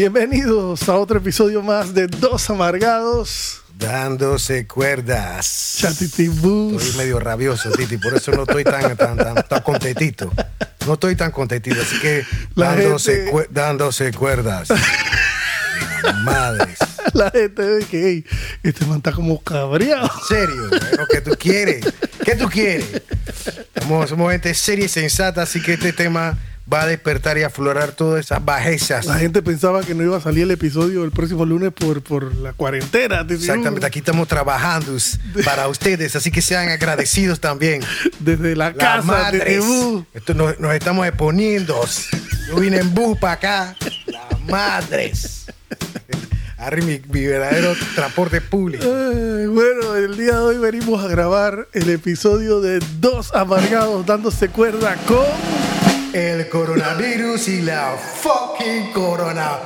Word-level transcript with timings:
Bienvenidos 0.00 0.90
a 0.90 0.96
otro 0.96 1.16
episodio 1.20 1.62
más 1.62 1.94
de 1.94 2.06
Dos 2.06 2.50
Amargados. 2.50 3.62
Dándose 3.78 4.66
cuerdas. 4.66 5.76
Chatitibus. 5.78 6.82
Estoy 6.82 6.98
medio 6.98 7.18
rabioso, 7.18 7.70
Titi, 7.70 7.96
por 7.96 8.12
eso 8.14 8.30
no 8.32 8.42
estoy 8.42 8.62
tan, 8.62 8.94
tan, 8.94 9.16
tan, 9.16 9.34
tan 9.48 9.62
contentito. 9.62 10.30
No 10.86 10.92
estoy 10.92 11.16
tan 11.16 11.30
contentito, 11.30 11.80
así 11.80 11.98
que 11.98 12.26
La 12.56 12.74
dándose, 12.76 13.24
gente- 13.24 13.48
dándose 13.50 14.12
cuerdas. 14.12 14.68
Madres. 16.24 16.76
La 17.14 17.30
gente 17.30 17.62
ve 17.62 17.86
que 17.90 18.06
hey, 18.06 18.24
este 18.64 18.84
man 18.84 18.98
está 18.98 19.12
como 19.12 19.42
cabreado. 19.42 20.10
En 20.14 20.28
serio, 20.28 20.68
bueno, 20.68 21.06
¿qué 21.10 21.22
tú 21.22 21.30
quieres? 21.38 21.86
¿Qué 22.22 22.36
tú 22.36 22.50
quieres? 22.50 23.00
Somos, 23.80 24.10
somos 24.10 24.30
gente 24.30 24.52
seria 24.52 24.84
y 24.84 24.88
sensata, 24.88 25.40
así 25.40 25.62
que 25.62 25.72
este 25.72 25.94
tema 25.94 26.36
va 26.72 26.82
a 26.82 26.86
despertar 26.86 27.38
y 27.38 27.42
aflorar 27.42 27.92
todas 27.92 28.24
esas 28.24 28.44
bajezas. 28.44 29.06
La 29.06 29.18
gente 29.18 29.42
pensaba 29.42 29.82
que 29.82 29.94
no 29.94 30.02
iba 30.02 30.16
a 30.16 30.20
salir 30.20 30.44
el 30.44 30.50
episodio 30.50 31.04
el 31.04 31.12
próximo 31.12 31.44
lunes 31.44 31.72
por, 31.72 32.02
por 32.02 32.34
la 32.36 32.52
cuarentena. 32.52 33.24
Exactamente, 33.28 33.86
aquí 33.86 34.00
estamos 34.00 34.26
trabajando 34.26 34.96
para 35.44 35.68
ustedes, 35.68 36.16
así 36.16 36.30
que 36.30 36.42
sean 36.42 36.68
agradecidos 36.68 37.40
también. 37.40 37.82
Desde 38.18 38.56
la 38.56 38.70
Las 38.70 38.76
casa, 38.76 39.02
madres. 39.02 39.64
Esto 40.12 40.34
nos, 40.34 40.58
nos 40.58 40.74
estamos 40.74 41.06
exponiendo. 41.06 41.80
Yo 42.48 42.56
vine 42.56 42.78
en 42.78 42.94
bus 42.94 43.18
para 43.18 43.32
acá. 43.34 43.76
Las 44.06 44.40
madres. 44.42 45.46
Arri 46.58 46.82
mi, 46.82 47.00
mi 47.12 47.26
verdadero 47.26 47.74
transporte 47.94 48.40
público. 48.40 48.86
Bueno, 48.86 49.94
el 49.94 50.16
día 50.16 50.32
de 50.32 50.38
hoy 50.38 50.58
venimos 50.58 51.04
a 51.04 51.08
grabar 51.08 51.68
el 51.74 51.90
episodio 51.90 52.60
de 52.60 52.80
Dos 52.98 53.34
Amargados 53.34 54.06
dándose 54.06 54.48
cuerda 54.48 54.96
con... 55.06 55.45
El 56.16 56.48
coronavirus 56.48 57.48
y 57.48 57.60
la 57.60 57.94
fucking 57.94 58.90
corona. 58.94 59.58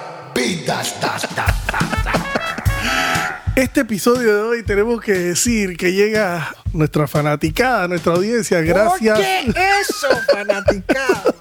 Este 3.55 3.83
episodio 3.83 4.35
de 4.35 4.43
hoy 4.43 4.63
tenemos 4.65 5.01
que 5.01 5.13
decir 5.13 5.77
que 5.77 5.93
llega 5.93 6.53
nuestra 6.73 7.07
fanaticada, 7.07 7.87
nuestra 7.87 8.15
audiencia, 8.15 8.63
gracias. 8.63 9.17
¿Por 9.17 9.55
qué 9.55 9.55
eso, 9.81 10.09
fanaticado? 10.33 11.37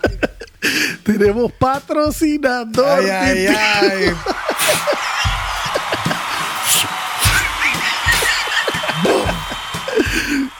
Tenemos 1.03 1.53
patrocinador. 1.53 2.99
Ay, 2.99 3.09
ay, 3.09 3.47
ay. 3.47 4.15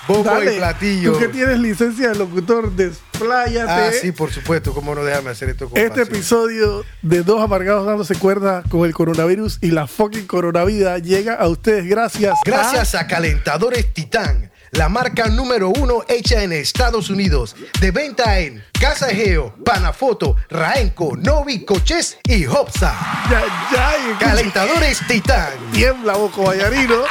Bombo 0.10 0.24
Dale, 0.30 0.56
y 0.56 0.58
platillo. 0.58 1.14
Tú 1.14 1.20
que 1.20 1.28
tienes 1.28 1.60
licencia 1.60 2.10
de 2.10 2.16
locutor, 2.16 2.72
despláyate. 2.72 3.72
Ah, 3.72 3.92
sí, 4.02 4.12
por 4.12 4.32
supuesto. 4.32 4.74
¿Cómo 4.74 4.96
no 4.96 5.04
déjame 5.04 5.30
hacer 5.30 5.50
esto 5.50 5.70
con 5.70 5.78
Este 5.78 5.90
pasión? 6.02 6.08
episodio 6.08 6.86
de 7.02 7.24
Dos 7.24 7.42
Amargados 7.42 7.86
dándose 7.86 8.16
cuerda 8.16 8.64
con 8.70 8.86
el 8.86 8.94
coronavirus 8.94 9.60
y 9.62 9.72
la 9.72 9.86
fucking 9.88 10.26
coronavida 10.26 10.98
llega 10.98 11.36
a 11.36 11.48
ustedes 11.48 11.86
gracias. 11.86 12.34
Gracias 12.46 12.96
a 12.96 13.06
Calentadores 13.08 13.94
Titán, 13.94 14.52
la 14.72 14.90
marca 14.90 15.28
número 15.28 15.70
uno 15.70 16.04
hecha 16.08 16.42
en 16.44 16.54
Estados 16.54 17.10
Unidos. 17.10 17.56
De 17.80 17.92
venta 17.92 18.40
en 18.40 18.64
Casa 18.80 19.10
Egeo, 19.10 19.54
Panafoto, 19.64 20.36
Raenco, 20.50 21.16
Novi, 21.18 21.66
Coches 21.66 22.18
y 22.24 22.46
Hopsa. 22.48 22.96
Ya, 23.30 23.44
ya, 23.72 23.94
y- 23.98 24.14
Calentadores 24.24 25.00
Titán. 25.08 25.50
tiembla, 25.72 26.14
Boco 26.14 26.44
Vallarino. 26.46 27.04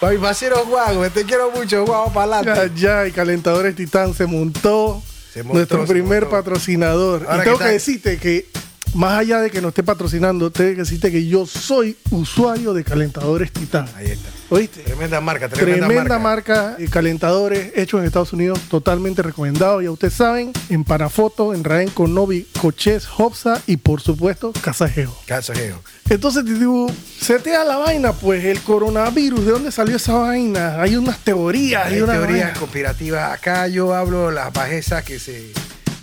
Ay, 0.00 0.18
Macero 0.18 0.64
Guago, 0.66 1.08
te 1.10 1.24
quiero 1.24 1.50
mucho, 1.50 1.84
Guago, 1.84 2.12
para 2.12 2.42
Ya, 2.42 2.52
adelante. 2.52 2.80
ya, 2.80 3.06
y 3.06 3.12
Calentadores 3.12 3.74
Titán 3.76 4.14
se 4.14 4.26
montó. 4.26 5.02
Se 5.32 5.42
montó, 5.42 5.58
nuestro 5.58 5.86
se 5.86 5.92
primer 5.92 6.22
montó. 6.22 6.36
patrocinador. 6.36 7.26
Ahora 7.28 7.42
y 7.42 7.44
tengo 7.44 7.58
que 7.58 7.64
decirte 7.66 8.18
que, 8.18 8.48
más 8.94 9.18
allá 9.18 9.40
de 9.40 9.50
que 9.50 9.60
nos 9.60 9.68
esté 9.70 9.82
patrocinando, 9.82 10.50
tengo 10.50 10.70
que 10.72 10.76
decirte 10.78 11.10
que 11.12 11.26
yo 11.26 11.46
soy 11.46 11.96
usuario 12.10 12.74
de 12.74 12.82
Calentadores 12.84 13.52
Titán. 13.52 13.88
Ahí 13.96 14.06
está. 14.06 14.28
¿Oíste? 14.50 14.80
Tremenda 14.82 15.20
marca, 15.20 15.48
tremenda, 15.48 15.86
Tremenda, 15.86 16.18
marca. 16.18 16.58
marca, 16.58 16.76
eh, 16.82 16.88
calentadores 16.90 17.72
hechos 17.76 18.00
en 18.00 18.06
Estados 18.06 18.32
Unidos, 18.32 18.58
totalmente 18.68 19.22
recomendado. 19.22 19.80
Ya 19.80 19.90
ustedes 19.92 20.14
saben, 20.14 20.52
en 20.68 20.82
Panafoto, 20.82 21.54
en 21.54 21.62
Raenco, 21.62 22.08
Novi, 22.08 22.48
Coches, 22.60 23.06
Hopsa 23.16 23.62
y 23.68 23.76
por 23.76 24.00
supuesto, 24.00 24.52
Casajeo. 24.60 25.16
Casa 25.26 25.52
Egeo. 25.52 25.80
Entonces, 26.08 26.44
Titibu, 26.44 26.92
se 27.20 27.38
te 27.38 27.50
da 27.50 27.64
la 27.64 27.76
vaina, 27.76 28.12
pues 28.12 28.44
el 28.44 28.60
coronavirus, 28.62 29.44
¿de 29.46 29.52
dónde 29.52 29.70
salió 29.72 29.96
esa 29.96 30.14
vaina? 30.14 30.82
Hay 30.82 30.96
unas 30.96 31.18
teorías, 31.20 31.86
hay, 31.86 31.94
Hay 31.94 32.02
una 32.02 32.14
teorías 32.14 32.46
vaina. 32.46 32.58
conspirativas. 32.58 33.32
Acá 33.32 33.68
yo 33.68 33.94
hablo 33.94 34.32
las 34.32 34.52
bajezas 34.52 35.04
que 35.04 35.20
se, 35.20 35.52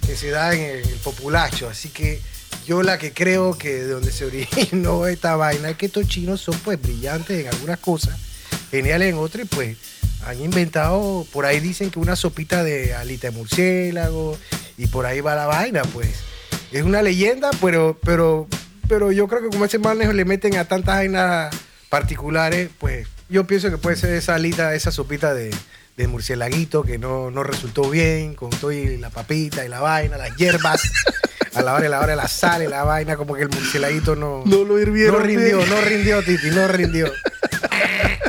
que 0.05 0.15
se 0.15 0.29
dan 0.29 0.53
en 0.53 0.77
el, 0.77 0.83
populacho. 1.03 1.67
Así 1.69 1.89
que 1.89 2.21
yo 2.65 2.81
la 2.81 2.97
que 2.97 3.11
creo 3.11 3.57
que 3.57 3.73
de 3.73 3.87
donde 3.89 4.13
se 4.13 4.23
originó 4.25 5.05
esta 5.07 5.35
vaina 5.35 5.69
es 5.71 5.75
que 5.75 5.87
estos 5.87 6.07
chinos 6.07 6.39
son 6.39 6.57
pues 6.63 6.81
brillantes 6.81 7.41
en 7.45 7.47
algunas 7.53 7.79
cosas, 7.79 8.17
geniales 8.71 9.13
en 9.13 9.19
otras 9.19 9.45
y 9.45 9.47
pues 9.47 9.77
han 10.25 10.41
inventado, 10.41 11.25
por 11.31 11.45
ahí 11.45 11.59
dicen 11.59 11.89
que 11.89 11.99
una 11.99 12.15
sopita 12.15 12.63
de 12.63 12.93
alita 12.93 13.29
de 13.29 13.37
murciélago 13.37 14.37
y 14.77 14.87
por 14.87 15.05
ahí 15.05 15.21
va 15.21 15.35
la 15.35 15.45
vaina, 15.45 15.83
pues. 15.93 16.09
Es 16.71 16.83
una 16.83 17.01
leyenda, 17.01 17.49
pero, 17.61 17.97
pero, 18.03 18.47
pero 18.89 19.11
yo 19.11 19.27
creo 19.27 19.41
que 19.41 19.47
como 19.47 19.65
ese 19.65 19.79
manejo 19.79 20.11
le 20.11 20.25
meten 20.25 20.57
a 20.57 20.65
tantas 20.65 20.97
vainas 20.97 21.55
particulares, 21.89 22.69
pues 22.77 23.07
yo 23.29 23.47
pienso 23.47 23.69
que 23.69 23.77
puede 23.77 23.95
ser 23.95 24.13
esa 24.13 24.35
alita, 24.35 24.75
esa 24.75 24.91
sopita 24.91 25.33
de, 25.33 25.49
de 25.95 26.07
murcielaguito 26.07 26.83
que 26.83 26.97
no, 26.97 27.31
no 27.31 27.43
resultó 27.43 27.89
bien, 27.89 28.35
con 28.35 28.49
todo 28.49 28.71
y 28.71 28.97
la 28.97 29.09
papita 29.09 29.65
y 29.65 29.69
la 29.69 29.79
vaina, 29.79 30.17
las 30.17 30.35
hierbas. 30.35 30.81
A 31.53 31.63
la 31.63 31.73
hora 31.73 31.81
de 31.81 31.89
la 31.89 31.99
hora 31.99 32.09
de 32.09 32.17
la 32.17 32.27
sal 32.27 32.61
y 32.61 32.67
la 32.67 32.83
vaina, 32.83 33.17
como 33.17 33.33
que 33.33 33.41
el 33.41 33.49
murcielaguito 33.49 34.15
no, 34.15 34.43
No 34.45 34.63
lo 34.63 34.79
hirvieron 34.79 35.15
no 35.15 35.25
rindió, 35.25 35.65
no 35.65 35.81
rindió, 35.81 36.21
Titi, 36.21 36.51
no 36.51 36.67
rindió. 36.67 37.11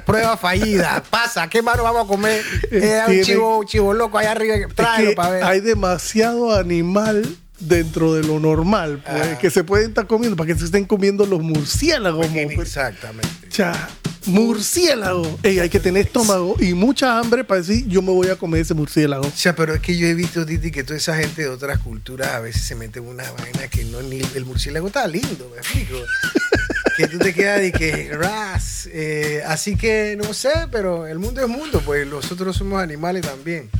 Prueba 0.08 0.36
fallida. 0.38 1.02
Pasa, 1.10 1.48
¿qué 1.48 1.60
mano 1.60 1.82
vamos 1.82 2.04
a 2.06 2.08
comer? 2.08 2.42
Eh, 2.70 3.00
un 3.06 3.22
chivo, 3.22 3.58
un 3.58 3.66
chivo 3.66 3.92
loco 3.92 4.16
allá 4.18 4.32
arriba. 4.32 4.54
Es 4.56 4.74
Tráelo 4.74 5.10
que 5.10 5.16
para 5.16 5.30
ver. 5.30 5.44
hay 5.44 5.60
demasiado 5.60 6.54
animal 6.56 7.24
dentro 7.60 8.14
de 8.14 8.22
lo 8.22 8.40
normal, 8.40 9.02
pues, 9.04 9.22
Ah. 9.34 9.38
que 9.38 9.50
se 9.50 9.64
pueden 9.64 9.88
estar 9.90 10.06
comiendo, 10.06 10.34
para 10.36 10.46
que 10.52 10.58
se 10.58 10.64
estén 10.64 10.86
comiendo 10.86 11.26
los 11.26 11.40
murciélagos. 11.42 12.26
pues. 12.28 12.58
Exactamente. 12.58 13.28
Cha, 13.50 13.88
murciélago. 14.26 15.38
Ey, 15.42 15.58
hay 15.58 15.68
que 15.68 15.80
tener 15.80 16.06
estómago 16.06 16.56
y 16.58 16.72
mucha 16.72 17.18
hambre 17.18 17.44
para 17.44 17.60
decir, 17.60 17.86
yo 17.88 18.00
me 18.00 18.12
voy 18.12 18.28
a 18.28 18.36
comer 18.36 18.62
ese 18.62 18.72
murciélago. 18.74 19.26
O 19.26 19.32
sea, 19.34 19.54
pero 19.54 19.74
es 19.74 19.80
que 19.80 19.96
yo 19.98 20.06
he 20.06 20.14
visto, 20.14 20.46
Titi, 20.46 20.70
que 20.70 20.84
toda 20.84 20.96
esa 20.96 21.16
gente 21.16 21.42
de 21.42 21.48
otras 21.48 21.80
culturas 21.80 22.28
a 22.28 22.40
veces 22.40 22.62
se 22.62 22.74
mete 22.74 23.00
en 23.00 23.08
una 23.08 23.24
vaina 23.32 23.68
que 23.68 23.84
no 23.84 24.00
ni 24.02 24.20
el 24.34 24.44
murciélago 24.46 24.86
está 24.86 25.06
lindo, 25.06 25.50
me 25.52 25.58
explico. 25.58 25.96
que 26.98 27.08
tú 27.08 27.18
te 27.18 27.32
quedas 27.32 27.60
de 27.60 27.72
que 27.72 28.10
ras. 28.12 28.88
eh, 28.92 29.42
así 29.46 29.76
que 29.76 30.18
no 30.22 30.34
sé, 30.34 30.50
pero 30.70 31.06
el 31.06 31.18
mundo 31.18 31.40
es 31.40 31.48
mundo, 31.48 31.80
pues 31.84 32.06
nosotros 32.06 32.56
somos 32.56 32.82
animales 32.82 33.22
también. 33.22 33.70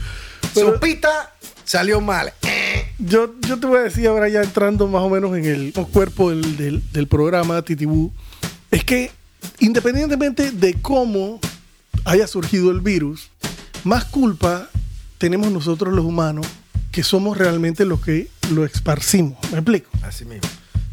Pero- 0.54 0.72
Sopita 0.74 1.34
salió 1.64 2.00
mal. 2.00 2.32
Yo, 2.98 3.34
yo 3.42 3.58
te 3.60 3.66
voy 3.66 3.78
a 3.78 3.82
decir 3.82 4.06
ahora 4.08 4.28
ya 4.28 4.42
entrando 4.42 4.86
más 4.88 5.02
o 5.02 5.08
menos 5.10 5.36
en 5.36 5.44
el 5.44 5.72
cuerpo 5.92 6.30
del, 6.30 6.56
del- 6.56 6.82
del 6.92 7.06
programa 7.06 7.60
Titibú, 7.62 8.12
es 8.70 8.82
que 8.84 9.10
independientemente 9.60 10.50
de 10.50 10.74
cómo 10.80 11.40
haya 12.04 12.26
surgido 12.26 12.70
el 12.70 12.80
virus, 12.80 13.30
más 13.84 14.04
culpa 14.04 14.68
tenemos 15.18 15.50
nosotros 15.50 15.94
los 15.94 16.04
humanos 16.04 16.46
que 16.90 17.02
somos 17.02 17.36
realmente 17.38 17.84
los 17.84 18.00
que 18.00 18.28
lo 18.50 18.64
esparcimos. 18.64 19.36
¿Me 19.52 19.58
explico? 19.58 19.90
Así 20.02 20.24
mismo. 20.24 20.48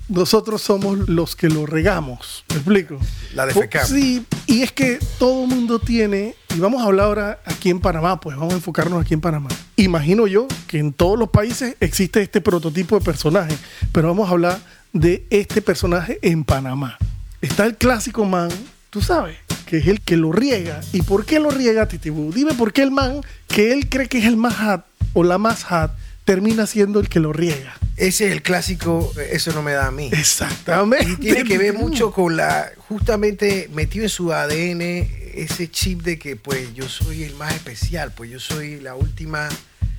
Nosotros 0.08 0.62
somos 0.62 1.10
los 1.10 1.36
que 1.36 1.50
lo 1.50 1.66
regamos. 1.66 2.46
¿Me 2.50 2.56
explico? 2.58 3.00
La 3.34 3.48
defecamos. 3.48 3.90
Sí, 3.90 4.24
y 4.46 4.62
es 4.62 4.72
que 4.72 5.00
todo 5.18 5.48
mundo 5.48 5.80
tiene, 5.80 6.36
y 6.56 6.60
vamos 6.60 6.84
a 6.84 6.86
hablar 6.86 7.08
ahora 7.08 7.40
aquí 7.46 7.72
en 7.72 7.80
Panamá, 7.80 8.20
pues 8.20 8.38
vamos 8.38 8.54
a 8.54 8.58
enfocarnos 8.58 9.02
aquí 9.02 9.16
en 9.16 9.22
Panamá. 9.22 9.50
Imagino 9.78 10.28
yo 10.28 10.48
que 10.68 10.78
en 10.78 10.94
todos 10.94 11.18
los 11.18 11.30
países 11.30 11.76
existe 11.80 12.22
este 12.22 12.40
prototipo 12.40 13.00
de 13.00 13.04
personaje, 13.04 13.58
pero 13.92 14.08
vamos 14.10 14.30
a 14.30 14.34
hablar 14.34 14.60
de 14.94 15.26
este 15.32 15.64
personaje 15.64 16.20
en 16.22 16.44
Panamá. 16.44 16.98
Está 17.42 17.66
el 17.66 17.76
clásico 17.76 18.26
man, 18.26 18.50
tú 18.92 19.02
sabes, 19.02 19.38
que 19.66 19.78
es 19.78 19.88
el 19.88 20.02
que 20.02 20.18
lo 20.18 20.32
riega. 20.32 20.82
¿Y 20.94 21.02
por 21.02 21.26
qué 21.26 21.40
lo 21.40 21.50
riega, 21.50 21.88
Titibú? 21.88 22.32
Dime 22.32 22.54
por 22.54 22.74
qué 22.74 22.84
el 22.84 22.92
man 22.92 23.22
que 23.48 23.74
él 23.74 23.90
cree 23.90 24.08
que 24.08 24.20
es 24.20 24.26
el 24.26 24.38
más 24.38 24.56
hot 24.56 24.86
o 25.14 25.24
la 25.24 25.40
más 25.40 25.64
hot 25.64 25.92
termina 26.26 26.68
siendo 26.68 27.00
el 27.00 27.10
que 27.10 27.20
lo 27.20 27.34
riega. 27.34 27.74
Ese 27.98 28.26
es 28.28 28.32
el 28.34 28.42
clásico, 28.42 29.14
eso 29.32 29.54
no 29.54 29.62
me 29.62 29.72
da 29.72 29.88
a 29.88 29.92
mí. 29.92 30.10
Exactamente. 30.12 31.12
Y 31.12 31.16
tiene 31.16 31.44
que 31.46 31.58
ver 31.58 31.74
mucho 31.74 32.12
con 32.12 32.36
la, 32.36 32.72
justamente 32.90 33.70
metido 33.74 34.04
en 34.04 34.10
su 34.10 34.34
ADN 34.34 34.82
ese 35.34 35.70
chip 35.70 36.02
de 36.02 36.20
que 36.20 36.36
pues 36.36 36.74
yo 36.74 36.90
soy 36.90 37.24
el 37.24 37.36
más 37.36 37.54
especial, 37.54 38.12
pues 38.14 38.30
yo 38.30 38.40
soy 38.40 38.80
la 38.80 38.96
última 38.96 39.48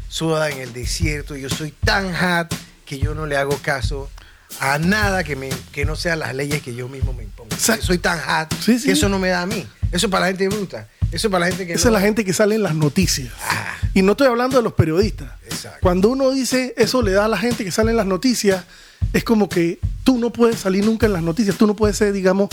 soda 0.09 0.51
en 0.51 0.59
el 0.59 0.73
desierto, 0.73 1.37
yo 1.37 1.49
soy 1.49 1.73
tan 1.73 2.15
hot 2.15 2.55
que 2.85 2.99
yo 2.99 3.15
no 3.15 3.27
le 3.27 3.37
hago 3.37 3.57
caso 3.59 4.11
a 4.61 4.79
nada 4.79 5.25
que, 5.25 5.37
me, 5.37 5.49
que 5.73 5.85
no 5.85 5.97
sean 5.97 6.19
las 6.21 6.35
leyes 6.35 6.63
que 6.63 6.75
yo 6.75 6.89
mismo 6.89 7.13
me 7.13 7.25
impongo. 7.25 7.51
Exacto. 7.55 7.87
Soy 7.87 7.99
tan 7.99 8.21
hot 8.21 8.55
Sí, 8.61 8.79
sí. 8.79 8.87
que 8.87 8.93
eso 8.93 9.09
no 9.09 9.19
me 9.19 9.29
da 9.29 9.43
a 9.43 9.47
mí. 9.47 9.67
Eso 9.93 10.07
es 10.07 10.11
para 10.11 10.27
la 10.27 10.29
gente 10.29 10.49
bruta. 10.49 10.89
Eso 11.13 11.29
es 11.29 11.31
para 11.33 11.47
la 11.47 11.51
gente 11.53 11.67
que 11.67 11.73
Esa 11.75 11.89
no- 11.91 11.97
es 11.97 12.01
la 12.03 12.07
gente 12.07 12.25
que 12.25 12.33
sale 12.33 12.55
en 12.57 12.63
las 12.63 12.75
noticias. 12.75 13.33
Ah. 13.49 13.75
Y 13.95 14.03
no 14.03 14.13
estoy 14.13 14.27
hablando 14.27 14.57
de 14.59 14.63
los 14.63 14.75
periodistas. 14.75 15.31
Exacto. 15.45 15.79
Cuando 15.83 16.09
uno 16.11 16.31
dice 16.31 16.75
eso 16.77 17.01
le 17.03 17.13
da 17.13 17.25
a 17.25 17.29
la 17.29 17.39
gente 17.39 17.65
que 17.65 17.71
sale 17.71 17.91
en 17.93 17.97
las 17.97 18.07
noticias, 18.07 18.65
es 19.13 19.25
como 19.25 19.49
que 19.49 19.79
tú 20.05 20.19
no 20.19 20.31
puedes 20.33 20.59
salir 20.61 20.85
nunca 20.85 21.07
en 21.07 21.13
las 21.13 21.23
noticias, 21.23 21.57
tú 21.57 21.67
no 21.67 21.75
puedes 21.75 21.97
ser, 21.97 22.13
digamos, 22.13 22.51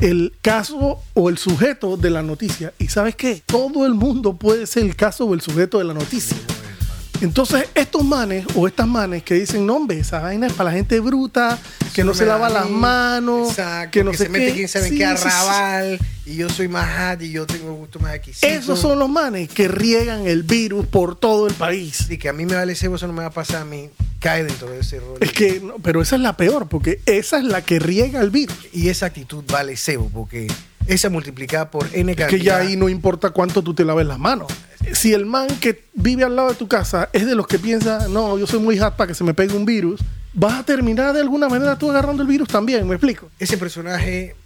el 0.00 0.32
caso 0.42 1.00
o 1.14 1.28
el 1.28 1.38
sujeto 1.38 1.96
de 1.96 2.10
la 2.10 2.22
noticia. 2.22 2.72
¿Y 2.78 2.88
sabes 2.88 3.14
qué? 3.16 3.42
Todo 3.46 3.86
el 3.86 3.94
mundo 3.94 4.36
puede 4.36 4.66
ser 4.66 4.84
el 4.84 4.96
caso 4.96 5.24
o 5.24 5.34
el 5.34 5.40
sujeto 5.40 5.78
de 5.78 5.84
la 5.84 5.94
noticia. 5.94 6.36
Entonces, 7.20 7.68
estos 7.74 8.04
manes 8.04 8.44
o 8.54 8.66
estas 8.66 8.86
manes 8.86 9.22
que 9.22 9.34
dicen, 9.34 9.64
no, 9.66 9.76
hombre, 9.76 9.98
esa 9.98 10.20
vaina 10.20 10.46
es 10.46 10.52
para 10.52 10.70
la 10.70 10.76
gente 10.76 11.00
bruta, 11.00 11.58
que 11.94 12.04
no, 12.04 12.12
se 12.12 12.26
lava 12.26 12.48
las 12.50 12.68
manos, 12.68 13.50
Exacto, 13.50 13.90
que 13.92 14.04
no 14.04 14.10
que 14.10 14.16
se 14.16 14.28
mete 14.28 14.52
quién 14.52 14.68
sabe 14.68 14.88
Sí, 14.88 14.98
qué 14.98 15.06
sí, 15.06 15.16
sí. 15.16 15.28
arrabal 15.28 15.98
y 16.26 16.36
yo 16.36 16.48
soy 16.48 16.68
más 16.68 17.12
hot 17.12 17.22
y 17.22 17.30
yo 17.30 17.46
tengo 17.46 17.74
gusto 17.74 17.98
más 18.00 18.14
exquisito. 18.14 18.46
Esos 18.46 18.80
son 18.80 18.98
los 18.98 19.08
manes 19.08 19.48
que 19.48 19.68
riegan 19.68 20.26
el 20.26 20.42
virus 20.42 20.86
por 20.86 21.16
todo 21.16 21.46
el 21.46 21.54
país. 21.54 22.06
Y 22.10 22.18
que 22.18 22.28
a 22.28 22.32
mí 22.32 22.46
me 22.46 22.54
vale 22.56 22.74
cebo, 22.74 22.96
eso 22.96 23.06
no 23.06 23.12
me 23.12 23.20
va 23.20 23.28
a 23.28 23.32
pasar 23.32 23.62
a 23.62 23.64
mí. 23.64 23.90
Cae 24.20 24.42
dentro 24.42 24.70
de 24.70 24.80
ese 24.80 25.00
rol. 25.00 25.18
Es 25.20 25.32
que, 25.32 25.60
no, 25.60 25.74
pero 25.82 26.00
esa 26.00 26.16
es 26.16 26.22
la 26.22 26.34
peor, 26.36 26.66
porque 26.68 27.00
esa 27.04 27.38
es 27.38 27.44
la 27.44 27.62
que 27.62 27.78
riega 27.78 28.22
el 28.22 28.30
virus. 28.30 28.56
Y 28.72 28.88
esa 28.88 29.06
actitud 29.06 29.44
vale 29.46 29.76
cebo, 29.76 30.08
porque 30.08 30.46
esa 30.86 31.10
multiplicada 31.10 31.70
por 31.70 31.88
N 31.92 32.14
cantidad. 32.14 32.28
Que 32.28 32.44
ya 32.44 32.56
ahí 32.58 32.76
no 32.76 32.88
importa 32.88 33.30
cuánto 33.30 33.62
tú 33.62 33.74
te 33.74 33.84
laves 33.84 34.06
las 34.06 34.18
manos. 34.18 34.48
Si 34.92 35.12
el 35.12 35.24
man 35.26 35.48
que 35.60 35.84
vive 35.94 36.24
al 36.24 36.36
lado 36.36 36.50
de 36.50 36.54
tu 36.56 36.68
casa 36.68 37.08
es 37.12 37.26
de 37.26 37.34
los 37.34 37.46
que 37.46 37.58
piensa, 37.58 38.08
no, 38.08 38.38
yo 38.38 38.46
soy 38.46 38.60
muy 38.60 38.78
hot 38.78 38.96
para 38.96 39.08
que 39.08 39.14
se 39.14 39.24
me 39.24 39.32
pegue 39.32 39.54
un 39.56 39.64
virus, 39.64 40.00
vas 40.34 40.60
a 40.60 40.62
terminar 40.64 41.14
de 41.14 41.20
alguna 41.20 41.48
manera 41.48 41.78
tú 41.78 41.90
agarrando 41.90 42.22
el 42.22 42.28
virus 42.28 42.48
también, 42.48 42.86
¿me 42.86 42.94
explico? 42.94 43.30
Ese 43.38 43.56
personaje 43.56 44.36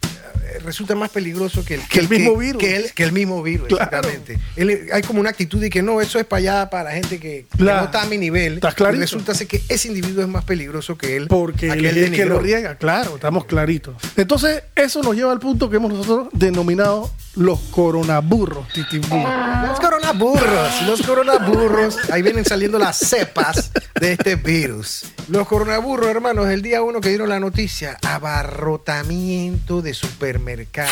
resulta 0.64 0.94
más 0.94 1.10
peligroso 1.10 1.64
que 1.64 1.74
el, 1.74 1.88
Que 1.88 2.00
el 2.00 2.08
mismo 2.08 2.36
virus. 2.36 2.60
Que 2.60 2.76
el, 2.76 2.92
que 2.92 3.02
el 3.04 3.12
mismo 3.12 3.42
virus, 3.42 3.68
Claro. 3.68 3.84
exactamente. 3.84 4.38
Él- 4.56 4.88
hay 4.92 5.02
como 5.02 5.20
una 5.20 5.30
actitud 5.30 5.60
de 5.60 5.70
que 5.70 5.82
no, 5.82 6.00
eso 6.00 6.18
es 6.18 6.24
para 6.24 6.38
allá, 6.38 6.70
para 6.70 6.84
la 6.84 6.92
gente 6.92 7.18
que, 7.20 7.46
Claro. 7.56 7.78
no 7.80 7.84
está 7.86 8.02
a 8.02 8.06
mi 8.06 8.18
nivel. 8.18 8.54
Estás 8.54 8.72
Y 8.72 8.76
clarito. 8.76 9.00
resulta 9.00 9.34
ser 9.34 9.46
que 9.46 9.62
ese 9.68 9.88
individuo 9.88 10.22
es 10.22 10.28
más 10.28 10.44
peligroso 10.44 10.96
que 10.98 11.16
él. 11.16 11.26
Porque 11.28 11.68
él 11.70 11.84
es 11.84 11.96
el 11.96 12.12
que 12.12 12.24
lo 12.26 12.38
riega, 12.40 12.76
claro, 12.76 13.14
estamos 13.16 13.44
claritos. 13.44 13.96
Entonces, 14.16 14.62
eso 14.74 15.02
nos 15.02 15.14
lleva 15.14 15.32
al 15.32 15.38
punto 15.40 15.68
que 15.70 15.76
hemos 15.76 15.92
nosotros 15.92 16.28
denominado 16.32 17.10
los 17.38 17.61
coronaburros, 17.70 18.67
titibú. 18.69 19.25
Los 19.67 19.79
coronaburros, 19.79 20.82
los 20.87 21.02
coronaburros. 21.02 21.96
Ahí 22.11 22.20
vienen 22.20 22.44
saliendo 22.44 22.81
las 22.81 22.99
cepas 22.99 23.70
de 24.00 24.14
este 24.14 24.35
virus. 24.35 25.05
Los 25.29 25.46
coronaburros, 25.46 26.08
hermanos, 26.08 26.49
el 26.49 26.62
día 26.62 26.82
uno 26.82 27.00
que 27.00 27.11
dieron 27.11 27.29
la 27.29 27.38
noticia, 27.38 27.96
abarrotamiento 28.05 29.82
de 29.82 29.94
supermercado, 29.94 30.90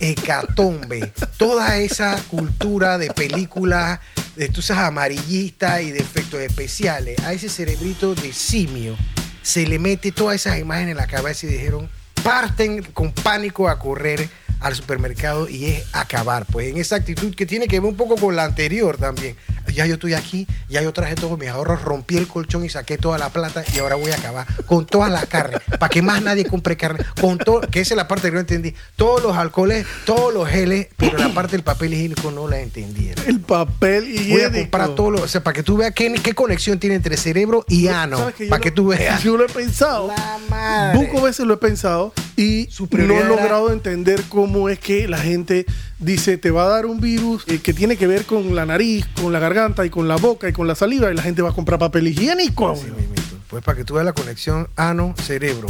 hecatombe, 0.00 1.12
toda 1.36 1.76
esa 1.76 2.16
cultura 2.30 2.96
de 2.96 3.10
películas, 3.10 4.00
de 4.36 4.48
tú 4.48 4.62
sabes, 4.62 4.84
amarillistas 4.84 5.82
y 5.82 5.90
de 5.90 5.98
efectos 5.98 6.40
especiales. 6.40 7.18
A 7.20 7.34
ese 7.34 7.50
cerebrito 7.50 8.14
de 8.14 8.32
simio 8.32 8.96
se 9.42 9.66
le 9.66 9.78
mete 9.78 10.12
todas 10.12 10.36
esas 10.36 10.58
imágenes 10.58 10.92
en 10.92 10.96
la 10.96 11.06
cabeza 11.06 11.46
y 11.46 11.50
dijeron, 11.50 11.90
parten 12.22 12.82
con 12.82 13.12
pánico 13.12 13.68
a 13.68 13.78
correr 13.78 14.30
al 14.62 14.74
supermercado 14.74 15.48
y 15.48 15.66
es 15.66 15.84
acabar, 15.92 16.46
pues 16.46 16.68
en 16.68 16.78
esa 16.78 16.96
actitud 16.96 17.34
que 17.34 17.46
tiene 17.46 17.68
que 17.68 17.80
ver 17.80 17.88
un 17.90 17.96
poco 17.96 18.16
con 18.16 18.36
la 18.36 18.44
anterior 18.44 18.96
también. 18.96 19.36
Ya 19.74 19.86
yo 19.86 19.94
estoy 19.94 20.12
aquí, 20.14 20.46
ya 20.68 20.82
yo 20.82 20.92
traje 20.92 21.14
todos 21.14 21.38
mis 21.38 21.48
ahorros, 21.48 21.82
rompí 21.82 22.16
el 22.16 22.26
colchón 22.28 22.64
y 22.64 22.68
saqué 22.68 22.98
toda 22.98 23.16
la 23.16 23.30
plata 23.30 23.64
y 23.74 23.78
ahora 23.78 23.94
voy 23.94 24.10
a 24.10 24.16
acabar 24.16 24.46
con 24.66 24.86
todas 24.86 25.10
las 25.10 25.26
carnes, 25.26 25.60
para 25.78 25.88
que 25.88 26.02
más 26.02 26.20
nadie 26.20 26.44
compre 26.44 26.76
carne, 26.76 27.04
con 27.20 27.38
todo, 27.38 27.60
que 27.62 27.80
esa 27.80 27.94
es 27.94 27.96
la 27.96 28.08
parte 28.08 28.28
que 28.28 28.34
no 28.34 28.40
entendí, 28.40 28.74
todos 28.96 29.22
los 29.22 29.36
alcoholes, 29.36 29.86
todos 30.04 30.34
los 30.34 30.48
geles, 30.48 30.88
pero 30.96 31.16
la 31.16 31.32
parte 31.32 31.52
del 31.52 31.62
papel 31.62 31.94
higiénico 31.94 32.30
no 32.30 32.48
la 32.48 32.60
entendieron. 32.60 33.24
El 33.26 33.40
papel 33.40 34.04
Voy 34.04 34.16
a 34.16 34.20
higiénico. 34.20 34.60
comprar 34.62 34.88
todo 34.94 35.10
lo, 35.12 35.22
o 35.22 35.28
sea, 35.28 35.42
para 35.42 35.54
que 35.54 35.62
tú 35.62 35.76
veas 35.76 35.92
qué, 35.94 36.12
qué 36.22 36.34
conexión 36.34 36.78
tiene 36.78 36.96
entre 36.96 37.16
cerebro 37.16 37.64
y 37.68 37.88
ano, 37.88 38.18
¿Sabes 38.18 38.34
que 38.34 38.44
yo 38.44 38.50
para 38.50 38.60
que 38.60 38.70
tú 38.72 38.88
veas. 38.88 39.22
Yo 39.22 39.36
lo 39.36 39.44
he 39.44 39.48
pensado. 39.48 40.08
La 40.08 40.38
madre. 40.50 40.98
Buco 40.98 41.22
veces 41.22 41.46
lo 41.46 41.54
he 41.54 41.58
pensado 41.58 42.12
y 42.36 42.66
Su 42.70 42.88
no 42.90 43.14
he 43.14 43.18
era- 43.18 43.28
logrado 43.28 43.72
entender 43.72 44.22
cómo 44.28 44.68
es 44.68 44.78
que 44.78 45.06
la 45.08 45.18
gente 45.18 45.66
dice 45.98 46.38
te 46.38 46.50
va 46.50 46.64
a 46.64 46.68
dar 46.68 46.86
un 46.86 47.00
virus 47.00 47.44
eh, 47.48 47.58
que 47.58 47.72
tiene 47.74 47.96
que 47.96 48.06
ver 48.06 48.24
con 48.24 48.54
la 48.54 48.64
nariz, 48.66 49.06
con 49.20 49.32
la 49.32 49.38
garganta 49.38 49.84
y 49.84 49.90
con 49.90 50.08
la 50.08 50.16
boca 50.16 50.48
y 50.48 50.52
con 50.52 50.66
la 50.66 50.74
saliva 50.74 51.10
y 51.10 51.14
la 51.14 51.22
gente 51.22 51.42
va 51.42 51.50
a 51.50 51.54
comprar 51.54 51.78
papel 51.78 52.08
higiénico. 52.08 52.74
Mismito. 52.74 53.22
Pues 53.48 53.62
para 53.62 53.76
que 53.76 53.84
tú 53.84 53.94
veas 53.94 54.06
la 54.06 54.14
conexión 54.14 54.68
ano-cerebro. 54.76 55.68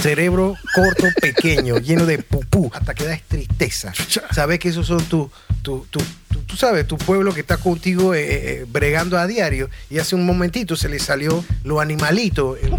Cerebro 0.00 0.56
corto, 0.74 1.06
pequeño, 1.20 1.78
lleno 1.78 2.04
de 2.06 2.18
pupú, 2.18 2.70
hasta 2.74 2.94
que 2.94 3.04
da 3.04 3.18
tristeza. 3.26 3.92
Sabes 4.32 4.58
que 4.58 4.68
esos 4.68 4.86
son 4.86 5.02
tu, 5.04 5.30
tu, 5.62 5.86
tu, 5.90 5.98
tu- 5.98 6.40
tú 6.46 6.56
sabes, 6.56 6.86
tu 6.86 6.98
pueblo 6.98 7.32
que 7.32 7.40
está 7.40 7.56
contigo 7.56 8.12
eh, 8.12 8.22
eh, 8.60 8.66
bregando 8.68 9.16
a 9.18 9.26
diario 9.26 9.70
y 9.88 9.98
hace 9.98 10.14
un 10.16 10.26
momentito 10.26 10.74
se 10.76 10.88
le 10.88 10.98
salió 10.98 11.44
lo 11.62 11.80
animalito. 11.80 12.56
en. 12.60 12.74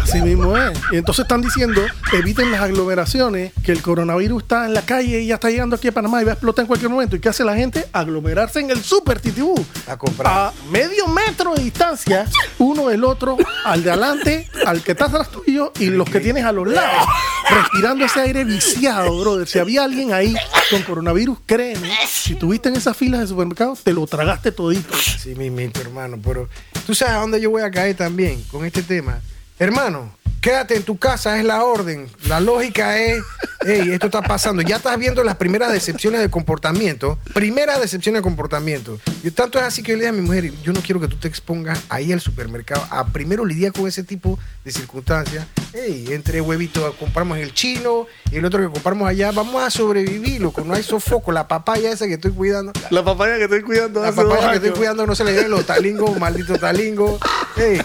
Así 0.00 0.22
mismo 0.22 0.56
es. 0.56 0.78
Y 0.92 0.96
entonces 0.96 1.24
están 1.24 1.42
diciendo, 1.42 1.82
eviten 2.12 2.50
las 2.52 2.60
aglomeraciones, 2.62 3.52
que 3.64 3.72
el 3.72 3.82
coronavirus 3.82 4.42
está 4.44 4.64
en 4.66 4.74
la 4.74 4.82
calle 4.82 5.20
y 5.22 5.26
ya 5.26 5.34
está 5.34 5.50
llegando 5.50 5.76
aquí 5.76 5.88
a 5.88 5.92
Panamá 5.92 6.22
y 6.22 6.24
va 6.24 6.30
a 6.30 6.34
explotar 6.34 6.62
en 6.62 6.66
cualquier 6.68 6.90
momento. 6.90 7.16
¿Y 7.16 7.20
qué 7.20 7.28
hace 7.28 7.44
la 7.44 7.56
gente? 7.56 7.84
Aglomerarse 7.92 8.60
en 8.60 8.70
el 8.70 8.82
super 8.82 9.20
titibú. 9.20 9.54
A 9.88 9.96
comprar. 9.96 10.32
A 10.32 10.52
medio 10.70 11.06
metro 11.08 11.54
de 11.54 11.64
distancia, 11.64 12.26
uno 12.58 12.88
del 12.88 13.04
otro, 13.04 13.36
al 13.64 13.82
de 13.82 13.90
adelante, 13.90 14.48
al 14.66 14.82
que 14.82 14.92
está 14.92 15.06
atrás 15.06 15.30
tuyo 15.30 15.72
y 15.78 15.86
los 15.86 16.08
que 16.08 16.20
tienes 16.20 16.44
a 16.44 16.52
Respirando 16.64 18.04
ese 18.04 18.20
aire 18.20 18.44
viciado, 18.44 19.18
brother. 19.20 19.48
Si 19.48 19.58
había 19.58 19.84
alguien 19.84 20.12
ahí 20.12 20.34
con 20.70 20.82
coronavirus, 20.82 21.38
créeme, 21.46 21.90
si 22.08 22.34
tuviste 22.34 22.68
en 22.68 22.76
esas 22.76 22.96
filas 22.96 23.20
de 23.20 23.26
supermercado, 23.26 23.76
te 23.82 23.92
lo 23.92 24.06
tragaste 24.06 24.52
todito. 24.52 24.94
Sí, 24.96 25.34
mismito, 25.34 25.80
hermano. 25.80 26.18
Pero 26.22 26.48
tú 26.86 26.94
sabes 26.94 27.14
a 27.14 27.18
dónde 27.18 27.40
yo 27.40 27.50
voy 27.50 27.62
a 27.62 27.70
caer 27.70 27.96
también 27.96 28.42
con 28.44 28.64
este 28.64 28.82
tema. 28.82 29.20
Hermano, 29.60 30.10
quédate 30.40 30.74
en 30.74 30.84
tu 30.84 30.96
casa, 30.96 31.38
es 31.38 31.44
la 31.44 31.62
orden. 31.66 32.08
La 32.26 32.40
lógica 32.40 32.96
es, 32.96 33.22
hey, 33.66 33.90
esto 33.92 34.06
está 34.06 34.22
pasando. 34.22 34.62
Ya 34.62 34.76
estás 34.76 34.98
viendo 34.98 35.22
las 35.22 35.36
primeras 35.36 35.70
decepciones 35.70 36.22
de 36.22 36.30
comportamiento. 36.30 37.18
Primeras 37.34 37.78
decepciones 37.78 38.20
de 38.20 38.22
comportamiento. 38.22 38.98
Y 39.22 39.30
tanto 39.32 39.58
es 39.58 39.64
así 39.66 39.82
que 39.82 39.92
yo 39.92 39.98
le 39.98 40.04
dije 40.04 40.08
a 40.08 40.12
mi 40.18 40.22
mujer, 40.22 40.50
yo 40.62 40.72
no 40.72 40.80
quiero 40.80 40.98
que 40.98 41.08
tú 41.08 41.16
te 41.16 41.28
expongas 41.28 41.78
ahí 41.90 42.10
al 42.10 42.22
supermercado 42.22 42.82
a 42.88 43.08
primero 43.08 43.44
lidiar 43.44 43.74
con 43.74 43.86
ese 43.86 44.02
tipo 44.02 44.38
de 44.64 44.72
circunstancias. 44.72 45.46
Hey, 45.74 46.06
entre 46.08 46.40
huevitos 46.40 46.94
compramos 46.94 47.36
el 47.36 47.52
chino 47.52 48.06
y 48.32 48.36
el 48.36 48.44
otro 48.46 48.60
que 48.60 48.72
compramos 48.72 49.06
allá, 49.10 49.30
vamos 49.30 49.62
a 49.62 49.68
sobrevivir, 49.68 50.40
loco. 50.40 50.64
No 50.64 50.72
hay 50.72 50.82
sofoco. 50.82 51.32
La 51.32 51.48
papaya 51.48 51.92
esa 51.92 52.06
que 52.06 52.14
estoy 52.14 52.32
cuidando, 52.32 52.72
La 52.88 53.04
papaya 53.04 53.36
que 53.36 53.44
estoy 53.44 53.60
cuidando 53.60 54.00
la 54.00 54.08
hace 54.08 54.22
dos 54.22 54.32
papaya 54.32 54.52
que 54.52 54.66
estoy 54.68 54.78
cuidando 54.78 55.06
no 55.06 55.14
se 55.14 55.22
le 55.22 55.34
den 55.34 55.50
los 55.50 55.66
talingos, 55.66 56.18
maldito 56.18 56.58
talingo. 56.58 57.18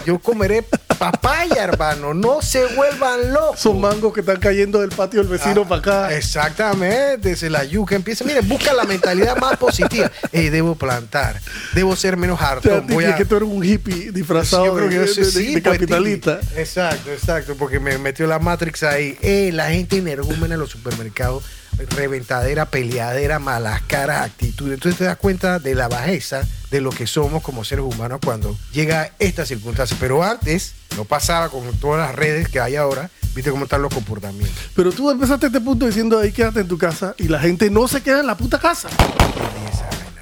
Yo 0.06 0.18
comeré 0.20 0.64
papaya, 0.96 1.64
hermano. 1.64 2.14
No 2.14 2.42
se 2.42 2.64
vuelvan 2.74 3.32
locos. 3.32 3.60
Son 3.60 3.80
mangos 3.80 4.12
que 4.12 4.20
están 4.20 4.38
cayendo 4.38 4.80
del 4.80 4.90
patio 4.90 5.20
del 5.20 5.28
vecino 5.28 5.62
Ah, 5.64 5.68
para 5.68 5.80
acá. 5.80 6.16
Exactamente, 6.16 7.36
se 7.36 7.50
la 7.50 7.64
yuca 7.64 7.94
empieza. 7.94 8.24
Mire, 8.24 8.40
busca 8.40 8.72
la 8.72 8.84
mentalidad 8.84 9.36
más 9.36 9.56
positiva. 9.56 10.10
Ey, 10.32 10.48
debo 10.48 10.74
plantar, 10.74 11.40
debo 11.74 11.94
ser 11.96 12.16
menos 12.16 12.36
O 12.36 12.38
sea, 12.40 12.48
hartón. 12.52 12.86
ti- 12.86 12.94
Voy 12.94 13.04
a, 13.04 13.14
que 13.16 13.24
tú 13.24 13.36
eres 13.36 13.48
un 13.48 13.64
hippie 13.64 14.10
disfrazado 14.12 14.74
de, 14.76 15.06
sí, 15.08 15.52
pues, 15.52 15.62
capitalista. 15.62 16.40
Exacto, 16.56 17.10
exacto, 17.12 17.54
porque 17.56 17.78
me 17.80 17.98
metió 17.98 18.26
la 18.26 18.38
Matrix 18.38 18.82
ahí. 18.82 19.18
La 19.52 19.70
gente 19.70 19.96
energúmena 19.98 20.54
en 20.54 20.60
los 20.60 20.70
supermercados, 20.70 21.44
reventadera, 21.90 22.66
peleadera, 22.66 23.38
malas 23.38 23.82
caras, 23.82 24.24
actitud. 24.26 24.72
Entonces 24.72 24.98
te 24.98 25.04
das 25.04 25.16
cuenta 25.16 25.58
de 25.58 25.74
la 25.74 25.88
bajeza 25.88 26.46
de 26.70 26.80
lo 26.80 26.90
que 26.90 27.06
somos 27.06 27.42
como 27.42 27.64
seres 27.64 27.84
humanos 27.84 28.20
cuando 28.24 28.56
llega 28.72 29.12
esta 29.18 29.46
circunstancia. 29.46 29.96
Pero 30.00 30.22
antes 30.22 30.74
no 30.96 31.04
pasaba 31.04 31.48
con 31.48 31.72
todas 31.78 32.06
las 32.06 32.16
redes 32.16 32.48
que 32.48 32.60
hay 32.60 32.76
ahora. 32.76 33.10
Viste 33.34 33.50
cómo 33.50 33.64
están 33.64 33.82
los 33.82 33.92
comportamientos. 33.92 34.70
Pero 34.74 34.92
tú 34.92 35.10
empezaste 35.10 35.46
este 35.46 35.60
punto 35.60 35.86
diciendo 35.86 36.18
ahí 36.18 36.32
quédate 36.32 36.60
en 36.60 36.68
tu 36.68 36.78
casa 36.78 37.14
y 37.18 37.28
la 37.28 37.38
gente 37.38 37.70
no 37.70 37.86
se 37.86 38.02
queda 38.02 38.20
en 38.20 38.26
la 38.26 38.36
puta 38.36 38.58
casa. 38.58 38.88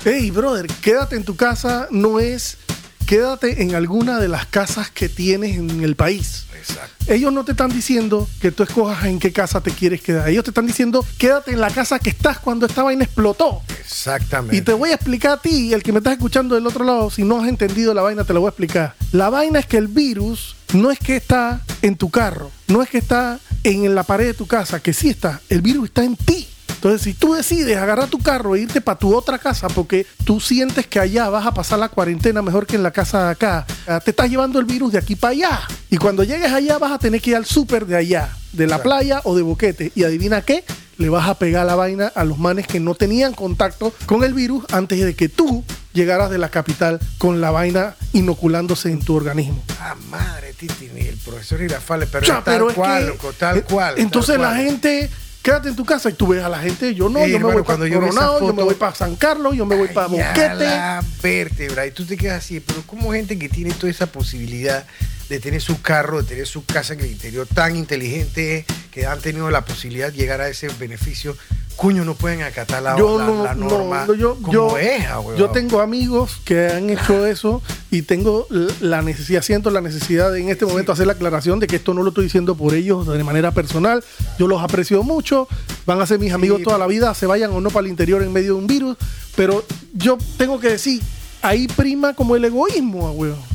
Hey, 0.04 0.30
brother, 0.30 0.66
quédate 0.82 1.16
en 1.16 1.24
tu 1.24 1.36
casa 1.36 1.88
no 1.90 2.20
es 2.20 2.58
quédate 3.04 3.62
en 3.62 3.74
alguna 3.74 4.18
de 4.18 4.28
las 4.28 4.46
casas 4.46 4.90
que 4.90 5.08
tienes 5.08 5.56
en 5.56 5.82
el 5.82 5.96
país. 5.96 6.46
Exacto. 6.58 7.12
Ellos 7.12 7.32
no 7.32 7.44
te 7.44 7.52
están 7.52 7.70
diciendo 7.70 8.28
que 8.40 8.50
tú 8.50 8.62
escojas 8.62 9.04
en 9.04 9.18
qué 9.18 9.32
casa 9.32 9.60
te 9.60 9.70
quieres 9.70 10.00
quedar. 10.00 10.28
Ellos 10.28 10.44
te 10.44 10.50
están 10.50 10.66
diciendo 10.66 11.04
quédate 11.18 11.52
en 11.52 11.60
la 11.60 11.70
casa 11.70 11.98
que 11.98 12.10
estás 12.10 12.38
cuando 12.38 12.66
esta 12.66 12.82
vaina 12.82 13.04
explotó. 13.04 13.62
Exactamente. 13.80 14.56
Y 14.56 14.62
te 14.62 14.72
voy 14.72 14.90
a 14.90 14.94
explicar 14.94 15.32
a 15.32 15.42
ti, 15.42 15.72
el 15.74 15.82
que 15.82 15.92
me 15.92 15.98
estás 15.98 16.14
escuchando 16.14 16.54
del 16.54 16.66
otro 16.66 16.84
lado, 16.84 17.10
si 17.10 17.22
no 17.22 17.42
has 17.42 17.48
entendido 17.48 17.92
la 17.92 18.02
vaina, 18.02 18.24
te 18.24 18.32
la 18.32 18.38
voy 18.38 18.48
a 18.48 18.50
explicar. 18.50 18.94
La 19.12 19.28
vaina 19.28 19.58
es 19.58 19.66
que 19.66 19.76
el 19.76 19.88
virus 19.88 20.56
no 20.72 20.90
es 20.90 20.98
que 20.98 21.16
está 21.16 21.62
en 21.82 21.96
tu 21.96 22.10
carro, 22.10 22.50
no 22.68 22.82
es 22.82 22.88
que 22.88 22.98
está 22.98 23.38
en 23.62 23.94
la 23.94 24.02
pared 24.02 24.26
de 24.26 24.34
tu 24.34 24.46
casa, 24.46 24.80
que 24.80 24.92
sí 24.92 25.10
está, 25.10 25.40
el 25.48 25.60
virus 25.60 25.86
está 25.86 26.04
en 26.04 26.16
ti. 26.16 26.48
Entonces, 26.84 27.00
si 27.00 27.14
tú 27.14 27.32
decides 27.32 27.78
agarrar 27.78 28.08
tu 28.08 28.18
carro 28.18 28.54
e 28.54 28.60
irte 28.60 28.82
para 28.82 28.98
tu 28.98 29.14
otra 29.16 29.38
casa 29.38 29.68
porque 29.68 30.06
tú 30.26 30.38
sientes 30.38 30.86
que 30.86 31.00
allá 31.00 31.30
vas 31.30 31.46
a 31.46 31.54
pasar 31.54 31.78
la 31.78 31.88
cuarentena 31.88 32.42
mejor 32.42 32.66
que 32.66 32.76
en 32.76 32.82
la 32.82 32.90
casa 32.90 33.24
de 33.24 33.30
acá, 33.30 33.64
ah, 33.86 34.00
te 34.00 34.10
estás 34.10 34.28
llevando 34.28 34.58
el 34.58 34.66
virus 34.66 34.92
de 34.92 34.98
aquí 34.98 35.16
para 35.16 35.30
allá. 35.30 35.60
Y 35.88 35.96
cuando 35.96 36.24
llegues 36.24 36.52
allá 36.52 36.76
vas 36.76 36.92
a 36.92 36.98
tener 36.98 37.22
que 37.22 37.30
ir 37.30 37.36
al 37.36 37.46
súper 37.46 37.86
de 37.86 37.96
allá, 37.96 38.28
de 38.52 38.64
la 38.66 38.76
Claro. 38.76 38.82
playa 38.82 39.20
o 39.24 39.34
de 39.34 39.40
boquete. 39.40 39.92
Y 39.94 40.04
adivina 40.04 40.42
qué, 40.42 40.62
le 40.98 41.08
vas 41.08 41.26
a 41.26 41.38
pegar 41.38 41.64
la 41.64 41.74
vaina 41.74 42.12
a 42.14 42.22
los 42.22 42.36
manes 42.36 42.66
que 42.66 42.80
no 42.80 42.94
tenían 42.94 43.32
contacto 43.32 43.94
con 44.04 44.22
el 44.22 44.34
virus 44.34 44.66
antes 44.70 45.00
de 45.02 45.14
que 45.16 45.30
tú 45.30 45.64
llegaras 45.94 46.28
de 46.28 46.36
la 46.36 46.50
capital 46.50 47.00
con 47.16 47.40
la 47.40 47.50
vaina 47.50 47.94
inoculándose 48.12 48.90
en 48.90 49.00
tu 49.02 49.14
organismo. 49.16 49.64
Ah, 49.80 49.94
madre, 50.10 50.52
Titi, 50.52 50.90
el 50.98 51.16
profesor 51.16 51.62
Irafale, 51.62 52.06
pero, 52.06 52.24
es 52.26 52.28
tal 52.28 52.42
pero 52.44 52.68
es 52.68 52.74
cual, 52.76 53.02
que- 53.04 53.08
loco, 53.08 53.32
tal 53.32 53.56
eh, 53.56 53.62
cual. 53.62 53.94
Entonces 53.96 54.34
tal 54.34 54.42
la 54.42 54.54
gente, 54.54 55.08
quédate 55.44 55.68
en 55.68 55.76
tu 55.76 55.84
casa 55.84 56.08
y 56.08 56.14
tú 56.14 56.26
ves 56.28 56.42
a 56.42 56.48
la 56.48 56.58
gente, 56.58 56.94
yo 56.94 57.08
no, 57.08 57.20
yo 57.20 57.26
me 57.26 57.34
hermano, 57.34 57.52
voy 57.52 57.62
para 57.62 57.64
cuando 57.64 57.86
yo 57.86 58.00
Coronado, 58.00 58.40
yo 58.40 58.46
me 58.46 58.52
foto- 58.52 58.64
voy 58.64 58.74
para 58.74 58.94
San 58.96 59.14
Carlos, 59.14 59.54
yo 59.54 59.66
me 59.66 59.76
voy 59.76 59.88
para 59.88 60.06
Boquete. 60.08 60.54
la 60.64 61.04
vértebra. 61.22 61.86
Y 61.86 61.90
tú 61.92 62.04
te 62.06 62.16
quedas 62.16 62.38
así, 62.42 62.58
pero 62.60 62.82
como 62.86 63.12
gente 63.12 63.38
que 63.38 63.48
tiene 63.50 63.72
toda 63.74 63.90
esa 63.90 64.06
posibilidad 64.06 64.84
de 65.28 65.40
tener 65.40 65.60
su 65.60 65.80
carro, 65.80 66.22
de 66.22 66.28
tener 66.28 66.46
su 66.46 66.64
casa 66.64 66.94
en 66.94 67.00
el 67.00 67.06
interior 67.10 67.46
tan 67.52 67.76
inteligente 67.76 68.64
que 68.90 69.06
han 69.06 69.20
tenido 69.20 69.50
la 69.50 69.64
posibilidad 69.64 70.10
de 70.12 70.16
llegar 70.18 70.40
a 70.40 70.48
ese 70.48 70.68
beneficio, 70.78 71.36
coño, 71.76 72.04
no 72.04 72.14
pueden 72.14 72.42
acatar 72.42 72.82
la, 72.82 72.96
Yo 72.96 73.18
la- 73.18 73.26
no, 73.26 73.44
la 73.44 73.54
no, 73.54 73.68
norma 73.68 74.04
no, 74.06 74.14
yo, 74.14 74.36
como 74.36 74.52
yo, 74.52 74.78
es, 74.78 75.04
ah, 75.06 75.20
yo 75.36 75.50
tengo 75.50 75.80
amigos 75.80 76.40
que 76.44 76.68
han 76.68 76.88
hecho 76.90 77.26
eso 77.26 77.62
y 77.90 78.02
tengo 78.02 78.46
la 78.80 79.02
necesidad, 79.02 79.42
siento 79.42 79.70
la 79.70 79.80
necesidad 79.80 80.30
de 80.30 80.40
en 80.40 80.50
este 80.50 80.66
momento 80.66 80.92
hacer 80.92 81.06
la 81.08 81.14
aclaración 81.14 81.58
de 81.58 81.66
que 81.66 81.76
esto 81.76 81.92
no 81.94 82.02
lo 82.02 82.10
estoy 82.10 82.24
diciendo 82.24 82.54
por 82.54 82.74
ellos 82.74 83.06
de 83.08 83.24
manera 83.24 83.50
personal. 83.52 84.04
Yo 84.38 84.46
los 84.46 84.62
aprecio 84.62 85.02
mucho, 85.02 85.48
van 85.86 86.00
a 86.00 86.06
ser 86.06 86.18
mis 86.20 86.32
amigos 86.32 86.62
toda 86.62 86.78
la 86.78 86.86
vida, 86.86 87.12
se 87.14 87.26
vayan 87.26 87.50
o 87.52 87.60
no 87.60 87.70
para 87.70 87.86
el 87.86 87.90
interior 87.90 88.22
en 88.22 88.32
medio 88.32 88.54
de 88.54 88.58
un 88.60 88.66
virus, 88.68 88.96
pero 89.34 89.64
yo 89.94 90.16
tengo 90.36 90.60
que 90.60 90.68
decir, 90.68 91.02
ahí 91.42 91.66
prima 91.66 92.14
como 92.14 92.36
el 92.36 92.44
egoísmo, 92.44 93.08
ah, 93.08 93.10
weón. 93.10 93.53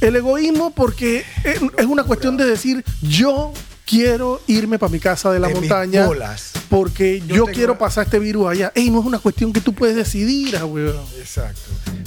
El 0.00 0.16
egoísmo 0.16 0.70
porque 0.74 1.24
es, 1.44 1.60
es 1.78 1.86
una 1.86 2.04
cuestión 2.04 2.36
de 2.36 2.44
decir, 2.46 2.84
yo 3.02 3.52
quiero 3.86 4.40
irme 4.46 4.78
para 4.78 4.90
mi 4.92 5.00
casa 5.00 5.30
de 5.32 5.40
la 5.40 5.48
De 5.48 5.54
montaña 5.54 6.06
bolas. 6.06 6.52
porque 6.68 7.20
Yo 7.20 7.26
yo, 7.36 7.44
tengo- 7.44 7.54
quiero 7.56 7.78
pasar 7.78 8.04
este 8.04 8.18
virus 8.18 8.48
allá. 8.50 8.72
Ey, 8.74 8.88
no 8.90 9.00
es 9.00 9.04
una 9.06 9.18
cuestión 9.18 9.52
que 9.52 9.60
tú 9.60 9.74
puedes 9.74 9.96
decidir, 9.96 10.56
ah, 10.56 10.64
weón. 10.64 10.96
Exacto. 11.18 11.60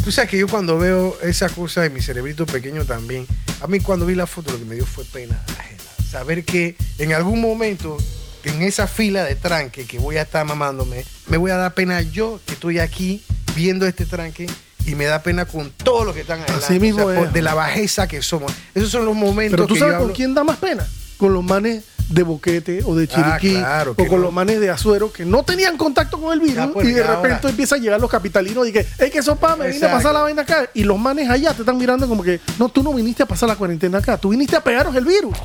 Tú 0.04 0.12
sabes 0.12 0.30
que 0.32 0.38
yo 0.38 0.48
cuando 0.48 0.78
veo 0.80 1.16
esa 1.22 1.50
cosa 1.50 1.82
de 1.82 1.90
mi 1.90 2.02
cerebrito 2.02 2.46
pequeño 2.46 2.86
también, 2.86 3.28
a 3.62 3.68
mí 3.68 3.80
cuando 3.80 4.06
vi 4.06 4.16
la 4.16 4.28
foto 4.28 4.52
lo 4.54 4.60
que 4.60 4.66
me 4.66 4.76
dio 4.76 4.86
fue 4.86 5.04
pena 5.06 5.42
ajena. 5.60 5.82
Saber 6.10 6.44
que 6.46 6.76
en 7.00 7.14
algún 7.14 7.42
momento, 7.42 7.98
en 8.44 8.62
esa 8.62 8.88
fila 8.88 9.24
de 9.24 9.36
tranque 9.36 9.86
que 9.86 10.00
voy 10.00 10.18
a 10.18 10.24
estar 10.24 10.46
mamándome, 10.46 11.06
me 11.28 11.38
voy 11.38 11.52
a 11.52 11.58
dar 11.58 11.74
pena 11.74 12.02
yo 12.02 12.40
que 12.46 12.54
estoy 12.54 12.80
aquí 12.80 13.24
viendo 13.56 13.86
este 13.86 14.06
tranque 14.06 14.48
y 14.86 14.96
me 14.96 15.06
da 15.06 15.22
pena 15.24 15.46
con 15.46 15.72
todos 15.72 16.06
los 16.06 16.14
que 16.16 16.22
están 16.22 16.40
adelante. 16.42 16.66
Así 16.66 16.80
mismo 16.80 17.06
O 17.06 17.10
sea, 17.12 17.20
por- 17.20 17.28
es. 17.28 17.34
de 17.34 17.42
la 17.42 17.54
bajeza 17.54 18.08
que 18.08 18.22
somos. 18.22 18.52
Esos 18.76 18.90
son 18.90 19.06
los 19.06 19.16
momentos 19.16 19.52
Pero 19.56 19.68
tú 19.68 19.74
que 19.76 19.80
sabes 19.80 19.96
yo 19.96 20.02
con 20.06 20.12
quién 20.14 20.34
da 20.34 20.44
más 20.44 20.58
pena. 20.58 20.86
Con 21.18 21.34
los 21.34 21.44
manes 21.44 21.84
de 22.10 22.22
Boquete 22.24 22.82
o 22.86 22.96
de 22.96 23.08
Ah, 23.14 23.38
Chiriquí 23.40 23.58
claro, 23.58 23.92
o 23.92 23.96
con 23.96 24.18
no. 24.20 24.26
los 24.26 24.34
manes 24.34 24.60
de 24.60 24.70
Azuero 24.70 25.12
que 25.14 25.24
no 25.26 25.44
tenían 25.44 25.78
contacto 25.78 26.20
con 26.20 26.34
el 26.34 26.40
virus 26.42 26.56
Ya, 26.56 26.68
pues, 26.68 26.88
y 26.88 26.92
de 26.92 27.02
repente 27.02 27.36
ahora. 27.38 27.50
empiezan 27.50 27.80
a 27.80 27.82
llegar 27.82 28.02
los 28.02 28.10
capitalinos 28.12 28.68
y 28.68 28.74
que, 28.74 28.86
hey, 29.00 29.10
que 29.10 29.24
sopa, 29.24 29.56
me 29.56 29.70
vine 29.70 29.86
a 29.86 29.92
pasar 29.92 30.14
la 30.14 30.22
vaina 30.22 30.42
acá. 30.42 30.70
Y 30.74 30.84
los 30.84 31.00
manes 31.00 31.30
allá 31.30 31.54
te 31.54 31.62
están 31.62 31.78
mirando 31.78 32.08
como 32.10 32.22
que, 32.22 32.42
no, 32.60 32.68
tú 32.70 32.84
no 32.84 32.94
viniste 32.94 33.24
a 33.24 33.26
pasar 33.26 33.48
la 33.48 33.56
cuarentena 33.56 34.00
acá, 34.00 34.18
tú 34.18 34.30
viniste 34.30 34.56
a 34.58 34.62
pegaros 34.64 34.94
el 34.96 35.06
virus. 35.06 35.36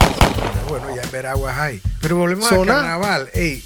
Bueno, 0.69 0.87
ya 0.95 1.03
en 1.03 1.11
Veraguas 1.13 1.57
hay. 1.57 1.81
Pero 2.01 2.17
volvemos 2.17 2.49
Zona. 2.49 2.75
al 2.75 2.81
carnaval. 2.81 3.31
Ey, 3.35 3.63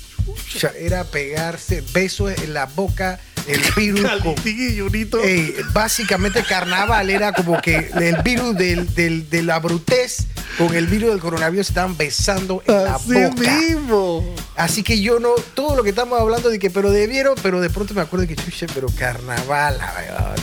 era 0.79 1.05
pegarse 1.05 1.83
besos 1.95 2.31
en 2.43 2.53
la 2.55 2.67
boca, 2.67 3.19
el 3.47 3.61
virus 3.77 4.01
con. 4.21 4.35
Ey, 5.23 5.55
básicamente 5.73 6.43
carnaval 6.45 7.11
era 7.11 7.33
como 7.33 7.61
que 7.61 7.91
el 8.01 8.17
virus 8.23 8.57
del, 8.57 8.95
del- 8.95 9.29
de 9.31 9.43
la 9.43 9.59
brutez 9.59 10.27
con 10.59 10.75
el 10.75 10.87
virus 10.87 11.11
del 11.11 11.21
coronavirus 11.21 11.67
se 11.67 11.73
estaban 11.73 11.97
besando 11.97 12.63
en 12.67 12.85
la 12.85 12.99
boca. 12.99 13.59
mismo. 13.59 14.25
Así 14.57 14.83
que 14.83 15.01
yo 15.01 15.19
no, 15.19 15.31
todo 15.55 15.77
lo 15.77 15.83
que 15.83 15.91
estamos 15.91 16.21
hablando 16.21 16.51
de 16.51 16.59
que, 16.59 16.71
pero 16.71 16.91
debieron, 16.91 17.35
pero 17.43 17.61
de 17.61 17.71
pronto 17.71 17.95
me 17.95 18.03
acuerdo 18.03 18.27
que, 18.27 18.37
chuche, 18.37 18.67
pero 18.75 18.89
carnaval, 18.89 19.79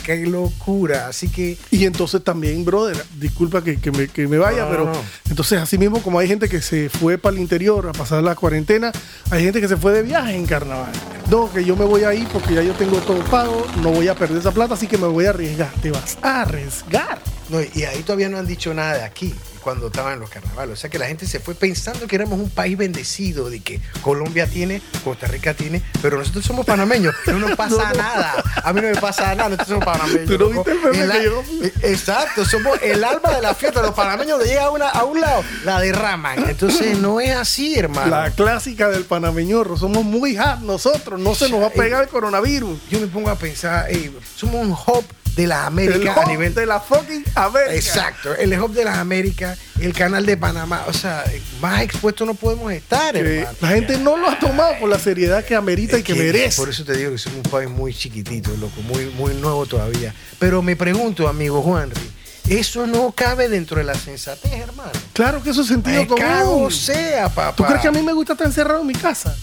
qué 0.03 0.25
locura. 0.25 1.07
Así 1.07 1.29
que, 1.29 1.57
Y 1.71 1.85
entonces 1.85 2.23
también, 2.23 2.65
brother, 2.65 3.03
disculpa 3.17 3.63
que, 3.63 3.79
que 3.79 3.91
me, 3.91 4.07
que 4.07 4.27
me 4.27 4.37
vaya, 4.37 4.63
No, 4.63 4.69
pero 4.69 4.85
no, 4.85 5.01
entonces 5.29 5.61
así 5.61 5.77
mismo 5.77 6.01
como 6.01 6.19
hay 6.19 6.27
gente 6.27 6.49
que 6.49 6.61
se 6.61 6.89
fue 6.89 7.17
para 7.17 7.35
el 7.35 7.41
interior 7.41 7.87
a 7.87 7.93
pasar 7.93 8.23
la 8.23 8.35
cuarentena, 8.35 8.91
hay 9.29 9.43
gente 9.43 9.61
que 9.61 9.67
se 9.67 9.77
fue 9.77 9.93
de 9.93 10.03
viaje 10.03 10.35
en 10.35 10.45
carnaval. 10.45 10.91
No, 11.29 11.51
que 11.51 11.63
yo 11.63 11.75
me 11.75 11.85
voy 11.85 12.03
ahí 12.03 12.27
porque 12.33 12.55
ya 12.55 12.63
yo 12.63 12.73
tengo 12.73 12.97
todo 13.01 13.23
pago, 13.25 13.65
no 13.83 13.91
voy 13.91 14.07
a 14.07 14.15
perder 14.15 14.39
esa 14.39 14.51
plata, 14.51 14.73
así 14.73 14.87
que 14.87 14.97
me 14.97 15.07
voy 15.07 15.25
a 15.25 15.29
arriesgar. 15.29 15.71
Te 15.81 15.91
vas 15.91 16.17
a 16.21 16.41
arriesgar. 16.41 17.19
no, 17.49 17.59
y 17.61 17.83
ahí 17.83 18.01
todavía 18.01 18.29
no 18.29 18.37
han 18.37 18.47
dicho 18.47 18.73
nada 18.73 18.95
de 18.95 19.03
aquí 19.03 19.35
cuando 19.59 19.87
estaban 19.87 20.13
en 20.13 20.19
los 20.19 20.29
carnavales. 20.29 20.73
O 20.73 20.81
sea 20.81 20.89
que 20.89 20.99
la 20.99 21.07
gente 21.07 21.25
se 21.27 21.39
fue 21.39 21.55
pensando 21.55 22.07
que 22.07 22.15
éramos 22.15 22.39
un 22.39 22.49
país 22.49 22.77
bendecido, 22.77 23.49
de 23.49 23.59
que 23.61 23.81
Colombia 24.01 24.47
tiene, 24.47 24.81
Costa 25.03 25.27
Rica 25.27 25.53
tiene, 25.53 25.81
pero 26.01 26.17
nosotros 26.17 26.45
somos 26.45 26.65
panameños, 26.65 27.13
no 27.27 27.39
nos 27.39 27.55
pasa 27.55 27.75
No, 27.79 27.89
no. 27.89 27.93
nada. 27.95 28.43
A 28.63 28.73
mí 28.73 28.81
no 28.81 28.87
me 28.89 28.95
pasa 28.95 29.35
nada, 29.35 29.49
nosotros 29.49 29.67
somos 29.79 29.85
panameños. 29.85 30.25
¿Tú 30.27 30.37
no 30.37 30.49
viste 30.63 30.71
el 31.01 31.11
a- 31.11 31.17
eh, 31.17 31.73
Exacto, 31.83 32.45
somos 32.45 32.79
el 32.81 33.03
alma 33.03 33.31
de 33.35 33.41
la 33.41 33.53
fiesta. 33.53 33.81
Los 33.81 33.93
panameños 33.93 34.37
donde 34.39 34.47
llega 34.53 34.69
una, 34.69 34.89
a 34.89 35.03
un 35.03 35.19
lado, 35.21 35.43
la 35.65 35.79
derraman. 35.79 36.49
Entonces 36.49 36.97
no 36.97 37.19
es 37.19 37.35
así, 37.35 37.77
hermano. 37.77 38.09
La 38.09 38.31
clásica 38.31 38.89
del 38.89 39.05
panameñorro, 39.05 39.77
somos 39.77 40.03
muy 40.03 40.35
hard 40.37 40.59
nosotros, 40.61 41.19
no 41.19 41.35
se 41.35 41.49
nos 41.49 41.61
va 41.61 41.67
a 41.67 41.71
pegar 41.71 42.03
el 42.03 42.09
coronavirus. 42.09 42.79
Yo 42.89 42.99
me 42.99 43.07
pongo 43.07 43.29
a 43.29 43.35
pensar, 43.35 43.89
ey, 43.89 44.15
somos 44.35 44.55
un 44.65 44.71
hub 44.71 45.03
de 45.39 45.47
las 45.47 45.65
Américas 45.67 46.17
a 46.17 46.25
nivel 46.25 46.53
de 46.53 46.65
la 46.65 46.81
fucking 46.81 47.23
América. 47.33 47.73
Exacto, 47.73 48.35
el 48.35 48.59
hub 48.59 48.73
de 48.73 48.83
las 48.83 48.97
Américas, 48.97 49.57
el 49.79 49.93
canal 49.93 50.25
de 50.25 50.35
Panamá, 50.35 50.83
o 50.87 50.93
sea, 50.93 51.23
más 51.61 51.81
expuestos 51.81 52.27
no 52.27 52.33
podemos 52.33 52.71
estar, 52.73 53.15
hermano. 53.15 53.57
la 53.61 53.67
gente 53.69 53.97
no 53.97 54.17
lo 54.17 54.29
ha 54.29 54.37
tomado 54.37 54.77
por 54.79 54.89
la 54.89 54.99
seriedad 54.99 55.45
que 55.45 55.55
amerita 55.55 55.97
y 55.97 56.03
que, 56.03 56.13
que 56.13 56.19
merece. 56.19 56.57
Por 56.57 56.69
eso 56.69 56.83
te 56.83 56.97
digo 56.97 57.11
que 57.11 57.17
somos 57.17 57.37
un 57.37 57.51
país 57.51 57.69
muy 57.69 57.93
chiquitito, 57.93 58.51
loco, 58.57 58.81
muy, 58.81 59.05
muy 59.11 59.33
nuevo 59.35 59.65
todavía. 59.65 60.13
Pero 60.39 60.61
me 60.61 60.75
pregunto, 60.75 61.27
amigo 61.27 61.61
Juanri, 61.61 62.01
eso 62.49 62.85
no 62.85 63.13
cabe 63.13 63.47
dentro 63.47 63.77
de 63.77 63.85
la 63.85 63.95
sensatez, 63.95 64.51
hermano. 64.51 64.91
Claro 65.13 65.41
que 65.41 65.51
eso 65.51 65.61
es 65.61 65.67
sentido 65.67 66.05
común. 66.05 66.69
sea, 66.69 67.29
papá. 67.29 67.55
¿Tú 67.55 67.63
crees 67.63 67.81
que 67.81 67.87
a 67.87 67.91
mí 67.91 68.01
me 68.01 68.11
gusta 68.11 68.33
estar 68.33 68.47
encerrado 68.47 68.81
en 68.81 68.87
mi 68.87 68.93
casa? 68.93 69.33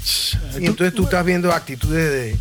Y 0.61 0.67
entonces 0.67 0.93
tú 0.93 1.05
estás 1.05 1.25
viendo 1.25 1.51
actitudes 1.53 2.11
de 2.11 2.37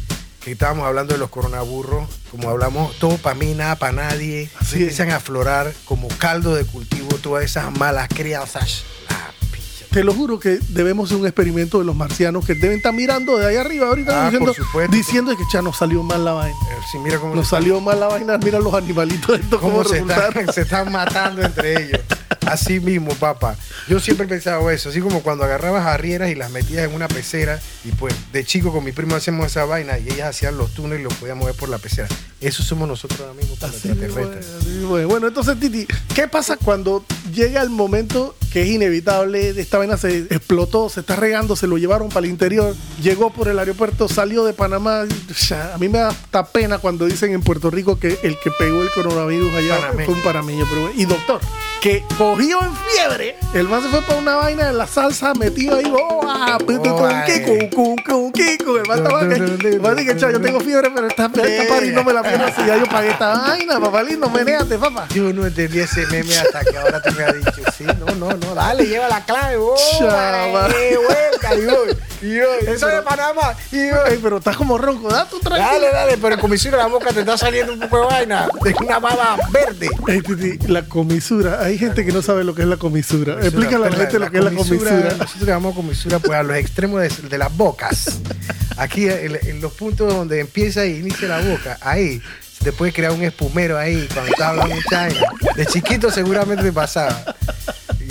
que 0.46 0.52
estábamos 0.52 0.86
hablando 0.86 1.14
de 1.14 1.18
los 1.18 1.32
coronaburros, 1.32 2.08
como 2.30 2.52
hablamos, 2.52 2.96
todo 3.00 3.18
para 3.18 3.34
mí, 3.34 3.56
nada 3.56 3.78
para 3.78 3.94
nadie. 3.94 4.48
Así 4.60 4.76
empiezan 4.76 5.10
a 5.10 5.16
aflorar 5.16 5.74
como 5.86 6.08
caldo 6.08 6.54
de 6.54 6.64
cultivo 6.64 7.18
todas 7.18 7.44
esas 7.44 7.76
malas 7.80 8.10
crianzas. 8.10 8.84
Te 9.96 10.04
lo 10.04 10.14
juro 10.14 10.42
que 10.42 10.60
debemos 10.72 11.08
hacer 11.08 11.22
un 11.22 11.26
experimento 11.26 11.80
de 11.80 11.86
los 11.86 11.96
marcianos 11.96 12.46
que 12.46 12.54
deben 12.54 12.80
estar 12.80 12.94
mirando 12.94 13.38
de 13.38 13.46
ahí 13.48 13.56
arriba 13.56 13.88
ahorita 13.88 14.28
Ah, 14.28 14.30
diciendo, 14.92 15.38
que 15.38 15.44
ya 15.54 15.62
nos 15.62 15.78
salió 15.78 16.04
mal 16.04 16.26
la 16.26 16.34
vaina. 16.34 16.58
Eh, 16.70 16.82
Sí, 16.92 16.98
mira 17.00 17.18
cómo, 17.18 17.34
Nos 17.34 17.48
salió 17.48 17.80
mal 17.80 18.02
la 18.02 18.08
vaina, 18.08 18.38
mira 18.38 18.60
los 18.60 18.74
animalitos 18.74 19.40
estos 19.40 19.62
cómo 19.62 19.84
cómo 19.84 19.90
se, 19.90 20.00
están, 20.00 20.54
se 20.54 20.62
están 20.64 20.92
matando 20.92 21.42
entre 21.42 21.82
ellos. 21.82 22.02
Así 22.46 22.80
mismo, 22.80 23.12
papá. 23.16 23.56
Yo 23.88 24.00
siempre 24.00 24.26
he 24.26 24.30
pensado 24.30 24.70
eso, 24.70 24.90
así 24.90 25.00
como 25.00 25.22
cuando 25.22 25.44
agarrabas 25.44 25.86
arrieras 25.86 26.30
y 26.30 26.36
las 26.36 26.52
metías 26.52 26.88
en 26.88 26.94
una 26.94 27.08
pecera 27.08 27.60
y 27.84 27.92
pues 27.92 28.14
de 28.34 28.44
chico 28.44 28.72
con 28.72 28.84
mi 28.84 28.92
primo 28.92 29.16
hacíamos 29.16 29.48
esa 29.48 29.66
vaina 29.66 29.98
y 29.98 30.10
ellas 30.10 30.30
hacían 30.30 30.58
los 30.58 30.72
túneles 30.74 31.00
y 31.00 31.04
los 31.04 31.14
podíamos 31.14 31.46
ver 31.46 31.56
por 31.56 31.70
la 31.70 31.78
pecera. 31.78 32.08
Eso 32.42 32.64
somos 32.64 32.88
nosotros 32.88 33.20
ahora 33.22 33.34
mismo 33.34 33.54
extraterrestres. 33.54 34.46
Bueno, 35.08 35.28
entonces, 35.28 35.60
Titi, 35.60 35.88
¿qué 36.14 36.28
pasa 36.28 36.58
cuando 36.58 37.04
llega 37.34 37.62
el 37.62 37.70
momento 37.70 38.36
que 38.52 38.64
es 38.64 38.70
inevitable? 38.70 39.50
Esta 39.50 39.78
vaina 39.78 39.85
se 39.98 40.20
explotó, 40.20 40.90
se 40.90 41.00
está 41.02 41.16
regando, 41.16 41.56
se 41.56 41.68
lo 41.68 41.78
llevaron 41.78 42.10
para 42.10 42.26
el 42.26 42.32
interior, 42.32 42.76
llegó 43.02 43.32
por 43.32 43.48
el 43.48 43.60
aeropuerto, 43.60 44.08
salió 44.08 44.44
de 44.44 44.54
Panamá. 44.54 45.02
A 45.74 45.78
mí 45.78 45.90
me 45.90 46.00
da 46.00 46.10
hasta 46.10 46.46
pena 46.46 46.78
cuando 46.80 47.06
dicen 47.06 47.34
en 47.34 47.42
Puerto 47.42 47.70
Rico 47.72 48.00
que 48.00 48.18
el 48.24 48.38
que 48.40 48.52
pegó 48.58 48.82
el 48.82 48.92
coronavirus 48.92 49.54
allá 49.54 49.78
Panameño. 49.78 50.06
fue 50.06 50.16
un 50.16 50.22
panameño. 50.22 50.66
Pero, 50.70 50.92
y 50.96 51.06
doctor, 51.06 51.42
que 51.86 52.04
cogió 52.18 52.60
en 52.64 52.76
fiebre, 52.76 53.36
el 53.54 53.70
man 53.70 53.80
se 53.84 53.90
fue 53.90 54.02
para 54.02 54.18
una 54.18 54.36
vaina 54.38 54.66
de 54.66 54.74
la 54.74 54.88
salsa, 54.88 55.36
metido 55.36 55.76
ahí, 55.76 55.86
oh, 55.96 56.20
ah, 56.28 56.58
con. 56.58 56.82
Kiko, 56.82 57.76
con- 57.76 57.96
con 57.98 58.32
Kiko. 58.32 58.78
El 58.78 58.88
man 58.88 58.98
estaba 58.98 59.30
que, 59.30 59.36
el 59.36 59.80
man 59.80 59.96
dice, 59.96 60.18
"Cha, 60.18 60.32
yo 60.32 60.42
tengo 60.42 60.60
fiebre, 60.62 60.90
pero 60.90 61.06
esta, 61.06 61.26
esta 61.28 61.68
party 61.72 61.92
no 61.92 62.04
me 62.04 62.12
la 62.12 62.24
pierdo 62.24 62.48
si 62.56 62.66
ya 62.66 62.78
yo 62.78 62.88
pagué 62.88 63.10
esta 63.12 63.38
vaina, 63.38 63.80
papá 63.80 64.02
lindo, 64.02 64.28
menéate, 64.32 64.80
papá. 64.80 65.08
Yo 65.14 65.32
no 65.32 65.46
entendí 65.46 65.80
ese 65.80 66.08
meme 66.08 66.36
hasta 66.36 66.62
que 66.66 66.76
ahora 66.76 67.00
tú 67.04 67.12
me 67.14 67.24
has 67.24 67.36
dicho, 67.36 67.62
sí, 67.78 67.84
no, 67.84 68.16
no, 68.16 68.36
no, 68.36 68.56
dale, 68.56 68.86
lleva 68.88 69.08
la 69.08 69.24
clave, 69.24 69.58
oh, 69.60 69.76
Chaval. 70.00 70.54
vale, 70.54 70.98
vuelta, 70.98 71.56
y 72.26 72.40
voy, 72.40 72.48
y 72.62 72.66
voy, 72.66 72.76
eso 72.76 72.86
pero- 72.88 72.98
de 72.98 73.02
Panamá, 73.04 73.56
y. 73.72 73.78
Ey, 73.78 74.20
pero 74.22 74.38
estás 74.38 74.58
como 74.58 74.78
ronco, 74.78 75.10
da 75.10 75.28
tu 75.28 75.40
tranquilo. 75.40 75.72
Dale, 75.72 75.92
dale, 75.92 76.18
pero 76.18 76.40
como 76.40 76.54
hicieron 76.54 76.80
la 76.80 76.88
boca 76.88 77.12
te 77.14 77.20
está 77.22 77.38
saliendo 77.38 77.74
un 77.74 77.80
poco 77.80 78.00
de 78.02 78.06
vaina, 78.06 78.48
de 78.64 78.76
una 78.84 79.00
baba 79.00 79.38
verde. 79.52 79.90
Titi, 80.06 80.68
la 80.68 80.84
comisura. 80.84 81.62
Hay 81.64 81.78
gente 81.78 82.06
que 82.06 82.12
no 82.12 82.22
sabe 82.22 82.44
lo 82.44 82.54
que 82.56 82.64
es 82.64 82.68
la 82.68 82.78
comisura. 82.78 83.34
Explícale 83.42 83.88
a 83.88 83.90
la 83.90 83.96
gente 83.98 84.20
lo 84.20 84.32
que 84.32 84.38
es 84.40 84.44
la 84.44 84.52
comisura. 84.52 84.92
Nosotros 85.18 85.42
llamamos 85.48 85.76
comisura 85.76 86.20
pues 86.20 86.38
a 86.40 86.44
los 86.44 86.56
extremos 86.58 87.02
de, 87.02 87.10
de 87.30 87.38
las 87.38 87.56
bocas. 87.56 88.20
Aquí 88.78 89.08
en, 89.08 89.38
en 89.42 89.62
los 89.62 89.72
puntos 89.74 90.14
donde 90.14 90.40
empieza 90.40 90.86
y 90.86 90.98
inicia 90.98 91.28
la 91.30 91.40
boca, 91.40 91.78
ahí 91.82 92.22
se 92.58 92.64
te 92.66 92.72
puede 92.74 92.92
crear 92.92 93.12
un 93.14 93.24
espumero 93.24 93.78
ahí 93.78 94.08
cuando 94.14 94.32
estás 94.32 94.48
hablando 94.50 94.76
mucha 94.76 95.02
vaina. 95.08 95.22
De 95.56 95.66
chiquito 95.66 96.12
seguramente 96.12 96.64
te 96.64 96.72
pasaba. 96.74 97.36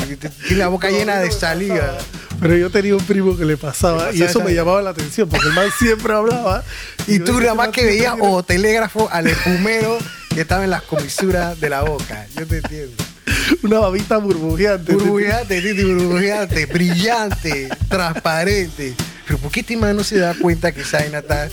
Tienes 0.07 0.59
la 0.59 0.69
boca 0.69 0.91
llena 0.91 1.19
de 1.19 1.31
saliva. 1.31 1.99
Pero 2.41 2.57
yo 2.57 2.71
tenía 2.71 2.95
un 2.97 3.05
primo 3.05 3.37
que 3.37 3.45
le 3.45 3.57
pasaba 3.57 4.11
¿Le 4.11 4.19
y 4.19 4.23
eso 4.23 4.41
me 4.41 4.53
llamaba 4.55 4.83
la 4.83 4.91
atención 4.91 5.29
porque 5.29 5.47
el 5.49 5.55
man 5.55 5.69
siempre 5.79 6.13
hablaba. 6.13 6.63
Y 7.07 7.21
tú 7.21 7.41
nada 7.41 7.55
más 7.55 7.69
"Este 7.69 7.81
que 7.81 7.87
veías 7.87 8.15
o 8.21 8.43
telégrafo 8.43 9.09
al 9.11 9.27
espumero 9.29 9.99
que 10.35 10.41
estaba 10.41 10.65
en 10.65 10.71
las 10.71 10.83
comisuras 10.83 11.59
de 11.61 11.71
la 11.71 11.83
boca. 11.83 12.27
Yo 12.37 12.47
te 12.47 12.57
entiendo. 12.59 12.97
tiene 13.25 13.59
Una 13.63 13.79
babita 13.79 14.19
burbujeante. 14.19 14.93
Burbujeante, 14.93 15.61
Titi, 15.61 15.85
burbujeante, 15.85 16.67
brillante, 16.67 17.69
transparente. 17.89 18.95
Pero 19.27 19.39
¿por 19.39 19.51
qué 19.51 19.61
este 19.61 19.77
man 19.77 19.97
no 19.97 20.05
se 20.05 20.19
da 20.19 20.35
cuenta 20.41 20.73
que 20.73 20.83
esa 20.83 20.99
vaina 20.99 21.19
está 21.19 21.49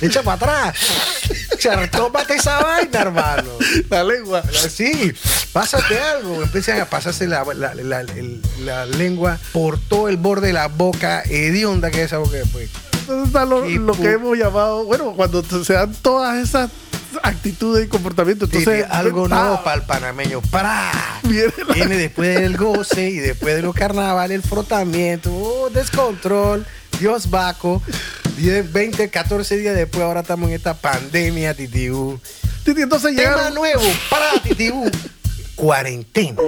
hecha 0.00 0.22
para 0.22 0.36
atrás? 0.36 0.76
O 1.56 1.60
sea, 1.60 1.90
tómate 1.90 2.34
esa 2.36 2.60
vaina, 2.62 3.00
hermano. 3.00 3.50
La 3.90 4.04
lengua. 4.04 4.42
Sí, 4.70 5.12
pásate 5.52 5.98
algo. 5.98 6.42
Empiezan 6.42 6.80
a 6.80 6.84
pasarse 6.84 7.26
la, 7.26 7.44
la- 7.54 7.74
la- 7.74 8.86
lengua 8.86 9.38
por 9.52 9.78
todo 9.80 10.08
el 10.08 10.16
borde 10.16 10.48
de 10.48 10.52
la 10.52 10.68
boca 10.68 11.22
hedionda 11.24 11.90
que 11.90 12.00
es 12.02 12.06
esa 12.06 12.18
boca 12.18 12.36
después. 12.36 12.68
Entonces 13.00 13.26
está 13.28 13.44
lo, 13.44 13.62
que 13.96 14.12
hemos 14.12 14.36
llamado, 14.38 14.84
bueno, 14.84 15.12
cuando 15.16 15.42
se 15.64 15.72
dan 15.72 15.92
todas 16.02 16.36
esas 16.46 16.70
actitudes 17.22 17.86
y 17.86 17.88
comportamientos. 17.88 18.50
Entonces, 18.52 18.84
algo 18.90 19.26
nuevo 19.28 19.64
para 19.64 19.76
el 19.76 19.82
panameño. 19.82 20.42
La- 20.52 21.20
Viene 21.74 21.96
después 21.96 22.38
del 22.40 22.56
goce 22.56 23.08
y 23.10 23.16
después 23.16 23.56
de 23.56 23.62
los 23.62 23.74
carnavales, 23.74 24.36
el 24.36 24.42
frotamiento, 24.48 25.34
oh, 25.34 25.70
descontrol, 25.70 26.66
Dios 26.98 27.30
vaco. 27.30 27.82
10, 28.36 28.72
20, 28.72 29.10
14 29.10 29.56
días 29.56 29.74
después, 29.74 30.04
ahora 30.04 30.20
estamos 30.20 30.48
en 30.48 30.54
esta 30.54 30.74
pandemia, 30.74 31.54
titibú. 31.54 32.20
Titi, 32.64 32.82
entonces 32.82 33.16
Tema 33.16 33.30
llegaron. 33.30 33.54
nuevo, 33.54 33.82
para 34.08 34.40
titibú. 34.42 34.88
Cuarentena. 35.58 36.40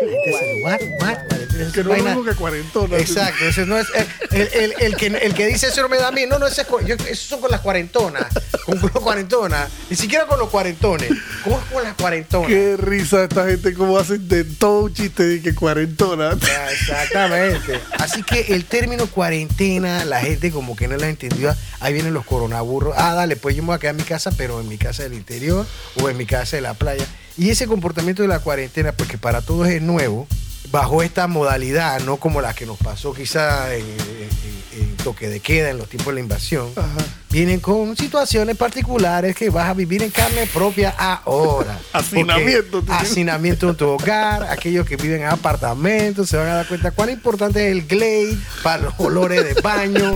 Gente 0.00 0.20
dice, 0.26 0.62
what, 0.64 0.80
what, 1.00 1.18
cuarentena, 1.28 1.72
Que 1.72 1.84
no 1.84 1.94
es 1.94 2.02
lo 2.16 2.24
que 2.24 2.34
cuarentona. 2.34 2.96
Exacto, 2.96 3.44
ese 3.44 3.66
no 3.66 3.78
es 3.78 3.86
el, 3.94 4.40
el- 4.40 4.48
el- 4.54 4.74
el 4.80 4.96
que, 4.96 5.06
el 5.06 5.34
que 5.34 5.46
dice 5.46 5.68
eso 5.68 5.82
no 5.82 5.88
me 5.90 5.98
da 5.98 6.08
a 6.08 6.12
mí. 6.12 6.24
No, 6.26 6.38
no, 6.38 6.46
ese 6.46 6.62
es 6.62 6.68
yo- 6.86 6.94
esos 7.06 7.18
son 7.28 7.40
con 7.42 7.50
las 7.50 7.60
cuarentonas. 7.60 8.26
Con 8.64 8.80
los 8.80 8.90
cuarentonas. 8.92 9.68
Ni 9.90 9.96
siquiera 9.96 10.26
con 10.26 10.38
los 10.38 10.48
cuarentones. 10.48 11.10
¿Cómo 11.44 11.58
es 11.58 11.64
con 11.72 11.82
las 11.82 11.92
cuarentonas? 11.94 12.48
Qué 12.48 12.76
risa 12.78 13.24
esta 13.24 13.44
gente, 13.46 13.74
cómo 13.74 13.98
hacen 13.98 14.26
de 14.26 14.44
todo 14.44 14.84
un 14.84 14.94
chiste 14.94 15.22
de 15.24 15.42
que 15.42 15.54
cuarentona. 15.54 16.30
Ah, 16.30 16.68
Exactamente. 16.72 17.78
Así 17.98 18.22
que 18.22 18.54
el 18.54 18.64
término 18.64 19.06
cuarentena, 19.08 20.06
la 20.06 20.20
gente 20.20 20.50
como 20.50 20.74
que 20.74 20.88
no 20.88 20.96
la 20.96 21.08
entendió. 21.10 21.54
Ahí 21.80 21.92
vienen 21.92 22.14
los 22.14 22.24
coronaburros. 22.24 22.94
Ah, 22.96 23.12
dale, 23.14 23.36
pues 23.36 23.54
yo 23.54 23.62
me 23.62 23.66
voy 23.68 23.76
a 23.76 23.78
quedar 23.78 23.92
en 23.94 23.98
mi 23.98 24.04
casa, 24.04 24.30
pero 24.36 24.58
en 24.60 24.68
mi 24.68 24.78
casa 24.78 25.02
del 25.02 25.12
interior 25.12 25.66
o 26.02 26.08
en 26.08 26.16
mi 26.16 26.24
casa 26.24 26.56
de 26.56 26.62
la 26.62 26.72
playa. 26.72 27.04
Y 27.36 27.50
ese 27.50 27.66
comportamiento 27.66 28.22
de 28.22 28.28
la 28.28 28.38
cuarentena, 28.38 28.92
pues 28.92 29.08
que 29.08 29.18
para 29.18 29.42
todos 29.42 29.68
es 29.68 29.82
nuevo, 29.82 30.26
bajo 30.70 31.02
esta 31.02 31.26
modalidad, 31.26 32.00
no 32.00 32.16
como 32.16 32.40
la 32.40 32.54
que 32.54 32.66
nos 32.66 32.78
pasó 32.78 33.12
quizá 33.12 33.74
en, 33.74 33.82
en- 33.84 34.44
en 34.80 34.96
toque 34.96 35.28
de 35.28 35.38
queda, 35.38 35.70
en 35.70 35.78
los 35.78 35.88
tiempos 35.88 36.08
de 36.08 36.14
la 36.14 36.20
invasión, 36.20 36.68
Ajá. 36.74 36.88
vienen 37.30 37.60
con 37.60 37.96
situaciones 37.96 38.56
particulares 38.56 39.36
que 39.36 39.48
vas 39.48 39.68
a 39.68 39.74
vivir 39.74 40.02
en 40.02 40.10
carne 40.10 40.48
propia 40.52 40.90
ahora. 40.90 41.78
Hacinamiento, 41.92 42.80
Porque. 42.84 42.92
Hacinamiento 42.92 43.68
en 43.70 43.76
tu 43.76 43.86
hogar, 43.88 44.42
aquellos 44.50 44.84
que 44.84 44.96
viven 44.96 45.20
en 45.22 45.28
apartamentos 45.28 46.28
se 46.28 46.36
van 46.36 46.48
a 46.48 46.54
dar 46.56 46.66
cuenta 46.66 46.90
cuán 46.90 47.10
importante 47.10 47.64
es 47.66 47.70
el 47.72 47.86
glade 47.86 48.36
para 48.64 48.82
los 48.84 48.94
olores 48.98 49.44
de 49.44 49.60
baño. 49.60 50.14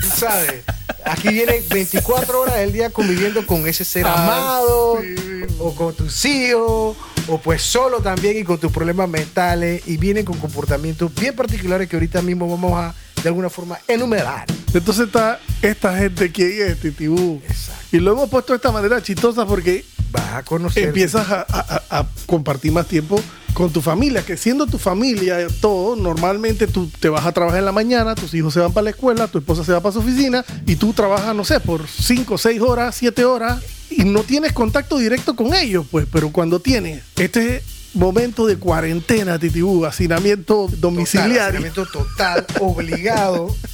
Tú 0.00 0.06
¿Sabes? 0.16 0.62
Aquí 1.04 1.28
vienen 1.28 1.62
24 1.68 2.40
horas 2.40 2.56
del 2.56 2.72
día 2.72 2.88
conviviendo 2.90 3.46
con 3.46 3.66
ese 3.66 3.84
ser 3.84 4.06
Ah, 4.06 4.14
amado, 4.14 5.00
sí. 5.02 5.14
O 5.58 5.74
con 5.74 5.94
tus 5.94 6.24
hijos, 6.24 6.96
o 7.28 7.38
pues 7.42 7.62
solo 7.62 8.00
también 8.00 8.38
y 8.38 8.44
con 8.44 8.58
tus 8.58 8.72
problemas 8.72 9.08
mentales, 9.08 9.82
y 9.86 9.96
vienen 9.96 10.24
con 10.24 10.38
comportamientos 10.38 11.14
bien 11.14 11.34
particulares 11.36 11.88
que 11.88 11.96
ahorita 11.96 12.22
mismo 12.22 12.48
vamos 12.48 12.72
a, 12.78 12.94
de 13.22 13.28
alguna 13.28 13.48
forma, 13.50 13.78
enumerar. 13.88 14.46
Entonces 14.74 15.06
está 15.06 15.38
esta 15.60 15.96
gente 15.96 16.32
que 16.32 16.66
es 16.66 16.80
Titibú. 16.80 17.40
Exacto. 17.46 17.96
Y 17.96 18.00
lo 18.00 18.12
hemos 18.12 18.28
puesto 18.30 18.52
de 18.52 18.56
esta 18.56 18.72
manera 18.72 19.02
chistosa 19.02 19.46
porque 19.46 19.84
Vas 20.10 20.34
a 20.34 20.42
conocer. 20.42 20.84
empiezas 20.88 21.28
a, 21.30 21.40
a- 21.48 21.82
a- 21.90 21.98
a 22.00 22.06
compartir 22.26 22.72
más 22.72 22.86
tiempo 22.86 23.20
con 23.52 23.72
tu 23.72 23.80
familia, 23.80 24.24
que 24.24 24.36
siendo 24.36 24.66
tu 24.66 24.78
familia 24.78 25.46
todo, 25.60 25.96
normalmente 25.96 26.66
tú 26.66 26.90
te 27.00 27.08
vas 27.08 27.26
a 27.26 27.32
trabajar 27.32 27.58
en 27.60 27.64
la 27.64 27.72
mañana, 27.72 28.14
tus 28.14 28.34
hijos 28.34 28.54
se 28.54 28.60
van 28.60 28.72
para 28.72 28.84
la 28.84 28.90
escuela, 28.90 29.28
tu 29.28 29.38
esposa 29.38 29.64
se 29.64 29.72
va 29.72 29.80
para 29.80 29.92
su 29.92 30.00
oficina 30.00 30.44
y 30.66 30.76
tú 30.76 30.92
trabajas, 30.92 31.34
no 31.34 31.44
sé, 31.44 31.60
por 31.60 31.86
5, 31.86 32.38
6 32.38 32.60
horas, 32.60 32.94
7 32.96 33.24
horas 33.24 33.62
y 33.90 34.04
no 34.04 34.22
tienes 34.22 34.52
contacto 34.52 34.98
directo 34.98 35.36
con 35.36 35.54
ellos, 35.54 35.86
pues, 35.90 36.06
pero 36.10 36.30
cuando 36.30 36.60
tienes 36.60 37.02
este 37.16 37.62
momento 37.94 38.46
de 38.46 38.56
cuarentena, 38.56 39.38
titibú, 39.38 39.84
hacinamiento 39.84 40.64
Total, 40.64 40.80
domiciliario, 40.80 41.42
hacinamiento 41.42 41.86
total, 41.86 42.46
obligado. 42.60 43.54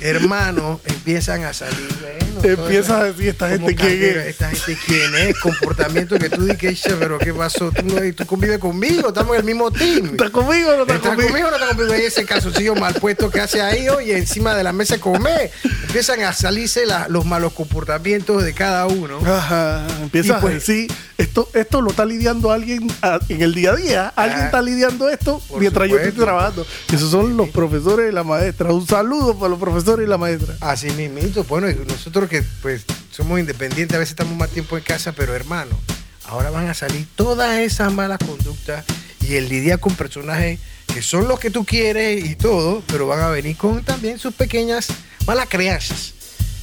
Hermanos, 0.00 0.80
empiezan 0.84 1.44
a 1.44 1.52
salir. 1.52 1.88
bueno, 2.00 2.62
Empiezas 2.62 2.90
a 2.90 3.04
decir, 3.04 3.28
¿esta 3.28 3.48
gente 3.48 3.74
quién 3.74 4.02
es? 4.02 4.16
Esta 4.26 4.50
gente 4.50 4.76
quién 4.86 5.14
es, 5.14 5.38
comportamiento 5.40 6.18
que 6.18 6.28
tú 6.28 6.44
dices, 6.44 6.82
"Che, 6.82 6.90
pero 6.96 7.18
¿qué 7.18 7.32
pasó? 7.32 7.70
Tú, 7.72 7.82
no, 7.84 8.00
tú 8.14 8.26
convives 8.26 8.58
conmigo, 8.58 9.08
estamos 9.08 9.32
en 9.34 9.40
el 9.40 9.44
mismo 9.46 9.70
team. 9.70 10.06
¿estás 10.12 10.30
conmigo 10.30 10.70
o 10.70 10.76
no 10.76 10.82
estás 10.82 10.96
¿Estás 10.96 11.10
conmigo? 11.12 11.28
conmigo 11.30 11.48
no 11.50 11.56
estás 11.56 11.68
conmigo? 11.76 11.92
Ahí 11.94 12.02
ese 12.02 12.24
calzoncillo 12.26 12.74
mal 12.74 12.94
puesto 12.94 13.30
que 13.30 13.40
hace 13.40 13.62
ahí, 13.62 13.88
oye, 13.88 14.18
encima 14.18 14.54
de 14.54 14.62
la 14.62 14.72
mesa 14.72 14.98
comer. 14.98 15.50
Empiezan 15.86 16.20
a 16.22 16.32
salirse 16.32 16.84
la- 16.86 17.08
los 17.08 17.24
malos 17.24 17.52
comportamientos 17.54 18.44
de 18.44 18.52
cada 18.52 18.86
uno. 18.86 19.18
Ajá, 19.24 19.86
empiezas 20.02 20.38
Y 20.38 20.40
pues- 20.42 20.52
a 20.52 20.54
decir, 20.54 20.92
esto, 21.16 21.48
esto 21.54 21.80
lo 21.80 21.90
está 21.90 22.04
lidiando 22.04 22.50
alguien 22.52 22.86
a- 23.00 23.20
en 23.28 23.40
el 23.42 23.54
día 23.54 23.70
a 23.72 23.76
día. 23.76 24.12
Alguien 24.16 24.40
Ah, 24.42 24.44
está 24.46 24.60
lidiando 24.60 25.08
esto 25.08 25.40
mientras 25.58 25.88
yo 25.88 25.96
estoy 25.98 26.12
trabajando. 26.24 26.66
Esos 26.92 27.10
son 27.10 27.36
los 27.36 27.48
profesores 27.50 28.10
y 28.10 28.14
la 28.14 28.24
maestra. 28.24 28.70
Un 28.72 28.86
saludo 28.86 29.38
para 29.38 29.48
los 29.50 29.58
profesores 29.64 30.06
y 30.06 30.10
la 30.10 30.18
maestra. 30.18 30.54
Así 30.60 30.90
mismito, 30.90 31.44
bueno, 31.44 31.68
nosotros 31.88 32.28
que 32.28 32.42
pues 32.60 32.84
somos 33.10 33.40
independientes, 33.40 33.94
a 33.96 33.98
veces 33.98 34.12
estamos 34.12 34.36
más 34.36 34.50
tiempo 34.50 34.76
en 34.76 34.84
casa, 34.84 35.12
pero 35.12 35.34
hermano, 35.34 35.78
ahora 36.26 36.50
van 36.50 36.68
a 36.68 36.74
salir 36.74 37.06
todas 37.16 37.58
esas 37.60 37.92
malas 37.92 38.18
conductas 38.18 38.84
y 39.26 39.36
el 39.36 39.48
lidiar 39.48 39.80
con 39.80 39.94
personajes 39.94 40.60
que 40.92 41.00
son 41.00 41.26
los 41.26 41.40
que 41.40 41.50
tú 41.50 41.64
quieres 41.64 42.24
y 42.24 42.36
todo, 42.36 42.82
pero 42.86 43.06
van 43.06 43.20
a 43.20 43.28
venir 43.28 43.56
con 43.56 43.82
también 43.82 44.18
sus 44.18 44.34
pequeñas 44.34 44.88
malas 45.26 45.48
crianzas. 45.48 46.12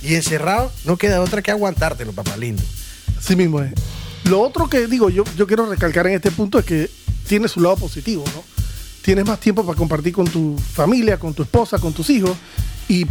Y 0.04 0.16
encerrado 0.16 0.72
no 0.86 0.98
queda 0.98 1.22
otra 1.22 1.42
que 1.42 1.52
aguantártelo, 1.52 2.14
papá 2.14 2.38
lindo. 2.38 2.64
Así 3.18 3.36
mismo 3.36 3.62
es. 3.62 3.72
Lo 4.26 4.42
otro 4.42 4.70
que 4.70 4.86
digo, 4.88 5.10
yo, 5.10 5.24
yo 5.36 5.48
quiero 5.48 5.66
recalcar 5.66 6.06
en 6.08 6.14
este 6.14 6.32
punto 6.32 6.60
es 6.60 6.66
que 6.66 6.90
tiene 7.28 7.48
su 7.48 7.60
lado 7.60 7.78
positivo, 7.78 8.24
¿no? 8.36 8.44
Tienes 9.02 9.26
más 9.26 9.40
tiempo 9.40 9.66
para 9.66 9.78
compartir 9.78 10.14
con 10.14 10.28
tu 10.28 10.58
familia, 10.74 11.18
con 11.18 11.34
tu 11.34 11.44
esposa, 11.44 11.80
con 11.80 11.92
tus 11.94 12.10
hijos 12.10 12.38
y 12.88 13.06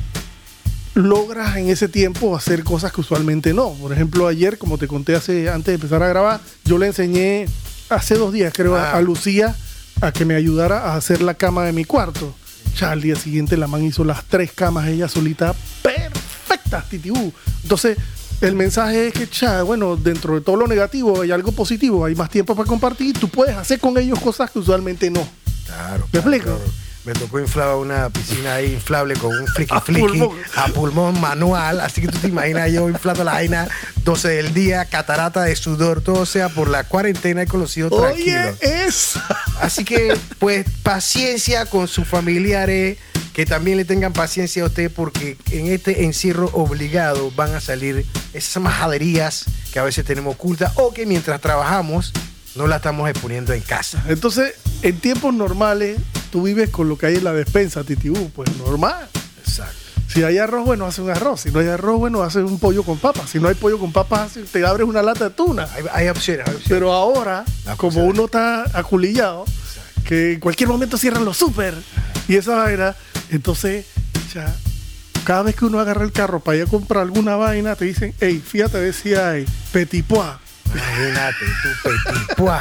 logras 0.94 1.56
en 1.56 1.68
ese 1.68 1.88
tiempo 1.88 2.36
hacer 2.36 2.62
cosas 2.64 2.92
que 2.92 3.00
usualmente 3.00 3.52
no. 3.54 3.70
Por 3.74 3.92
ejemplo, 3.92 4.26
ayer, 4.28 4.58
como 4.58 4.78
te 4.78 4.86
conté 4.88 5.14
hace, 5.16 5.48
antes 5.48 5.66
de 5.66 5.74
empezar 5.74 6.02
a 6.02 6.08
grabar, 6.08 6.40
yo 6.64 6.78
le 6.78 6.86
enseñé 6.88 7.46
hace 7.88 8.14
dos 8.14 8.32
días, 8.32 8.52
creo, 8.54 8.76
a- 8.76 8.92
Ah. 8.92 8.96
a 8.98 9.00
Lucía 9.00 9.56
a 10.00 10.12
que 10.12 10.24
me 10.24 10.34
ayudara 10.34 10.92
a 10.92 10.96
hacer 10.96 11.22
la 11.22 11.34
cama 11.34 11.64
de 11.64 11.72
mi 11.72 11.84
cuarto. 11.84 12.34
Ya 12.78 12.92
al 12.92 13.02
día 13.02 13.16
siguiente 13.16 13.56
la 13.56 13.66
man 13.66 13.84
hizo 13.84 14.04
las 14.04 14.24
tres 14.24 14.52
camas 14.52 14.88
ella 14.88 15.08
solita 15.08 15.54
perfectas, 15.82 16.88
titibú. 16.88 17.32
Entonces, 17.64 17.98
el 18.40 18.54
mensaje 18.54 19.08
es 19.08 19.12
que, 19.12 19.28
cha, 19.28 19.62
bueno, 19.64 19.96
dentro 19.96 20.34
de 20.34 20.40
todo 20.40 20.56
lo 20.56 20.66
negativo 20.66 21.20
hay 21.20 21.30
algo 21.32 21.52
positivo, 21.52 22.04
hay 22.04 22.14
más 22.14 22.30
tiempo 22.30 22.54
para 22.54 22.66
compartir, 22.68 23.18
tú 23.18 23.28
puedes 23.28 23.56
hacer 23.56 23.80
con 23.80 23.98
ellos 23.98 24.18
cosas 24.20 24.50
que 24.50 24.60
usualmente 24.60 25.10
no. 25.10 25.26
Claro. 25.70 26.04
¿Me 26.12 26.20
claro, 26.20 26.30
explico? 26.30 26.56
claro. 26.56 26.72
Me 27.02 27.14
tocó 27.14 27.40
inflar 27.40 27.74
una 27.76 28.10
piscina 28.10 28.56
ahí 28.56 28.74
inflable 28.74 29.14
con 29.14 29.34
un 29.34 29.46
friki 29.46 29.74
A 29.74 29.80
friki 29.80 30.00
pulmón. 30.02 30.36
a 30.54 30.66
pulmón 30.68 31.18
manual. 31.18 31.80
Así 31.80 32.02
que 32.02 32.08
tú 32.08 32.18
te 32.18 32.28
imaginas 32.28 32.70
yo 32.70 32.90
inflando 32.90 33.24
la 33.24 33.32
vaina 33.32 33.66
12 34.04 34.28
del 34.28 34.52
día, 34.52 34.84
catarata 34.84 35.42
de 35.44 35.56
sudor, 35.56 36.02
todo 36.02 36.26
sea 36.26 36.50
por 36.50 36.68
la 36.68 36.84
cuarentena 36.84 37.44
y 37.44 37.46
con 37.46 37.60
los 37.60 37.74
hijos 37.78 37.90
Oye, 37.92 38.34
tranquilos. 38.34 38.62
es... 38.62 39.12
Así 39.62 39.82
que, 39.84 40.14
pues, 40.38 40.66
paciencia 40.82 41.64
con 41.66 41.88
sus 41.88 42.06
familiares, 42.06 42.98
que 43.32 43.46
también 43.46 43.78
le 43.78 43.86
tengan 43.86 44.12
paciencia 44.12 44.62
a 44.62 44.66
usted, 44.66 44.90
porque 44.94 45.38
en 45.52 45.68
este 45.68 46.04
encierro 46.04 46.50
obligado 46.52 47.30
van 47.34 47.54
a 47.54 47.60
salir 47.62 48.04
esas 48.34 48.62
majaderías 48.62 49.46
que 49.72 49.78
a 49.78 49.84
veces 49.84 50.04
tenemos 50.04 50.34
ocultas 50.34 50.72
o 50.76 50.92
que 50.92 51.06
mientras 51.06 51.40
trabajamos 51.40 52.12
no 52.54 52.66
la 52.66 52.76
estamos 52.76 53.08
exponiendo 53.08 53.52
en 53.52 53.62
casa. 53.62 54.02
Entonces, 54.08 54.54
en 54.82 54.98
tiempos 54.98 55.34
normales, 55.34 55.98
tú 56.30 56.42
vives 56.42 56.70
con 56.70 56.88
lo 56.88 56.98
que 56.98 57.06
hay 57.06 57.16
en 57.16 57.24
la 57.24 57.32
despensa, 57.32 57.84
titibú, 57.84 58.30
pues 58.30 58.54
normal. 58.56 59.08
Exacto. 59.38 59.76
Si 60.08 60.24
hay 60.24 60.38
arroz, 60.38 60.66
bueno, 60.66 60.86
hace 60.86 61.02
un 61.02 61.10
arroz. 61.10 61.42
Si 61.42 61.52
no 61.52 61.60
hay 61.60 61.68
arroz, 61.68 62.00
bueno, 62.00 62.22
hace 62.22 62.40
un 62.40 62.58
pollo 62.58 62.82
con 62.82 62.98
papas. 62.98 63.30
Si 63.30 63.38
no 63.38 63.48
hay 63.48 63.54
pollo 63.54 63.78
con 63.78 63.92
papas, 63.92 64.32
te 64.50 64.66
abres 64.66 64.88
una 64.88 65.02
lata 65.02 65.28
de 65.28 65.30
tuna. 65.30 65.68
Hay, 65.72 65.84
hay 65.92 66.08
opciones, 66.08 66.48
hay 66.48 66.54
opciones. 66.54 66.68
Pero 66.68 66.92
ahora, 66.92 67.44
como 67.76 68.04
uno 68.04 68.24
está 68.24 68.64
aculillado, 68.76 69.44
que 70.04 70.32
en 70.32 70.40
cualquier 70.40 70.68
momento 70.68 70.98
cierran 70.98 71.24
los 71.24 71.36
súper 71.36 71.74
y 72.26 72.34
esa 72.34 72.56
vaina, 72.56 72.96
entonces, 73.30 73.86
ya, 74.34 74.52
cada 75.24 75.42
vez 75.42 75.54
que 75.54 75.64
uno 75.64 75.78
agarra 75.78 76.04
el 76.04 76.10
carro 76.10 76.40
para 76.40 76.58
ir 76.58 76.64
a 76.64 76.66
comprar 76.66 77.02
alguna 77.02 77.36
vaina, 77.36 77.76
te 77.76 77.84
dicen, 77.84 78.12
hey, 78.20 78.42
fíjate, 78.44 78.78
decía 78.78 79.30
hay 79.30 79.46
petit 79.72 80.04
pois, 80.04 80.30
Imagínate, 80.74 81.44
tú 81.62 81.68
petit 81.88 82.36
pois. 82.36 82.60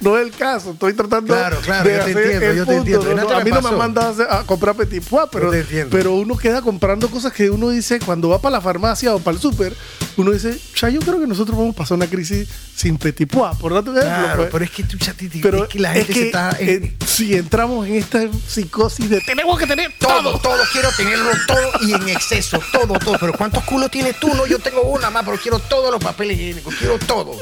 No 0.00 0.16
es 0.18 0.26
el 0.26 0.32
caso, 0.32 0.72
estoy 0.72 0.92
tratando 0.92 1.34
Claro, 1.34 1.58
claro, 1.60 1.88
de 1.88 1.96
yo 1.96 2.04
te 2.04 2.10
entiendo, 2.10 2.46
el 2.46 2.56
yo 2.56 2.66
te 2.66 2.76
entiendo. 2.76 3.04
No, 3.06 3.14
Nata 3.14 3.30
no, 3.34 3.38
a 3.40 3.44
mí 3.44 3.50
no 3.50 3.60
me 3.62 3.68
han 3.68 3.78
mandado 3.78 4.06
a 4.08 4.10
hacer- 4.12 4.26
a 4.30 4.42
comprar 4.44 4.74
petit 4.76 5.02
pois, 5.08 5.26
pero, 5.30 5.50
te 5.50 5.86
pero 5.90 6.12
uno 6.14 6.36
queda 6.36 6.62
comprando 6.62 7.08
cosas 7.08 7.32
que 7.32 7.50
uno 7.50 7.70
dice 7.70 7.98
cuando 8.00 8.28
va 8.28 8.40
para 8.40 8.52
la 8.56 8.60
farmacia 8.60 9.14
o 9.14 9.18
para 9.20 9.34
el 9.36 9.40
súper, 9.40 9.74
uno 10.16 10.32
dice, 10.32 10.58
ya 10.76 10.88
yo 10.88 11.00
creo 11.00 11.20
que 11.20 11.26
nosotros 11.26 11.56
vamos 11.56 11.74
a 11.74 11.78
pasar 11.78 11.96
una 11.96 12.06
crisis 12.06 12.48
sin 12.74 12.96
petit 12.98 13.28
pois, 13.30 13.56
por 13.56 13.72
ejemplo. 13.72 13.94
Claro, 13.94 14.36
pues. 14.36 14.48
pero 14.52 14.64
es 14.64 14.70
que 14.70 14.82
tú 14.84 14.96
chatiti, 14.98 15.40
Pero 15.40 15.64
es 15.64 15.68
que 15.68 15.78
la 15.78 15.92
gente 15.92 16.12
es 16.12 16.16
que, 16.18 16.20
se 16.22 16.26
está. 16.26 16.56
en- 16.58 16.84
eh, 16.84 16.96
si 17.06 17.34
entramos 17.34 17.86
en 17.86 17.94
esta 17.96 18.20
psicosis 18.46 19.08
de 19.10 19.20
tenemos 19.22 19.58
que 19.58 19.66
tener 19.66 19.92
todo, 19.98 20.22
todo. 20.22 20.38
todo, 20.38 20.62
quiero 20.72 20.88
tenerlo 20.96 21.30
todo 21.46 21.70
y 21.82 21.92
en 21.94 22.08
exceso, 22.08 22.60
todo, 22.72 22.94
todo. 22.98 23.16
Pero 23.18 23.32
¿cuántos 23.32 23.64
culos 23.64 23.90
tienes 23.90 24.18
tú? 24.20 24.28
No, 24.34 24.46
yo 24.46 24.58
tengo 24.58 24.82
una 24.82 25.10
más, 25.10 25.24
pero 25.24 25.38
quiero 25.38 25.58
todos 25.58 25.90
los 25.90 26.02
papeles 26.02 26.36
higiénicos, 26.38 26.74
quiero 26.76 26.98
todo. 26.98 27.32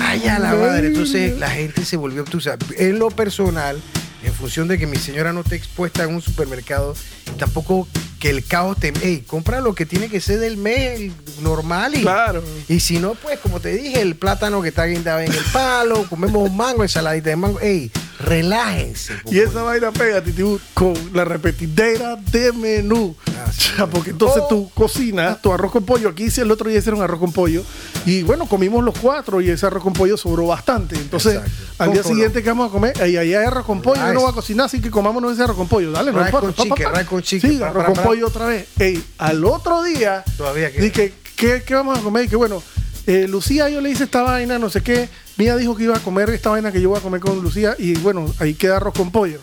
Ay, 0.00 0.26
a 0.28 0.38
la 0.38 0.54
madre. 0.54 0.88
Entonces 0.88 1.38
la 1.38 1.50
gente 1.50 1.84
se 1.84 1.96
volvió 1.96 2.22
obtusa. 2.22 2.56
En 2.76 2.98
lo 2.98 3.10
personal, 3.10 3.80
en 4.22 4.32
función 4.32 4.68
de 4.68 4.78
que 4.78 4.86
mi 4.86 4.96
señora 4.96 5.32
no 5.32 5.40
esté 5.40 5.56
expuesta 5.56 6.04
en 6.04 6.14
un 6.14 6.22
supermercado, 6.22 6.94
y 7.26 7.38
tampoco 7.38 7.86
que 8.18 8.30
el 8.30 8.44
caos 8.44 8.78
te. 8.78 8.92
Ey, 9.02 9.22
compra 9.26 9.60
lo 9.60 9.74
que 9.74 9.86
tiene 9.86 10.08
que 10.08 10.20
ser 10.20 10.38
del 10.38 10.56
mes 10.56 11.12
normal 11.40 11.94
y. 11.94 12.02
Claro. 12.02 12.42
Y 12.68 12.80
si 12.80 12.98
no, 12.98 13.14
pues 13.14 13.38
como 13.38 13.60
te 13.60 13.74
dije, 13.74 14.00
el 14.00 14.14
plátano 14.14 14.60
que 14.62 14.68
está 14.68 14.84
guindado 14.84 15.20
en 15.20 15.32
el 15.32 15.44
palo, 15.52 16.06
comemos 16.08 16.48
un 16.48 16.56
mango, 16.56 16.82
ensaladita 16.82 17.30
de 17.30 17.36
mango. 17.36 17.60
Ey, 17.60 17.90
relájense. 18.24 19.14
Y 19.30 19.38
esa 19.38 19.62
vaina 19.62 19.90
pega, 19.92 20.22
Titibú, 20.22 20.60
con 20.74 20.94
la 21.12 21.24
repetidera 21.24 22.16
de 22.16 22.52
menú. 22.52 23.16
Ah, 23.28 23.50
sí. 23.52 23.70
Ya, 23.78 23.86
porque 23.86 24.10
entonces 24.10 24.42
Oh. 24.44 24.48
tú 24.48 24.70
cocinas 24.74 25.40
tu 25.42 25.52
arroz 25.52 25.72
con 25.72 25.84
pollo. 25.84 26.08
Aquí 26.10 26.24
hice 26.24 26.42
el 26.42 26.50
otro 26.50 26.68
día 26.68 26.78
hicieron 26.78 27.00
arroz 27.02 27.18
con 27.20 27.32
pollo. 27.32 27.62
Y 28.06 28.22
bueno, 28.22 28.46
comimos 28.46 28.84
los 28.84 28.98
cuatro 28.98 29.40
y 29.40 29.50
ese 29.50 29.66
arroz 29.66 29.82
con 29.82 29.92
pollo 29.92 30.16
sobró 30.16 30.46
bastante. 30.46 30.96
Entonces, 30.96 31.34
Exacto. 31.36 31.52
al 31.78 31.92
día 31.92 32.02
siguiente 32.02 32.42
que 32.42 32.48
vamos 32.48 32.68
a 32.68 32.72
comer, 32.72 33.00
ahí 33.02 33.16
hay 33.16 33.34
arroz 33.34 33.64
con 33.66 33.80
pollo. 33.82 34.00
Yo 34.06 34.12
no 34.14 34.20
voy 34.20 34.30
a 34.30 34.34
cocinar, 34.34 34.66
así 34.66 34.80
que 34.80 34.90
comámonos 34.90 35.32
ese 35.32 35.42
arroz 35.42 35.56
con 35.56 35.68
pollo. 35.68 35.90
Dale, 35.92 36.12
no 36.12 36.30
con 36.30 37.24
Sí, 37.24 37.62
arroz 37.62 37.84
con 37.84 37.94
pollo 38.04 38.26
otra 38.26 38.46
vez. 38.46 38.66
Ey, 38.78 39.02
al 39.18 39.44
otro 39.44 39.82
día, 39.82 40.24
Todavía 40.36 40.70
queda. 40.70 40.82
dije, 40.84 41.12
¿qué, 41.36 41.62
¿qué 41.66 41.74
vamos 41.74 41.98
a 41.98 42.02
comer? 42.02 42.24
Y 42.24 42.28
que 42.28 42.36
bueno, 42.36 42.62
eh, 43.06 43.26
Lucía, 43.28 43.68
yo 43.68 43.80
le 43.80 43.90
hice 43.90 44.04
esta 44.04 44.22
vaina, 44.22 44.58
no 44.58 44.68
sé 44.70 44.82
qué. 44.82 45.08
Mía 45.40 45.56
dijo 45.56 45.74
que 45.74 45.84
iba 45.84 45.96
a 45.96 46.00
comer 46.00 46.28
esta 46.28 46.50
vaina 46.50 46.70
que 46.70 46.82
yo 46.82 46.90
voy 46.90 46.98
a 46.98 47.02
comer 47.02 47.18
con 47.18 47.40
Lucía. 47.40 47.74
Y 47.78 47.94
bueno, 48.00 48.30
ahí 48.40 48.52
queda 48.52 48.76
arroz 48.76 48.92
con 48.94 49.10
pollo. 49.10 49.38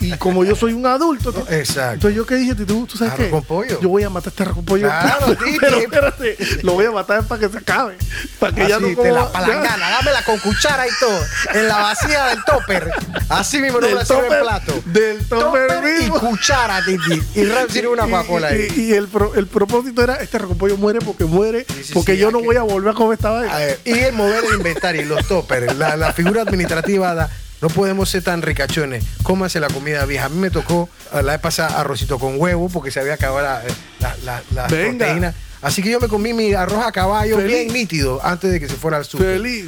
y 0.00 0.10
como 0.16 0.44
yo 0.44 0.56
soy 0.56 0.72
un 0.72 0.84
adulto, 0.86 1.30
¿no? 1.30 1.40
Exacto. 1.54 1.94
entonces 2.08 2.16
yo 2.16 2.26
qué 2.26 2.34
dije, 2.34 2.54
tú, 2.56 2.84
¿tú 2.86 2.96
sabes 2.98 3.14
qué? 3.14 3.30
con 3.30 3.44
pollo. 3.44 3.80
Yo 3.80 3.88
voy 3.90 4.02
a 4.02 4.10
matar 4.10 4.32
este 4.32 4.42
arroz 4.42 4.56
con 4.56 4.64
pollo. 4.64 4.88
Claro, 4.88 5.36
Titi. 5.44 5.58
Pero 5.60 5.76
espérate, 5.78 6.36
lo 6.62 6.72
voy 6.72 6.86
a 6.86 6.90
matar 6.90 7.22
para 7.28 7.40
que 7.40 7.48
se 7.48 7.58
acabe. 7.58 7.96
Para 8.40 8.54
que 8.56 8.68
ya 8.68 8.76
Así, 8.76 8.82
no 8.82 8.88
de 8.88 8.96
coma- 8.96 9.10
la 9.12 9.30
palangana, 9.32 9.90
dámela 9.90 10.24
con 10.24 10.38
cuchara 10.40 10.84
y 10.88 10.90
todo. 10.98 11.20
En 11.54 11.68
la 11.68 11.76
vacía 11.78 12.24
del 12.26 12.42
topper. 12.44 12.90
Así 13.28 13.58
mismo 13.60 13.80
no 13.80 13.88
me 13.90 14.04
sirve 14.04 14.26
el 14.36 14.40
plato. 14.42 14.82
del 14.86 15.28
topper 15.28 15.70
y 15.84 16.00
mismo. 16.02 16.18
cuchara, 16.18 16.82
Titi. 16.84 17.22
Y 17.36 17.86
una 17.86 18.04
Coca-Cola 18.06 18.48
ahí. 18.48 18.66
y- 18.76 18.80
y 18.80 18.92
el, 18.94 19.06
pro- 19.06 19.34
el 19.36 19.46
propósito 19.46 20.02
era, 20.02 20.16
este 20.16 20.38
arroz 20.38 20.48
con 20.48 20.58
pollo 20.58 20.76
muere 20.76 20.98
porque 21.00 21.24
muere, 21.24 21.64
Sí, 21.68 21.84
sí, 21.84 21.92
porque 21.94 22.14
sí, 22.14 22.18
yo 22.18 22.32
no 22.32 22.40
que- 22.40 22.46
voy 22.46 22.56
a 22.56 22.62
volver 22.62 22.90
a 22.90 22.94
comer 22.94 23.14
esta 23.14 23.30
vaina. 23.30 23.54
A 23.54 23.58
ver, 23.58 23.78
y 23.84 23.92
el 23.92 24.12
mover 24.12 24.42
el 24.44 24.54
inventario 24.56 25.03
y 25.04 25.08
los 25.08 25.26
toppers, 25.28 25.76
la, 25.76 25.96
la 25.96 26.12
figura 26.12 26.42
administrativa 26.42 27.14
da. 27.14 27.30
No 27.62 27.68
podemos 27.70 28.10
ser 28.10 28.22
tan 28.22 28.42
ricachones. 28.42 29.04
Cómase 29.22 29.58
la 29.58 29.68
comida 29.68 30.04
vieja. 30.04 30.26
A 30.26 30.28
mí 30.28 30.36
me 30.38 30.50
tocó 30.50 30.88
eh, 31.14 31.22
la 31.22 31.32
vez 31.32 31.40
pasada 31.40 31.80
arrocito 31.80 32.18
con 32.18 32.34
huevo 32.38 32.68
porque 32.68 32.90
se 32.90 33.00
había 33.00 33.14
acabado 33.14 33.42
la, 33.42 33.62
la, 34.00 34.14
la- 34.24 34.42
las 34.54 34.70
Venga. 34.70 34.98
proteínas. 35.06 35.34
Así 35.62 35.82
que 35.82 35.88
yo 35.90 35.98
me 35.98 36.08
comí 36.08 36.34
mi 36.34 36.52
arroz 36.52 36.84
a 36.84 36.92
caballo 36.92 37.36
Feliz. 37.36 37.56
bien 37.56 37.72
nítido 37.72 38.20
antes 38.22 38.50
de 38.52 38.60
que 38.60 38.68
se 38.68 38.74
fuera 38.74 38.98
al 38.98 39.06
sur. 39.06 39.22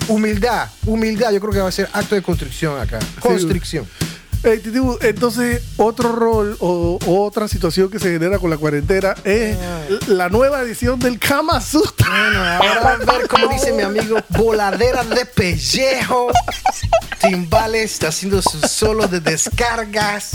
Humildad, 0.09 0.69
humildad. 0.85 1.31
Yo 1.33 1.41
creo 1.41 1.53
que 1.53 1.61
va 1.61 1.69
a 1.69 1.73
ser 1.73 1.89
acto 1.93 2.15
de 2.15 2.21
construcción 2.23 2.79
acá. 2.79 2.99
Constricción. 3.21 3.87
Titibu, 4.47 4.97
entonces, 5.01 5.63
otro 5.77 6.13
rol 6.13 6.57
o, 6.61 6.99
o 7.05 7.27
otra 7.27 7.49
situación 7.49 7.91
que 7.91 7.99
se 7.99 8.13
genera 8.13 8.39
con 8.39 8.49
la 8.49 8.57
cuarentena 8.57 9.15
es 9.25 9.57
la 10.07 10.29
nueva 10.29 10.63
edición 10.63 11.01
del 11.01 11.19
Kama 11.19 11.61
Sutra. 11.61 12.07
Bueno, 12.09 12.39
ahora 12.45 12.81
vamos 12.81 13.09
a 13.09 13.19
ver 13.19 13.29
cómo 13.29 13.49
dice 13.49 13.73
mi 13.73 13.83
amigo, 13.83 14.19
voladera 14.31 15.03
de 15.05 15.27
pellejo. 15.27 16.29
Timbales 17.21 17.93
está 17.93 18.09
haciendo 18.09 18.41
sus 18.43 18.71
solos 18.71 19.11
de 19.11 19.21
descargas. 19.21 20.33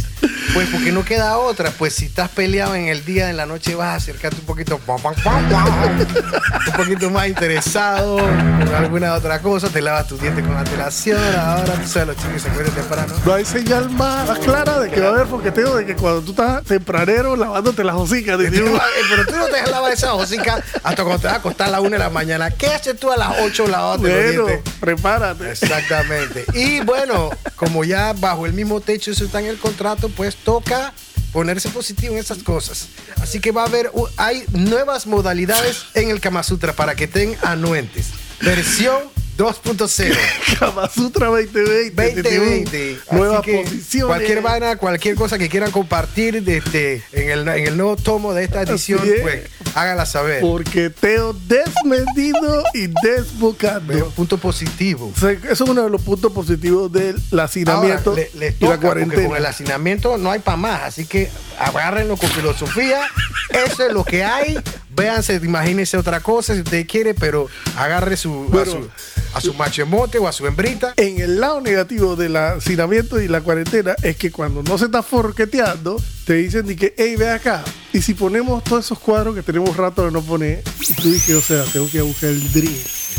Pues 0.53 0.69
porque 0.69 0.91
no 0.91 1.05
queda 1.05 1.37
otra. 1.37 1.71
Pues 1.71 1.95
si 1.95 2.05
estás 2.05 2.29
peleado 2.29 2.75
en 2.75 2.87
el 2.87 3.05
día, 3.05 3.29
en 3.29 3.37
la 3.37 3.45
noche 3.45 3.75
vas 3.75 3.87
a 3.89 3.95
acercarte 3.95 4.39
un 4.39 4.45
poquito. 4.45 4.79
un 4.87 6.73
poquito 6.77 7.09
más 7.09 7.27
interesado 7.27 8.17
con 8.17 8.75
alguna 8.75 9.13
otra 9.13 9.41
cosa. 9.41 9.69
Te 9.69 9.81
lavas 9.81 10.07
tus 10.07 10.21
dientes 10.21 10.45
con 10.45 10.55
antelación. 10.57 11.19
Ahora 11.37 11.73
tú 11.73 11.87
sabes 11.87 12.09
los 12.09 12.17
chicos 12.17 12.41
se 12.41 12.49
acuerdan 12.49 12.75
temprano. 12.75 13.13
No 13.25 13.33
hay 13.33 13.45
señal 13.45 13.89
más 14.01 14.39
clara 14.39 14.79
de 14.79 14.89
que 14.89 14.99
va 14.99 15.07
a 15.07 15.11
haber 15.11 15.27
foqueteo 15.27 15.75
de 15.75 15.85
que 15.85 15.95
cuando 15.95 16.21
tú 16.21 16.31
estás 16.31 16.63
tempranero 16.63 17.35
lavándote 17.35 17.83
las 17.83 17.95
hocicas. 17.95 18.37
Pero 18.37 19.25
tú 19.27 19.35
no 19.35 19.45
te 19.47 19.69
lavas 19.69 19.93
esa 19.93 20.13
hocica 20.13 20.63
hasta 20.83 21.03
cuando 21.03 21.19
te 21.19 21.27
vas 21.27 21.35
a 21.35 21.39
acostar 21.39 21.67
a 21.67 21.71
la 21.71 21.81
una 21.81 21.91
de 21.97 21.99
la 21.99 22.09
mañana. 22.09 22.51
¿Qué 22.51 22.67
haces 22.67 22.97
tú 22.99 23.11
a 23.11 23.17
las 23.17 23.39
8 23.41 23.67
lavándote 23.67 24.13
los 24.13 24.23
Bueno, 24.35 24.47
dientes? 24.47 24.73
prepárate. 24.79 25.51
Exactamente. 25.51 26.45
Y 26.53 26.79
bueno, 26.81 27.29
como 27.55 27.83
ya 27.83 28.13
bajo 28.13 28.45
el 28.45 28.53
mismo 28.53 28.81
techo 28.81 29.11
eso 29.11 29.25
está 29.25 29.39
en 29.39 29.47
el 29.47 29.57
contrato, 29.57 30.09
pues 30.09 30.35
toca 30.35 30.93
ponerse 31.31 31.69
positivo 31.69 32.13
en 32.13 32.19
esas 32.19 32.39
cosas. 32.43 32.87
Así 33.21 33.39
que 33.39 33.51
va 33.51 33.63
a 33.63 33.65
haber, 33.67 33.91
hay 34.17 34.43
nuevas 34.51 35.07
modalidades 35.07 35.85
en 35.93 36.09
el 36.09 36.19
Kama 36.19 36.43
Sutra 36.43 36.73
para 36.73 36.95
que 36.95 37.05
estén 37.05 37.37
anuentes. 37.43 38.07
Versión 38.41 38.97
2.0. 39.41 40.15
Kama 40.59 40.87
Sutra 40.89 41.27
2020. 41.27 41.91
2020. 42.21 42.69
Titibu. 42.71 43.01
Nuevas 43.17 43.39
Así 43.41 43.51
que 43.51 43.63
posiciones. 43.63 44.05
Cualquier 44.17 44.41
vaina, 44.41 44.75
cualquier 44.75 45.15
cosa 45.15 45.37
que 45.39 45.49
quieran 45.49 45.71
compartir 45.71 46.43
de, 46.43 46.61
de- 46.61 47.01
en, 47.11 47.29
el, 47.31 47.47
en 47.47 47.67
el 47.67 47.75
nuevo 47.77 47.95
tomo 47.95 48.33
de 48.33 48.43
esta 48.43 48.61
edición, 48.61 49.01
pues 49.21 49.41
háganla 49.75 50.05
saber. 50.05 50.41
Porque 50.41 50.89
Teo 50.89 51.33
desmedido 51.47 52.63
y 52.73 52.87
desbocado. 53.03 54.09
Punto 54.15 54.37
positivo. 54.37 55.11
Eso 55.15 55.29
es 55.49 55.61
uno 55.61 55.83
de 55.83 55.89
los 55.89 56.01
puntos 56.01 56.31
positivos 56.31 56.91
del 56.91 57.21
hacinamiento 57.39 58.11
Ahora, 58.11 58.23
le- 58.33 58.39
les 58.39 58.55
y 58.61 58.65
la 58.65 58.75
toca, 58.75 58.75
porque 58.75 58.85
cuarentena. 59.05 59.27
Con 59.27 59.37
el 59.37 59.45
hacinamiento 59.45 60.17
no 60.17 60.31
hay 60.31 60.39
para 60.39 60.57
más, 60.57 60.81
así 60.83 61.05
que 61.05 61.29
agárrenlo 61.59 62.17
con 62.17 62.29
filosofía. 62.29 63.01
Eso 63.49 63.85
es 63.85 63.93
lo 63.93 64.03
que 64.03 64.23
hay. 64.23 64.57
Véanse, 64.93 65.35
imagínense 65.43 65.97
otra 65.97 66.19
cosa 66.19 66.53
si 66.53 66.61
usted 66.61 66.85
quiere, 66.87 67.13
pero 67.13 67.47
agarre 67.77 68.17
su, 68.17 68.47
a, 68.53 68.65
su 68.65 68.89
a 69.33 69.39
su 69.41 69.53
machemote 69.53 70.17
o 70.17 70.27
a 70.27 70.33
su 70.33 70.45
hembrita. 70.45 70.93
En 70.97 71.21
el 71.21 71.39
lado 71.39 71.61
negativo 71.61 72.15
del 72.17 72.35
hacinamiento 72.35 73.21
y 73.21 73.27
la 73.29 73.39
cuarentena 73.41 73.95
es 74.03 74.17
que 74.17 74.31
cuando 74.31 74.61
no 74.63 74.77
se 74.77 74.85
está 74.85 75.01
forqueteando, 75.01 75.97
te 76.31 76.37
dicen 76.37 76.65
de 76.65 76.77
que, 76.77 76.93
hey, 76.97 77.17
ve 77.17 77.29
acá. 77.29 77.61
Y 77.91 78.01
si 78.01 78.13
ponemos 78.13 78.63
todos 78.63 78.85
esos 78.85 78.99
cuadros 78.99 79.35
que 79.35 79.43
tenemos 79.43 79.75
rato 79.75 80.05
de 80.05 80.11
no 80.11 80.21
poner, 80.21 80.63
y 80.79 80.93
tú 80.93 81.11
dices, 81.11 81.35
o 81.35 81.41
sea, 81.41 81.65
tengo 81.65 81.91
que 81.91 81.99
buscar 81.99 82.29
el 82.29 82.53
drill. 82.53 83.10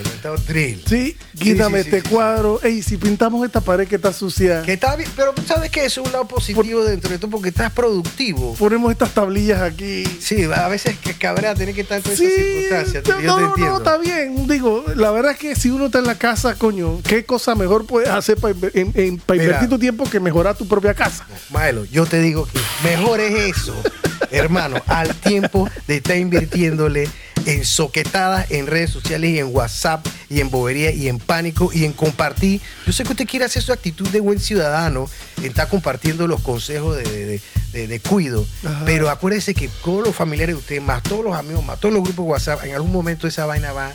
El 0.00 0.08
mentado 0.08 0.36
drill. 0.48 0.82
Sí, 0.86 1.16
quítame 1.38 1.82
sí, 1.82 1.90
sí, 1.90 1.96
este 1.96 2.08
sí. 2.08 2.14
cuadro. 2.14 2.58
Hey, 2.62 2.82
si 2.82 2.96
pintamos 2.96 3.44
esta 3.44 3.60
pared 3.60 3.86
que 3.86 3.96
está 3.96 4.12
sucia, 4.12 4.62
Que 4.62 4.72
está 4.74 4.96
bien, 4.96 5.10
pero 5.14 5.34
sabes 5.46 5.70
que 5.70 5.84
eso 5.84 6.00
es 6.00 6.06
un 6.06 6.12
lado 6.12 6.26
positivo 6.26 6.82
dentro 6.84 7.10
de 7.10 7.18
todo 7.18 7.30
porque 7.30 7.50
estás 7.50 7.70
productivo. 7.72 8.54
ponemos 8.54 8.90
estas 8.90 9.12
tablillas 9.12 9.60
aquí. 9.60 10.04
Sí, 10.20 10.44
a 10.44 10.68
veces 10.68 10.96
que 10.98 11.14
cabrea 11.14 11.54
tener 11.54 11.74
que 11.74 11.82
estar 11.82 12.00
Sí, 12.02 12.10
esas 12.24 12.32
circunstancias. 12.34 13.04
no, 13.06 13.20
yo 13.20 13.40
no, 13.40 13.54
te 13.54 13.60
no, 13.60 13.76
está 13.78 13.98
bien. 13.98 14.46
Digo, 14.46 14.84
la 14.96 15.10
verdad 15.10 15.32
es 15.32 15.38
que 15.38 15.54
si 15.54 15.70
uno 15.70 15.86
está 15.86 15.98
en 15.98 16.06
la 16.06 16.16
casa, 16.16 16.54
coño, 16.54 17.00
¿qué 17.02 17.24
cosa 17.24 17.54
mejor 17.54 17.86
puedes 17.86 18.08
hacer 18.08 18.36
para 18.38 18.54
invertir 18.54 19.68
tu 19.68 19.78
tiempo 19.78 20.08
que 20.08 20.18
mejorar 20.20 20.56
tu 20.56 20.66
propia 20.66 20.94
casa? 20.94 21.26
Maelo, 21.50 21.84
yo 21.84 22.06
te 22.06 22.20
digo 22.20 22.46
que 22.46 22.58
mejor 22.88 23.20
es 23.20 23.56
eso, 23.56 23.74
hermano, 24.30 24.76
al 24.86 25.14
tiempo 25.16 25.68
de 25.86 25.96
estar 25.96 26.16
invirtiéndole 26.16 27.08
en 27.46 27.64
soquetadas 27.64 28.50
en 28.50 28.66
redes 28.66 28.90
sociales 28.90 29.30
y 29.30 29.38
en 29.38 29.54
WhatsApp 29.54 30.06
y 30.28 30.40
en 30.40 30.50
bobería 30.50 30.90
y 30.92 31.08
en 31.08 31.18
pánico 31.18 31.70
y 31.72 31.84
en 31.84 31.92
compartir. 31.92 32.60
Yo 32.86 32.92
sé 32.92 33.04
que 33.04 33.10
usted 33.10 33.26
quiere 33.26 33.44
hacer 33.44 33.62
su 33.62 33.72
actitud 33.72 34.08
de 34.08 34.20
buen 34.20 34.38
ciudadano, 34.40 35.08
estar 35.42 35.68
compartiendo 35.68 36.26
los 36.26 36.40
consejos 36.42 36.96
de, 36.96 37.02
de- 37.04 37.40
de- 37.72 37.86
de 37.86 38.00
cuido, 38.00 38.44
Ajá. 38.64 38.82
pero 38.84 39.08
acuérdese 39.10 39.54
que 39.54 39.68
todos 39.84 40.04
los 40.06 40.14
familiares 40.16 40.56
de 40.56 40.60
usted, 40.60 40.80
más 40.80 41.02
todos 41.02 41.24
los 41.24 41.36
amigos, 41.36 41.64
más 41.64 41.78
todos 41.78 41.94
los 41.94 42.02
grupos 42.02 42.24
de 42.26 42.30
WhatsApp, 42.32 42.64
en 42.64 42.74
algún 42.74 42.90
momento 42.92 43.26
esa 43.28 43.46
vaina 43.46 43.72
va 43.72 43.92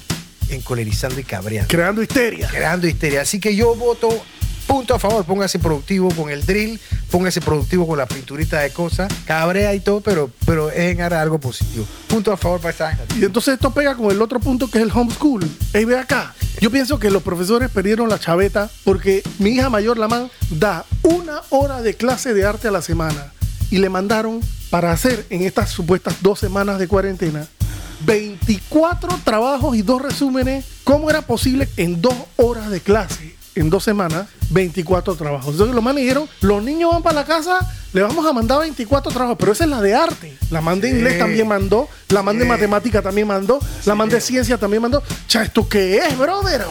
encolerizando 0.50 1.20
y 1.20 1.24
cabreando 1.24 1.68
Creando 1.68 2.02
histeria. 2.02 2.48
creando 2.48 2.88
histeria. 2.88 3.22
Así 3.22 3.40
que 3.40 3.56
yo 3.56 3.76
voto 3.76 4.10
punto 4.68 4.96
a 4.96 5.00
favor. 5.00 5.26
Póngase 5.26 5.60
productivo 5.60 6.10
con 6.10 6.30
el 6.30 6.46
drill, 6.46 6.80
póngase 7.12 7.42
productivo 7.42 7.88
con 7.88 7.98
la 7.98 8.06
pinturita 8.06 8.60
de 8.60 8.72
cosas, 8.72 9.12
cabrea 9.26 9.74
y 9.74 9.80
todo, 9.80 10.02
pero, 10.02 10.30
pero 10.46 10.70
es 10.70 10.92
en 10.92 11.02
algo 11.02 11.40
positivo. 11.40 11.86
Punto 12.08 12.32
a 12.32 12.38
favor 12.38 12.60
para 12.60 12.72
esta. 12.72 12.98
Y 13.18 13.26
entonces 13.26 13.56
esto 13.56 13.72
pega 13.72 13.96
con 13.96 14.12
el 14.12 14.22
otro 14.22 14.40
punto 14.40 14.70
que 14.70 14.80
es 14.80 14.84
el 14.84 14.92
homeschool. 14.92 15.50
Ey, 15.74 15.86
ve 15.86 15.98
acá. 15.98 16.34
Yo 16.62 16.72
pienso 16.72 17.00
que 17.00 17.12
los 17.12 17.24
profesores 17.24 17.70
perdieron 17.70 18.10
la 18.10 18.20
chaveta 18.20 18.70
porque 18.84 19.24
mi 19.40 19.52
hija 19.52 19.70
mayor, 19.70 19.98
la 19.98 20.08
man, 20.08 20.30
da 20.50 20.86
una 21.04 21.42
hora 21.50 21.82
de 21.82 21.94
clase 21.96 22.34
de 22.34 22.46
arte 22.46 22.68
a 22.68 22.72
la 22.72 22.82
semana 22.82 23.34
y 23.72 23.78
le 23.78 23.90
mandaron 23.90 24.40
para 24.70 24.92
hacer 24.92 25.26
en 25.30 25.44
estas 25.44 25.70
supuestas 25.70 26.16
dos 26.22 26.40
semanas 26.40 26.80
de 26.80 26.88
cuarentena 26.88 27.48
24 28.06 29.20
trabajos 29.24 29.76
y 29.76 29.82
dos 29.82 30.02
resúmenes. 30.02 30.66
¿Cómo 30.84 31.10
era 31.10 31.22
posible 31.22 31.68
en 31.78 32.02
dos 32.02 32.16
horas 32.38 32.70
de 32.70 32.80
clase? 32.80 33.35
En 33.56 33.70
dos 33.70 33.84
semanas, 33.86 34.28
24 34.50 35.16
trabajos. 35.16 35.52
Entonces 35.54 35.74
los 35.74 35.84
manes 35.84 36.02
dijeron, 36.04 36.28
los 36.42 36.62
niños 36.62 36.92
van 36.92 37.02
para 37.02 37.16
la 37.22 37.26
casa, 37.26 37.60
le 37.94 38.02
vamos 38.02 38.26
a 38.26 38.34
mandar 38.34 38.60
24 38.60 39.12
trabajos, 39.12 39.38
pero 39.40 39.54
esa 39.54 39.64
es 39.64 39.70
la 39.70 39.82
de 39.82 39.96
arte. 39.96 40.38
La 40.52 40.60
man 40.62 40.82
de 40.82 40.90
Sí. 40.90 40.96
inglés 40.98 41.18
también 41.18 41.48
mandó, 41.48 41.88
la 42.10 42.22
man 42.22 42.38
de 42.38 42.44
matemática 42.46 43.02
también 43.02 43.28
mandó, 43.28 43.60
la 43.86 43.96
man 43.96 44.10
de 44.10 44.20
ciencia 44.20 44.58
también 44.58 44.82
mandó. 44.82 45.02
Cha, 45.28 45.44
¿esto 45.44 45.68
qué 45.70 45.98
es, 46.00 46.18
brother? 46.18 46.66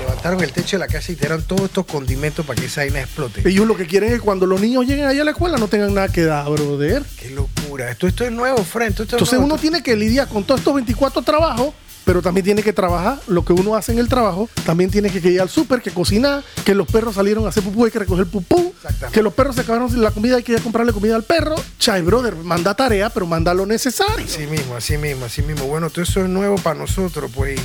Levantaron 0.00 0.42
el 0.42 0.52
techo 0.52 0.76
de 0.76 0.80
la 0.80 0.88
casa 0.88 1.12
y 1.12 1.16
tiraron 1.16 1.42
todos 1.44 1.62
estos 1.62 1.86
condimentos 1.86 2.44
para 2.44 2.60
que 2.60 2.66
esa 2.66 2.80
vaina 2.82 3.00
explote. 3.00 3.48
Ellos 3.48 3.66
lo 3.66 3.76
que 3.76 3.86
quieren 3.86 4.08
es 4.10 4.16
que 4.16 4.20
cuando 4.24 4.46
los 4.46 4.60
niños 4.60 4.84
lleguen 4.86 5.06
allá 5.06 5.22
a 5.22 5.24
la 5.24 5.30
escuela 5.32 5.56
no 5.58 5.68
tengan 5.68 5.94
nada 5.94 6.08
que 6.08 6.22
dar, 6.24 6.48
brother. 6.50 7.02
Qué 7.18 7.30
locura. 7.30 7.90
Esto, 7.90 8.06
esto 8.06 8.24
es 8.24 8.32
nuevo, 8.32 8.58
Fred. 8.64 8.88
Esto, 8.88 9.02
esto 9.04 9.16
es 9.16 9.22
Entonces 9.22 9.38
nuevo. 9.38 9.54
uno 9.54 9.60
tiene 9.60 9.82
que 9.82 9.96
lidiar 9.96 10.28
con 10.28 10.44
todos 10.44 10.60
estos 10.60 10.74
24 10.74 11.22
trabajos, 11.22 11.74
pero 12.04 12.22
también 12.22 12.44
tiene 12.44 12.62
que 12.62 12.72
trabajar 12.72 13.20
lo 13.26 13.44
que 13.44 13.52
uno 13.52 13.74
hace 13.74 13.92
en 13.92 13.98
el 13.98 14.08
trabajo. 14.08 14.48
También 14.64 14.90
tiene 14.90 15.10
que 15.10 15.18
ir 15.28 15.40
al 15.40 15.48
súper, 15.48 15.82
que 15.82 15.90
cocinar, 15.90 16.42
que 16.64 16.74
los 16.74 16.86
perros 16.86 17.14
salieron 17.14 17.46
a 17.46 17.48
hacer 17.48 17.62
pupú, 17.62 17.84
hay 17.84 17.90
que 17.90 17.98
recoger 17.98 18.26
pupú, 18.26 18.74
que 19.12 19.22
los 19.22 19.32
perros 19.34 19.54
se 19.54 19.62
acabaron 19.62 19.90
sin 19.90 20.02
la 20.02 20.10
comida, 20.10 20.36
hay 20.36 20.42
que 20.42 20.52
ir 20.52 20.58
a 20.58 20.62
comprarle 20.62 20.92
comida 20.92 21.16
al 21.16 21.24
perro. 21.24 21.54
Chai, 21.78 22.02
brother, 22.02 22.34
manda 22.36 22.74
tarea, 22.74 23.10
pero 23.10 23.26
manda 23.26 23.54
lo 23.54 23.66
necesario. 23.66 24.24
Así 24.24 24.46
mismo, 24.46 24.76
así 24.76 24.96
mismo, 24.98 25.24
así 25.24 25.42
mismo. 25.42 25.66
Bueno, 25.66 25.90
todo 25.90 26.02
eso 26.02 26.22
es 26.22 26.28
nuevo 26.28 26.56
para 26.56 26.78
nosotros, 26.78 27.30
pues. 27.34 27.60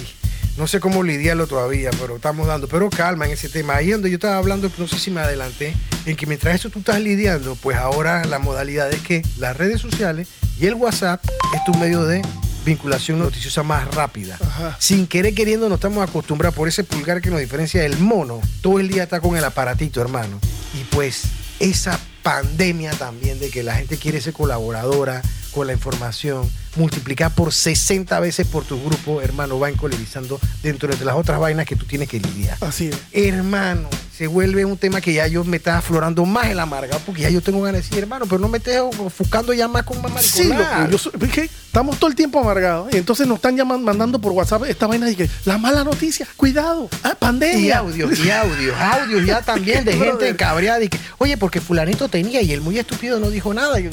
No 0.57 0.65
sé 0.65 0.79
cómo 0.79 1.03
lidiarlo 1.03 1.45
todavía, 1.45 1.91
pero 2.01 2.15
estamos 2.15 2.47
dando. 2.47 2.67
Pero 2.67 2.89
calma 2.89 3.27
en 3.27 3.33
ese 3.33 3.47
tema. 3.47 3.75
Ahí 3.75 3.91
donde 3.91 4.09
yo 4.09 4.15
estaba 4.15 4.37
hablando, 4.37 4.71
no 4.79 4.87
sé 4.87 4.97
si 4.97 5.11
me 5.11 5.21
adelanté, 5.21 5.75
en 6.07 6.15
que 6.15 6.25
mientras 6.25 6.55
eso 6.55 6.71
tú 6.71 6.79
estás 6.79 6.99
lidiando, 6.99 7.55
pues 7.61 7.77
ahora 7.77 8.25
la 8.25 8.39
modalidad 8.39 8.91
es 8.91 9.01
que 9.01 9.21
las 9.37 9.55
redes 9.55 9.79
sociales 9.79 10.27
y 10.59 10.65
el 10.65 10.73
WhatsApp 10.73 11.23
es 11.53 11.63
tu 11.63 11.77
medio 11.77 12.05
de 12.05 12.23
vinculación 12.67 13.19
noticiosa 13.19 13.63
más 13.63 13.93
rápida. 13.95 14.37
Ajá. 14.39 14.75
Sin 14.79 15.07
querer 15.07 15.33
queriendo 15.33 15.69
nos 15.69 15.77
estamos 15.77 16.07
acostumbrados 16.07 16.55
por 16.55 16.67
ese 16.67 16.83
pulgar 16.83 17.21
que 17.21 17.29
nos 17.29 17.39
diferencia 17.39 17.81
del 17.81 17.97
mono. 17.97 18.41
Todo 18.61 18.79
el 18.79 18.89
día 18.89 19.03
está 19.03 19.21
con 19.21 19.37
el 19.37 19.43
aparatito, 19.43 20.01
hermano. 20.01 20.39
Y 20.73 20.83
pues 20.93 21.23
esa 21.59 21.97
pandemia 22.23 22.91
también 22.91 23.39
de 23.39 23.49
que 23.49 23.63
la 23.63 23.75
gente 23.75 23.97
quiere 23.97 24.19
ser 24.19 24.33
colaboradora 24.33 25.21
la 25.63 25.73
información, 25.73 26.49
multiplicar 26.75 27.33
por 27.33 27.53
60 27.53 28.19
veces 28.19 28.45
por 28.47 28.63
tu 28.63 28.81
grupo, 28.83 29.21
hermano, 29.21 29.59
va 29.59 29.69
encolerizando 29.69 30.39
dentro 30.63 30.95
de 30.95 31.05
las 31.05 31.15
otras 31.15 31.39
vainas 31.39 31.65
que 31.65 31.75
tú 31.75 31.85
tienes 31.85 32.07
que 32.09 32.19
lidiar. 32.19 32.57
Así 32.61 32.87
es. 32.87 32.97
Hermano, 33.11 33.89
se 34.15 34.27
vuelve 34.27 34.65
un 34.65 34.77
tema 34.77 34.99
que 35.01 35.13
ya 35.13 35.27
yo 35.27 35.43
me 35.43 35.57
está 35.57 35.77
aflorando 35.77 36.25
más 36.25 36.47
en 36.47 36.57
la 36.57 36.63
amarga, 36.63 36.97
porque 37.05 37.21
ya 37.23 37.29
yo 37.29 37.41
tengo 37.41 37.61
ganas 37.61 37.81
de 37.81 37.87
decir, 37.87 37.99
hermano, 37.99 38.25
pero 38.25 38.39
no 38.39 38.47
me 38.47 38.57
estés 38.57 38.79
ofuscando 38.79 39.53
ya 39.53 39.67
más 39.67 39.83
con 39.83 40.01
más 40.01 40.23
Sí, 40.25 40.45
loco, 40.49 40.63
yo 40.91 40.97
soy- 40.97 41.13
es 41.21 41.29
que 41.31 41.41
estamos 41.43 41.97
todo 41.99 42.09
el 42.09 42.15
tiempo 42.15 42.39
amargados. 42.39 42.91
Y 42.93 42.97
entonces 42.97 43.27
nos 43.27 43.35
están 43.37 43.55
llamando, 43.55 43.85
mandando 43.85 44.19
por 44.19 44.31
WhatsApp 44.31 44.63
esta 44.65 44.87
vaina 44.87 45.05
de 45.05 45.15
que 45.15 45.29
la 45.45 45.57
mala 45.59 45.83
noticia, 45.83 46.27
cuidado, 46.35 46.89
ah, 47.03 47.11
Y 47.13 47.15
pandemia. 47.15 47.77
audios, 47.79 48.17
y 48.19 48.31
audios, 48.31 48.75
audios 48.79 49.25
ya 49.25 49.41
también 49.41 49.85
de 49.85 49.93
gente 49.97 50.29
encabreada 50.29 50.83
y 50.83 50.89
que, 50.89 50.99
oye, 51.19 51.37
porque 51.37 51.61
fulanito 51.61 52.07
tenía 52.09 52.41
y 52.41 52.51
el 52.53 52.61
muy 52.61 52.79
estúpido 52.79 53.19
no 53.19 53.29
dijo 53.29 53.53
nada. 53.53 53.79
Y 53.79 53.83
yo, 53.83 53.89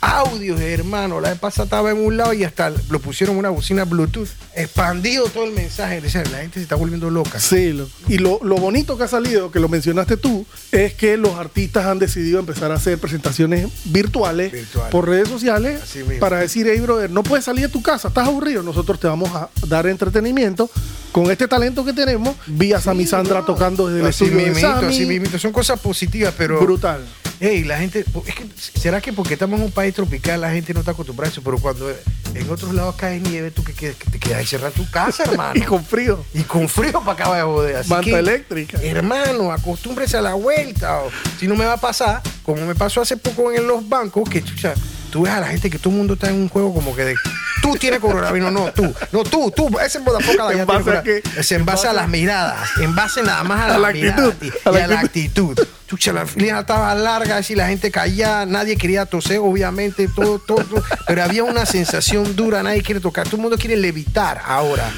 audios, 0.00 0.60
hermano. 0.60 1.20
La 1.20 1.30
vez 1.30 1.38
pasada 1.38 1.64
estaba 1.64 1.90
en 1.90 1.98
un 1.98 2.16
lado 2.16 2.32
y 2.32 2.44
hasta 2.44 2.70
lo 2.88 2.98
pusieron 3.00 3.34
en 3.36 3.40
una 3.40 3.50
bocina 3.50 3.84
Bluetooth. 3.84 4.28
Expandido 4.54 5.26
todo 5.28 5.44
el 5.44 5.52
mensaje. 5.52 6.00
Decía, 6.00 6.22
la 6.30 6.38
gente 6.38 6.54
se 6.58 6.62
está 6.62 6.74
volviendo 6.74 7.10
loca. 7.10 7.38
Sí, 7.38 7.72
lo- 7.72 7.88
y 8.08 8.18
lo, 8.18 8.40
lo 8.42 8.56
bonito 8.56 8.96
que 8.96 9.04
ha 9.04 9.08
salido, 9.08 9.50
que 9.50 9.60
lo 9.60 9.68
mencionaste 9.68 10.16
tú, 10.16 10.46
es 10.72 10.94
que 10.94 11.16
los 11.16 11.34
artistas 11.36 11.86
han 11.86 11.98
decidido 11.98 12.40
empezar 12.40 12.70
a 12.72 12.74
hacer 12.74 12.98
presentaciones 12.98 13.68
virtuales, 13.84 14.52
Virtuales. 14.52 14.90
por 14.92 15.08
redes 15.08 15.28
sociales 15.28 15.80
para 16.18 16.38
decir, 16.38 16.66
hey, 16.70 16.80
brother, 16.80 17.10
no 17.10 17.22
puedes 17.22 17.44
salir 17.44 17.66
de 17.66 17.72
tu 17.72 17.82
casa, 17.82 18.08
estás 18.08 18.26
aburrido, 18.26 18.62
nosotros 18.62 18.98
te 18.98 19.06
vamos 19.06 19.30
a 19.34 19.48
dar 19.66 19.86
entretenimiento 19.86 20.70
con 21.12 21.30
este 21.30 21.48
talento 21.48 21.84
que 21.84 21.92
tenemos, 21.92 22.34
vía 22.46 22.80
Sammy 22.80 23.06
Sandra 23.06 23.44
tocando 23.44 23.88
desde 23.88 24.00
el 24.00 24.06
Así 24.06 24.24
estudio 24.24 24.44
de 24.44 24.50
mismito, 24.50 24.68
Sammy. 24.80 25.18
así. 25.26 25.38
Son 25.38 25.52
cosas 25.52 25.80
positivas, 25.80 26.34
pero. 26.36 26.60
Brutal. 26.60 27.04
Ey, 27.40 27.64
la 27.64 27.78
gente, 27.78 28.00
es 28.26 28.34
que, 28.34 28.46
¿será 28.78 29.00
que 29.00 29.12
porque 29.14 29.32
estamos 29.34 29.58
en 29.58 29.64
un 29.66 29.72
país 29.72 29.94
tropical 29.94 30.40
la 30.42 30.50
gente 30.52 30.74
no 30.74 30.80
está 30.80 30.92
acostumbrada 30.92 31.30
a 31.30 31.32
eso? 31.32 31.42
Pero 31.42 31.58
cuando 31.58 31.88
en 32.34 32.50
otros 32.50 32.74
lados 32.74 32.96
cae 32.96 33.18
nieve, 33.18 33.50
tú 33.50 33.64
que, 33.64 33.72
que- 33.72 33.94
que 33.94 34.10
te 34.10 34.18
quedas 34.18 34.40
encerrado 34.40 34.74
en 34.76 34.84
tu 34.84 34.90
casa, 34.90 35.24
hermano. 35.30 35.58
Y 35.58 35.62
con 35.62 35.82
frío. 35.82 36.22
Y 36.34 36.42
con 36.42 36.68
frío 36.68 37.00
para 37.00 37.12
acabar 37.12 37.38
de 37.38 37.42
joder. 37.44 37.76
Así 37.76 37.88
Manta 37.88 38.04
que, 38.04 38.18
eléctrica. 38.18 38.78
Hermano, 38.82 39.52
acostúmbrese 39.52 40.18
a 40.18 40.20
la 40.22 40.34
vuelta. 40.34 41.00
o 41.00 41.10
si 41.38 41.48
no 41.48 41.56
me 41.56 41.64
va 41.64 41.72
a 41.74 41.80
pasar, 41.80 42.20
como 42.42 42.64
me 42.66 42.74
pasó 42.74 43.00
hace 43.00 43.16
poco 43.16 43.50
en 43.52 43.66
los 43.66 43.88
bancos, 43.88 44.28
que 44.28 44.44
chucha, 44.44 44.74
tú 45.10 45.22
ves 45.22 45.32
a 45.32 45.40
la 45.40 45.48
gente 45.48 45.68
que 45.68 45.78
todo 45.78 45.90
el 45.90 45.98
mundo 45.98 46.14
está 46.14 46.28
en 46.30 46.36
un 46.36 46.48
juego 46.48 46.72
como 46.72 46.94
que 46.96 47.04
de. 47.04 47.14
Tú 47.62 47.74
tienes 47.76 48.00
coronavirus, 48.00 48.50
no, 48.52 48.72
tú. 48.72 48.94
No, 49.12 49.22
tú, 49.22 49.50
tú. 49.50 49.68
Ese 49.78 49.98
allá 49.98 50.62
¿En 50.62 50.66
base 50.66 50.90
a 50.90 51.02
Es 51.40 51.52
en 51.52 51.64
base 51.66 51.88
a 51.88 51.92
las 51.92 52.08
miradas. 52.08 52.70
En 52.80 52.94
base 52.94 53.22
nada 53.22 53.44
más 53.44 53.60
a, 53.60 53.74
A 53.74 53.78
la 53.78 53.88
actitud, 53.88 54.10
miradas 54.10 54.36
y, 54.40 54.68
a 54.68 54.72
la 54.72 54.84
a 54.84 54.86
la 54.86 55.00
actitud. 55.00 55.50
actitud. 55.52 55.68
Chucha, 55.86 56.12
la 56.12 56.24
fila 56.24 56.60
estaba 56.60 56.94
larga, 56.94 57.38
así 57.38 57.56
la 57.56 57.66
gente 57.66 57.90
caía, 57.90 58.46
nadie 58.46 58.76
quería 58.76 59.06
toser, 59.06 59.38
obviamente, 59.38 60.06
todo, 60.06 60.38
todo, 60.38 60.62
todo. 60.64 60.84
Pero 61.06 61.24
había 61.24 61.42
una 61.42 61.66
sensación 61.66 62.36
dura, 62.36 62.62
nadie 62.62 62.82
quiere 62.82 63.00
tocar, 63.00 63.24
todo 63.26 63.36
el 63.36 63.42
mundo 63.42 63.58
quiere 63.58 63.76
levitar 63.76 64.40
ahora. 64.46 64.88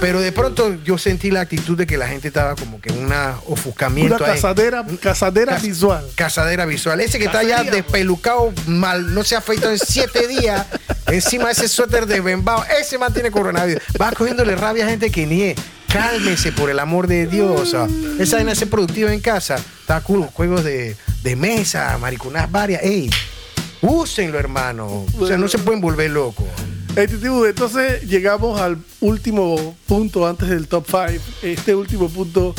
Pero 0.00 0.20
de 0.20 0.32
pronto 0.32 0.74
yo 0.84 0.98
sentí 0.98 1.30
la 1.30 1.42
actitud 1.42 1.76
de 1.76 1.86
que 1.86 1.96
la 1.96 2.08
gente 2.08 2.28
estaba 2.28 2.56
como 2.56 2.80
que 2.80 2.90
en 2.90 3.04
un 3.04 3.12
ofuscamiento. 3.46 4.16
Una 4.16 4.26
ahí. 4.26 4.32
casadera, 4.34 4.84
casadera 5.00 5.52
Cas- 5.54 5.62
visual. 5.62 6.04
Casadera 6.16 6.64
visual. 6.66 7.00
Ese 7.00 7.18
que 7.18 7.26
está 7.26 7.42
ya 7.42 7.62
despelucado, 7.62 8.52
mal, 8.66 9.14
no 9.14 9.22
se 9.22 9.34
ha 9.36 9.38
afeitado 9.38 9.72
en 9.72 9.78
siete 9.78 10.26
días, 10.40 10.66
encima 11.06 11.46
de 11.46 11.52
ese 11.52 11.68
suéter 11.68 12.06
de 12.06 12.20
bembao, 12.20 12.64
ese 12.80 12.98
man 12.98 13.12
tiene 13.12 13.30
coronavirus. 13.30 13.82
Va 14.00 14.10
cogiéndole 14.12 14.56
rabia 14.56 14.86
a 14.86 14.88
gente 14.88 15.10
que 15.10 15.26
ni 15.26 15.42
es. 15.42 15.56
Cálmese, 15.92 16.52
por 16.52 16.70
el 16.70 16.78
amor 16.78 17.06
de 17.06 17.26
Dios. 17.26 17.74
ah. 17.74 17.86
Esa 18.18 18.36
vaina 18.36 18.50
de 18.52 18.56
ser 18.56 18.70
productiva 18.70 19.12
en 19.12 19.20
casa. 19.20 19.56
Está 19.56 20.00
cool, 20.00 20.26
juegos 20.32 20.64
de, 20.64 20.96
de 21.22 21.36
mesa, 21.36 21.96
mariconas 21.98 22.50
varias. 22.50 22.82
Ey, 22.82 23.10
úsenlo, 23.82 24.38
hermano. 24.38 25.04
O 25.18 25.26
sea, 25.26 25.36
no 25.36 25.48
se 25.48 25.58
pueden 25.58 25.80
volver 25.80 26.10
locos. 26.10 26.46
Titibu, 26.94 27.46
entonces 27.46 28.02
llegamos 28.02 28.60
al 28.60 28.78
último 29.00 29.74
punto 29.86 30.26
antes 30.26 30.48
del 30.48 30.68
top 30.68 30.86
5. 30.86 31.24
Este 31.42 31.74
último 31.74 32.08
punto 32.08 32.54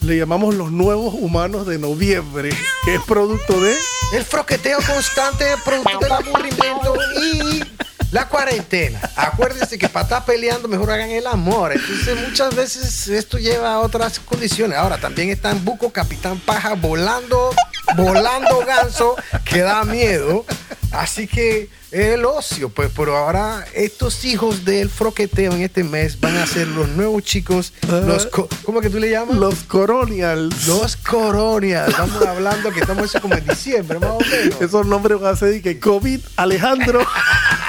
le 0.00 0.18
llamamos 0.18 0.54
los 0.56 0.72
nuevos 0.72 1.14
humanos 1.14 1.66
de 1.66 1.78
noviembre, 1.78 2.50
que 2.84 2.94
es 2.96 3.00
producto 3.02 3.60
de... 3.60 3.74
El 4.12 4.24
froqueteo 4.24 4.78
constante 4.78 5.44
producto 5.64 5.98
del 6.00 6.12
aburrimiento 6.12 6.94
y 7.20 7.75
la 8.12 8.28
cuarentena. 8.28 9.00
Acuérdense 9.16 9.78
que 9.78 9.88
para 9.88 10.04
estar 10.04 10.24
peleando 10.24 10.68
mejor 10.68 10.90
hagan 10.90 11.10
el 11.10 11.26
amor. 11.26 11.72
Entonces 11.72 12.16
muchas 12.28 12.54
veces 12.54 13.08
esto 13.08 13.38
lleva 13.38 13.74
a 13.74 13.80
otras 13.80 14.18
condiciones. 14.20 14.78
Ahora 14.78 14.98
también 14.98 15.30
está 15.30 15.50
en 15.50 15.64
Buco 15.64 15.90
Capitán 15.92 16.38
Paja 16.38 16.74
volando, 16.74 17.50
volando 17.96 18.58
ganso 18.66 19.16
que 19.44 19.60
da 19.60 19.84
miedo. 19.84 20.44
Así 20.92 21.26
que 21.26 21.68
el 21.90 22.24
ocio, 22.24 22.68
pues, 22.68 22.90
pero 22.96 23.16
ahora 23.16 23.64
estos 23.74 24.24
hijos 24.24 24.64
del 24.64 24.88
froqueteo 24.88 25.52
en 25.52 25.62
este 25.62 25.82
mes 25.84 26.18
van 26.20 26.36
a 26.36 26.46
ser 26.46 26.68
los 26.68 26.88
nuevos 26.88 27.22
chicos, 27.22 27.72
los, 27.88 28.26
co- 28.26 28.48
¿cómo 28.64 28.80
que 28.80 28.88
tú 28.90 28.98
le 28.98 29.10
llamas? 29.10 29.36
Los 29.36 29.62
Coronials. 29.64 30.66
Los 30.66 30.96
coronias. 30.96 31.88
Estamos 31.88 32.24
hablando 32.26 32.70
que 32.70 32.80
estamos 32.80 33.04
eso 33.06 33.20
como 33.20 33.34
en 33.34 33.46
diciembre, 33.46 33.98
más 33.98 34.10
o 34.10 34.18
menos. 34.20 34.60
Esos 34.60 34.86
nombres 34.86 35.20
van 35.20 35.34
a 35.34 35.36
ser 35.36 35.50
de 35.50 35.62
que 35.62 35.78
COVID, 35.80 36.20
Alejandro, 36.36 37.00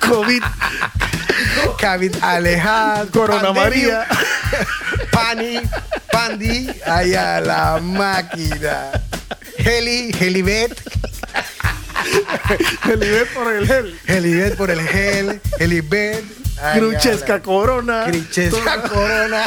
COVID, 0.00 0.42
David 1.88 2.16
Alejandro. 2.20 3.20
Corona 3.20 3.52
María. 3.52 4.06
Pani, 5.10 5.60
Pandi, 6.12 6.68
allá 6.84 7.40
la 7.40 7.80
máquina. 7.80 8.90
Heli, 9.56 10.14
Helibet, 10.20 10.78
el 12.92 13.00
nivel 13.00 13.26
por 13.28 13.52
el 13.52 13.66
gel, 13.66 13.98
Helibet 14.06 14.56
por 14.56 14.70
el 14.70 14.80
gel, 14.86 15.40
Helibet. 15.58 16.24
Cruchesca 16.74 17.40
Corona. 17.40 18.04
Cruchesca 18.06 18.82
Corona. 18.82 19.44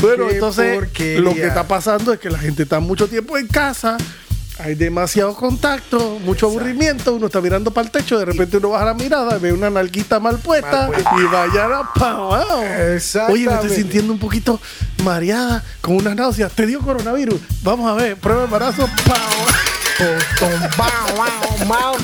Bueno, 0.00 0.30
entonces 0.30 0.74
porquería. 0.74 1.20
lo 1.20 1.34
que 1.34 1.46
está 1.46 1.66
pasando 1.66 2.12
es 2.12 2.20
que 2.20 2.28
la 2.28 2.38
gente 2.38 2.64
está 2.64 2.78
mucho 2.78 3.08
tiempo 3.08 3.38
en 3.38 3.46
casa, 3.46 3.96
hay 4.58 4.74
demasiado 4.74 5.34
contacto, 5.34 6.18
mucho 6.24 6.46
aburrimiento, 6.46 7.14
uno 7.14 7.26
está 7.26 7.40
mirando 7.40 7.72
para 7.72 7.86
el 7.86 7.90
techo, 7.90 8.18
de 8.18 8.24
repente 8.26 8.58
uno 8.58 8.70
baja 8.70 8.84
la 8.84 8.94
mirada, 8.94 9.38
ve 9.38 9.52
una 9.52 9.68
nalguita 9.68 10.20
mal 10.20 10.38
puesta 10.38 10.88
Mal 10.88 10.92
puesta. 10.92 11.10
y 11.18 11.24
vaya 11.24 11.80
a 11.80 11.92
pa' 11.92 12.18
Oye, 13.28 13.46
me 13.46 13.54
estoy 13.54 13.70
sintiendo 13.70 14.12
un 14.12 14.18
poquito 14.18 14.60
mareada, 15.02 15.64
con 15.80 15.96
unas 15.96 16.14
náuseas. 16.14 16.52
¿Te 16.52 16.66
dio 16.66 16.80
coronavirus? 16.80 17.40
Vamos 17.62 17.90
a 17.90 17.94
ver, 17.94 18.16
prueba 18.16 18.40
de 18.40 18.44
embarazo. 18.46 18.88
pa' 19.06 19.18
Más. 21.68 21.96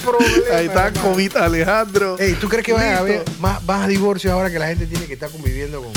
Ahí 0.53 0.67
está 0.67 0.87
hermano. 0.89 1.03
COVID 1.03 1.37
Alejandro. 1.37 2.19
Ey, 2.19 2.35
¿tú 2.35 2.49
crees 2.49 2.65
que 2.65 2.73
va 2.73 2.83
a 2.83 2.99
haber 2.99 3.25
más, 3.41 3.63
más 3.65 3.89
divorcios 3.89 4.33
ahora 4.33 4.51
que 4.51 4.59
la 4.59 4.69
gente 4.69 4.87
tiene 4.87 5.07
que 5.07 5.15
estar 5.15 5.29
conviviendo 5.31 5.83
con, 5.83 5.93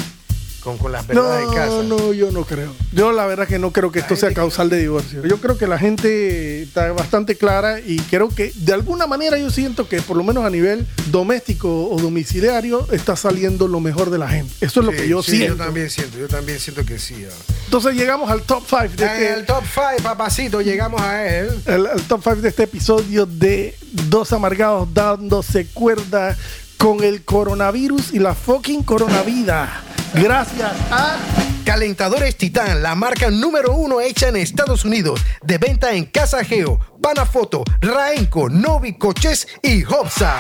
con, 0.64 0.78
con 0.78 0.92
las 0.92 1.06
verdades 1.06 1.50
de 1.50 1.56
casa. 1.56 1.84
No, 1.84 1.84
no, 1.84 2.14
yo 2.14 2.32
no 2.32 2.46
creo. 2.46 2.74
Yo 2.92 3.12
la 3.12 3.26
verdad 3.26 3.48
que 3.48 3.60
no 3.60 3.72
creo 3.72 3.92
que 3.92 4.00
esto 4.00 4.16
sea 4.16 4.34
causal 4.34 4.70
de 4.70 4.78
divorcio. 4.80 5.24
Yo 5.26 5.38
creo 5.38 5.58
que 5.58 5.68
la 5.68 5.78
gente 5.78 6.64
está 6.64 6.92
bastante 6.94 7.36
clara 7.36 7.80
y 7.80 7.98
creo 8.00 8.30
que 8.30 8.52
de 8.56 8.74
alguna 8.74 9.08
manera 9.08 9.38
yo 9.38 9.50
siento 9.50 9.88
que 9.88 10.02
por 10.02 10.16
lo 10.18 10.24
menos 10.24 10.46
a 10.46 10.50
nivel 10.50 10.88
doméstico 11.12 11.90
o 11.90 12.00
domiciliario 12.00 12.88
está 12.92 13.16
saliendo 13.16 13.68
lo 13.68 13.80
mejor 13.80 14.10
de 14.10 14.18
la 14.18 14.28
gente. 14.28 14.54
Eso 14.62 14.80
es 14.80 14.86
lo 14.86 14.92
Sí, 14.94 14.98
que 14.98 15.08
yo 15.08 15.22
sí, 15.24 15.32
siento. 15.38 15.58
Yo 15.58 15.64
también 15.66 15.90
siento, 15.90 16.18
yo 16.18 16.28
también 16.28 16.60
siento 16.60 16.86
que 16.86 17.00
sí. 17.00 17.26
Entonces 17.66 17.96
llegamos 17.96 18.30
al 18.30 18.44
top 18.44 18.64
5 18.68 18.82
de 18.96 19.04
En 19.06 19.10
este, 19.12 19.34
el 19.34 19.46
top 19.46 19.64
5, 19.74 20.04
papacito, 20.04 20.62
llegamos 20.62 21.02
a 21.02 21.28
él. 21.28 21.50
el, 21.66 21.88
el 21.88 22.02
top 22.04 22.22
5 22.24 22.36
de 22.38 22.50
este 22.50 22.64
episodio 22.64 23.26
de 23.26 23.76
Dos 24.10 24.32
Amargados 24.34 24.88
dándose 24.94 25.66
cuerda 25.68 26.38
con 26.78 27.04
el 27.04 27.24
coronavirus 27.24 28.14
y 28.14 28.20
la 28.20 28.36
fucking 28.36 28.84
coronavida. 28.84 29.84
Gracias 30.14 30.72
a 30.92 31.18
Calentadores 31.66 32.38
Titán, 32.38 32.84
la 32.84 32.94
marca 32.94 33.32
número 33.32 33.74
uno 33.74 34.00
hecha 34.00 34.28
en 34.28 34.36
Estados 34.36 34.86
Unidos, 34.86 35.22
de 35.42 35.58
venta 35.58 35.94
en 35.94 36.06
Casa 36.06 36.44
Geo, 36.44 36.80
Panafoto, 37.02 37.64
Raenco, 37.82 38.48
Novi 38.50 38.94
Coches 38.98 39.48
y 39.62 39.84
Hopsa. 39.86 40.38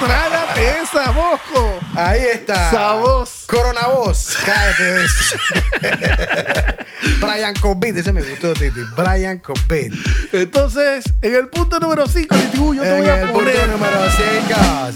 Trágate 0.00 0.80
esa, 0.82 1.10
Bosco. 1.10 1.78
Ahí 1.94 2.20
está. 2.32 2.70
Sabos. 2.70 3.44
Coronavoz. 3.46 4.36
Cállate. 4.46 4.82
de 4.82 5.04
eso. 5.04 5.36
Brian 7.20 7.54
Cobbett, 7.54 7.96
ese 7.98 8.12
me 8.12 8.22
gustó, 8.22 8.54
Titi. 8.54 8.80
Brian 8.96 9.38
Cobbett. 9.40 9.92
Entonces, 10.32 11.04
en 11.20 11.34
el 11.34 11.48
punto 11.48 11.78
número 11.80 12.06
5, 12.06 12.34
yo 12.74 12.82
te 12.82 12.98
voy 12.98 13.08
a 13.08 13.20
el 13.20 13.28
punto 13.30 13.38
poner. 13.40 13.68
número 13.68 13.98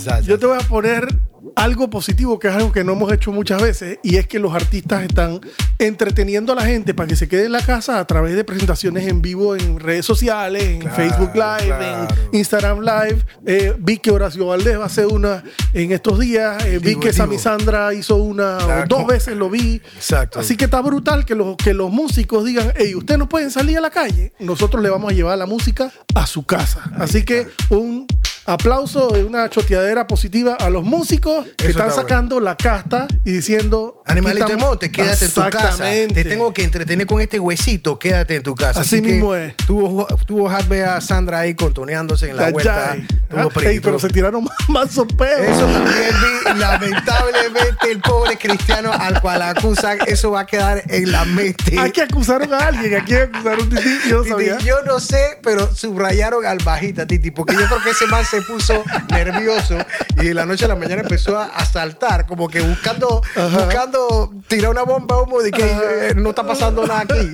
5. 0.04 0.20
Yo 0.22 0.38
te 0.38 0.46
voy 0.46 0.58
a 0.58 0.66
poner 0.66 1.08
algo 1.54 1.88
positivo, 1.90 2.38
que 2.38 2.48
es 2.48 2.54
algo 2.54 2.72
que 2.72 2.84
no 2.84 2.92
hemos 2.92 3.12
hecho 3.12 3.32
muchas 3.32 3.62
veces, 3.62 3.98
y 4.02 4.16
es 4.16 4.26
que 4.26 4.38
los 4.38 4.54
artistas 4.54 5.02
están 5.04 5.40
entreteniendo 5.78 6.52
a 6.52 6.56
la 6.56 6.64
gente 6.66 6.94
para 6.94 7.06
que 7.06 7.16
se 7.16 7.28
quede 7.28 7.46
en 7.46 7.52
la 7.52 7.62
casa 7.62 7.98
a 8.00 8.06
través 8.06 8.34
de 8.34 8.44
presentaciones 8.44 9.06
en 9.06 9.22
vivo 9.22 9.54
en 9.56 9.78
redes 9.78 10.06
sociales, 10.06 10.62
en 10.64 10.80
Claro, 10.80 10.96
Facebook 10.96 11.30
Live, 11.34 11.66
claro. 11.66 12.08
en 12.32 12.38
Instagram 12.38 12.80
Live. 12.80 13.24
Eh, 13.46 13.74
vi 13.78 13.98
que 13.98 14.10
Horacio 14.10 14.46
Valdés 14.46 14.78
va 14.78 14.84
a 14.84 14.86
hacer 14.86 15.06
una 15.06 15.42
en 15.72 15.92
estos 15.92 16.18
días. 16.18 16.64
Eh, 16.66 16.78
vi 16.78 16.88
Digo, 16.88 17.00
que. 17.00 17.12
Sammy 17.12 17.38
Sandra 17.38 17.92
hizo 17.94 18.16
una, 18.16 18.58
o 18.58 18.86
dos 18.88 19.06
veces 19.06 19.36
lo 19.36 19.50
vi. 19.50 19.80
Exacto. 19.96 20.40
Así 20.40 20.56
que 20.56 20.64
está 20.66 20.80
brutal 20.80 21.24
que 21.24 21.34
los, 21.34 21.56
que 21.56 21.74
los 21.74 21.90
músicos 21.90 22.44
digan, 22.44 22.72
hey, 22.76 22.94
ustedes 22.94 23.18
no 23.18 23.28
pueden 23.28 23.50
salir 23.50 23.78
a 23.78 23.80
la 23.80 23.90
calle, 23.90 24.32
nosotros 24.38 24.82
le 24.82 24.90
vamos 24.90 25.10
a 25.12 25.14
llevar 25.14 25.36
la 25.38 25.46
música 25.46 25.90
a 26.14 26.26
su 26.26 26.44
casa. 26.44 26.90
Así 26.98 27.24
que 27.24 27.46
un 27.70 28.06
aplauso 28.46 29.08
de 29.08 29.24
una 29.24 29.48
choteadera 29.50 30.06
positiva 30.06 30.54
a 30.54 30.70
los 30.70 30.84
músicos 30.84 31.46
que 31.56 31.64
Eso 31.64 31.70
están 31.70 31.88
está 31.88 32.02
sacando 32.02 32.40
la 32.40 32.56
casta 32.56 33.06
y 33.24 33.32
diciendo... 33.32 34.02
Animalito 34.06 34.46
de 34.46 34.56
monte, 34.56 34.90
quédate 34.92 35.24
en 35.24 35.30
tu 35.32 35.40
casa. 35.50 35.84
Te 35.84 36.24
tengo 36.24 36.52
que 36.54 36.62
entretener 36.62 37.06
con 37.06 37.20
este 37.20 37.40
huesito, 37.40 37.98
quédate 37.98 38.36
en 38.36 38.42
tu 38.44 38.54
casa. 38.54 38.80
Así 38.80 39.02
que 39.02 39.12
mismo 39.12 39.34
es. 39.34 39.56
Tuvo, 39.56 40.06
tuvo 40.26 40.48
Harvey 40.48 40.80
a 40.80 41.00
Sandra 41.00 41.40
ahí 41.40 41.54
contoneándose 41.54 42.30
en 42.30 42.36
la 42.36 42.44
Ya, 42.46 42.50
vuelta. 42.52 42.96
Ah, 43.34 43.48
ey, 43.64 43.80
pero 43.80 43.98
se 43.98 44.08
tiraron 44.08 44.44
más, 44.68 44.68
más 44.68 44.90
sopeos. 44.92 45.40
Eso 45.40 45.66
también 45.66 46.14
vi, 46.20 46.58
lamentablemente, 46.60 47.90
el 47.90 48.00
pobre 48.00 48.36
cristiano 48.38 48.92
al 48.92 49.20
cual 49.20 49.42
acusan, 49.42 49.98
eso 50.06 50.30
va 50.30 50.40
a 50.40 50.46
quedar 50.46 50.82
en 50.88 51.10
la 51.10 51.24
mente. 51.24 51.78
Aquí 51.78 52.00
acusaron 52.00 52.52
a 52.54 52.58
alguien, 52.58 52.94
aquí 52.94 53.14
acusaron 53.14 53.60
a 53.60 53.62
un 53.64 53.70
tití, 53.70 53.90
yo 54.08 54.16
no 54.18 54.22
Titi, 54.22 54.30
sabía. 54.30 54.58
yo 54.58 54.82
no 54.84 55.00
sé, 55.00 55.38
pero 55.42 55.74
subrayaron 55.74 56.46
al 56.46 56.58
bajita, 56.58 57.06
Titi, 57.06 57.30
porque 57.30 57.54
yo 57.54 57.66
creo 57.66 57.82
que 57.82 57.90
ese 57.90 58.06
man 58.06 58.24
se 58.24 58.35
puso 58.42 58.84
nervioso 59.10 59.76
y 60.20 60.26
de 60.26 60.34
la 60.34 60.46
noche 60.46 60.64
a 60.64 60.68
la 60.68 60.76
mañana 60.76 61.02
empezó 61.02 61.38
a, 61.38 61.64
saltar, 61.66 62.26
como 62.26 62.48
que 62.48 62.60
buscando, 62.60 63.22
buscando 63.34 64.32
tirar 64.48 64.70
una 64.70 64.82
bomba 64.82 65.20
humo 65.20 65.42
de 65.42 65.50
que 65.50 65.62
eh, 65.64 66.14
no 66.16 66.30
está 66.30 66.46
pasando 66.46 66.86
nada 66.86 67.00
aquí. 67.00 67.30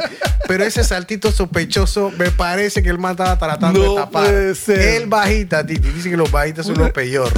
Pero 0.48 0.64
ese 0.64 0.82
saltito 0.82 1.30
sospechoso, 1.30 2.10
me 2.18 2.30
parece 2.30 2.82
que 2.82 2.88
el 2.88 2.98
man 2.98 3.12
estaba 3.12 3.38
tratando 3.38 3.78
No 3.80 3.90
de 3.90 3.96
tapar. 4.00 4.24
puede 4.24 4.54
ser. 4.54 4.80
El 4.80 5.06
bajita, 5.06 5.64
Titi, 5.64 5.88
dice 5.90 6.10
que 6.10 6.16
los 6.16 6.30
bajitas 6.30 6.66
son 6.66 6.78
los 6.78 6.90
peor. 6.92 7.32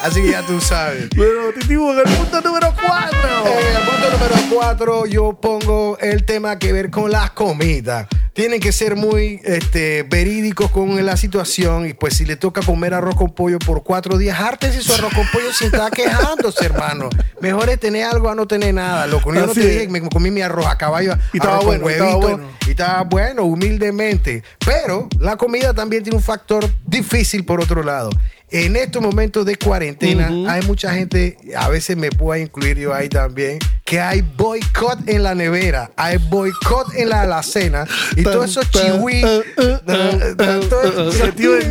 Así 0.00 0.22
que 0.22 0.30
ya 0.30 0.42
tú 0.42 0.60
sabes. 0.60 1.08
Pero 1.14 1.52
Titivo, 1.52 1.92
en 1.92 1.98
el 1.98 2.16
punto 2.16 2.40
número 2.40 2.72
4. 2.74 3.18
En 3.46 3.76
el 3.76 3.82
punto 3.82 4.10
número 4.12 4.54
4 4.54 5.06
yo 5.06 5.32
pongo 5.40 5.98
el 5.98 6.24
tema 6.24 6.58
que 6.58 6.72
ver 6.72 6.90
con 6.90 7.10
las 7.10 7.30
comidas. 7.32 8.06
Tienen 8.38 8.60
que 8.60 8.70
ser 8.70 8.94
muy 8.94 9.40
este, 9.42 10.04
verídicos 10.04 10.70
con 10.70 11.04
la 11.04 11.16
situación 11.16 11.88
y 11.88 11.92
pues 11.92 12.14
si 12.14 12.24
le 12.24 12.36
toca 12.36 12.60
comer 12.62 12.94
arroz 12.94 13.16
con 13.16 13.34
pollo 13.34 13.58
por 13.58 13.82
cuatro 13.82 14.16
días, 14.16 14.38
hártese 14.38 14.80
su 14.80 14.94
arroz 14.94 15.12
con 15.12 15.26
pollo 15.32 15.52
sin 15.52 15.66
estar 15.66 15.90
quejándose, 15.90 16.64
hermano. 16.64 17.08
Mejor 17.40 17.68
es 17.68 17.80
tener 17.80 18.04
algo 18.04 18.30
a 18.30 18.36
no 18.36 18.46
tener 18.46 18.74
nada. 18.74 19.08
Loco, 19.08 19.34
yo 19.34 19.44
no 19.44 19.50
Así 19.50 19.60
te 19.60 19.66
es. 19.66 19.72
dije 19.72 19.86
que 19.86 19.92
me 20.00 20.08
comí 20.08 20.30
mi 20.30 20.40
arroz 20.40 20.66
a 20.66 20.78
caballo, 20.78 21.16
Y 21.32 21.38
estaba 21.38 21.58
bueno, 21.58 21.88
y 21.88 21.92
estaba 21.92 22.10
huevito, 22.16 22.28
bueno. 22.28 22.50
y 22.64 22.70
estaba 22.70 23.02
bueno, 23.02 23.42
humildemente. 23.42 24.44
Pero 24.64 25.08
la 25.18 25.34
comida 25.36 25.74
también 25.74 26.04
tiene 26.04 26.16
un 26.16 26.22
factor 26.22 26.64
difícil 26.86 27.44
por 27.44 27.60
otro 27.60 27.82
lado. 27.82 28.10
En 28.50 28.76
estos 28.76 29.02
momentos 29.02 29.44
de 29.44 29.56
cuarentena 29.56 30.30
hay 30.50 30.62
mucha 30.62 30.94
gente, 30.94 31.36
a 31.56 31.68
veces 31.68 31.96
me 31.96 32.10
puedo 32.10 32.40
incluir 32.40 32.78
yo 32.78 32.94
ahí 32.94 33.08
también, 33.10 33.58
que 33.88 34.00
hay 34.02 34.20
boicot 34.20 35.08
en 35.08 35.22
la 35.22 35.34
nevera, 35.34 35.90
hay 35.96 36.18
boicot 36.18 36.92
en 36.94 37.08
la 37.08 37.22
alacena 37.22 37.86
y 38.16 38.22
todos 38.22 38.50
esos 38.50 38.70
chihui, 38.70 39.22
del 39.22 40.36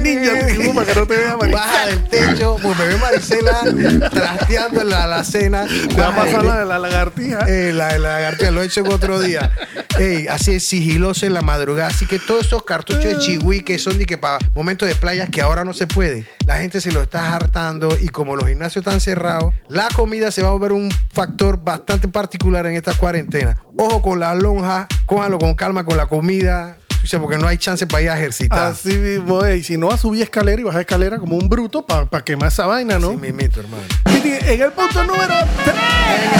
ninja, 0.01 0.47
Titivo, 0.47 0.73
para 0.73 0.91
que 0.91 0.99
no 0.99 1.05
te 1.05 1.15
vea 1.15 1.37
Maricela. 1.37 1.61
baja 1.61 1.85
del 1.85 2.03
techo, 2.09 2.57
pues 2.59 2.75
me 2.79 2.87
ve 2.87 2.97
Maricela 2.97 3.61
trasteando 4.09 4.81
en 4.81 4.89
la 4.89 5.03
alacena. 5.03 5.67
Te 5.67 5.93
va 6.01 6.07
a 6.07 6.15
pasar 6.15 6.43
la 6.43 6.57
de 6.57 6.65
la 6.65 6.79
lagartija. 6.79 7.45
eh, 7.47 7.71
la, 7.71 7.99
la 7.99 8.13
lagartija 8.13 8.49
lo 8.49 8.63
he 8.63 8.65
hecho 8.65 8.79
en 8.79 8.91
otro 8.91 9.19
día. 9.19 9.51
Ey, 9.99 10.25
así 10.27 10.53
es 10.53 10.65
sigiloso 10.65 11.27
en 11.27 11.35
la 11.35 11.43
madrugada. 11.43 11.89
Así 11.89 12.07
que 12.07 12.17
todos 12.17 12.47
esos 12.47 12.63
cartuchos 12.63 13.03
de 13.03 13.19
chihui 13.19 13.61
que 13.61 13.77
son 13.77 13.99
de 13.99 14.07
que 14.07 14.17
para 14.17 14.39
momentos 14.55 14.87
de 14.87 14.95
playas 14.95 15.29
que 15.29 15.41
ahora 15.41 15.63
no 15.63 15.73
se 15.73 15.85
puede, 15.85 16.25
la 16.47 16.59
gente 16.59 16.79
se 16.79 16.93
lo 16.93 17.01
está 17.01 17.35
hartando 17.35 17.89
y 18.01 18.07
como 18.07 18.37
los 18.37 18.47
gimnasios 18.47 18.85
están 18.85 19.01
cerrados, 19.01 19.53
la 19.67 19.89
comida 19.93 20.31
se 20.31 20.41
va 20.41 20.47
a 20.47 20.51
volver 20.51 20.71
un 20.71 20.89
factor 21.11 21.61
bastante 21.61 22.07
particular 22.07 22.65
en 22.67 22.75
esta 22.75 22.93
cuarentena. 22.93 23.61
Ojo 23.77 24.01
con 24.01 24.21
la 24.21 24.33
lonja, 24.33 24.87
cójanlo 25.05 25.39
con 25.39 25.55
calma 25.55 25.83
con 25.83 25.97
la 25.97 26.05
comida, 26.05 26.77
porque 27.19 27.37
no 27.37 27.47
hay 27.47 27.57
chance 27.57 27.85
para 27.85 28.01
ir 28.01 28.09
a 28.11 28.17
ejercitar. 28.17 28.71
Así 28.71 28.97
mismo, 28.97 29.43
ey, 29.43 29.61
si 29.61 29.77
no 29.77 29.87
vas 29.87 29.95
a 29.95 30.01
subir 30.03 30.23
escalera 30.23 30.61
y 30.61 30.63
bajar 30.63 30.81
escalera 30.81 31.19
como 31.19 31.35
un 31.35 31.49
bruto 31.49 31.85
para 31.85 32.23
quemar 32.23 32.47
esa 32.47 32.65
vaina, 32.65 32.97
¿no? 32.97 33.09
Así 33.09 33.17
mismito, 33.17 33.59
hermano. 33.59 33.83
En 34.25 34.61
el 34.61 34.71
punto 34.71 35.03
número 35.03 35.33
3. 35.63 35.75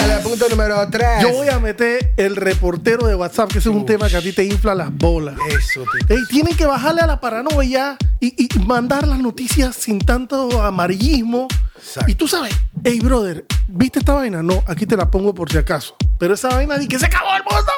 En 0.04 0.12
el 0.12 0.20
punto 0.24 0.50
número 0.50 0.90
3. 0.90 1.08
Yo 1.22 1.32
voy 1.32 1.48
a 1.48 1.60
meter 1.60 2.14
el 2.18 2.36
reportero 2.36 3.06
de 3.06 3.14
WhatsApp, 3.14 3.52
que 3.52 3.60
ese 3.60 3.70
es 3.70 3.76
un 3.76 3.86
tema 3.86 4.10
que 4.10 4.18
a 4.18 4.22
ti 4.22 4.34
te 4.34 4.44
infla 4.44 4.74
las 4.74 4.92
bolas. 4.92 5.36
Eso, 5.50 5.84
tío. 5.84 6.18
Ey, 6.18 6.24
tienen 6.28 6.56
que 6.56 6.66
bajarle 6.66 7.02
a 7.02 7.08
la 7.08 7.20
paranoia 7.20 7.96
y, 8.20 8.34
y 8.44 8.60
mandar 8.60 9.08
las 9.08 9.20
noticias 9.20 9.76
sin 9.76 10.00
tanto 10.00 10.62
amarillismo. 10.64 11.48
Exacto. 11.76 12.12
Y 12.12 12.16
tú 12.16 12.28
sabes, 12.28 12.56
hey, 12.84 13.00
brother, 13.00 13.46
¿viste 13.68 14.00
esta 14.00 14.14
vaina? 14.14 14.42
No, 14.42 14.64
aquí 14.66 14.88
te 14.88 14.98
la 14.98 15.12
pongo 15.12 15.36
por 15.36 15.52
si 15.52 15.60
acaso. 15.60 15.96
Pero 16.18 16.34
esa 16.34 16.50
vaina 16.50 16.80
de 16.80 16.88
que 16.88 16.98
se 16.98 17.06
acabó 17.06 17.30
el 17.36 17.44
mundo. 17.44 17.72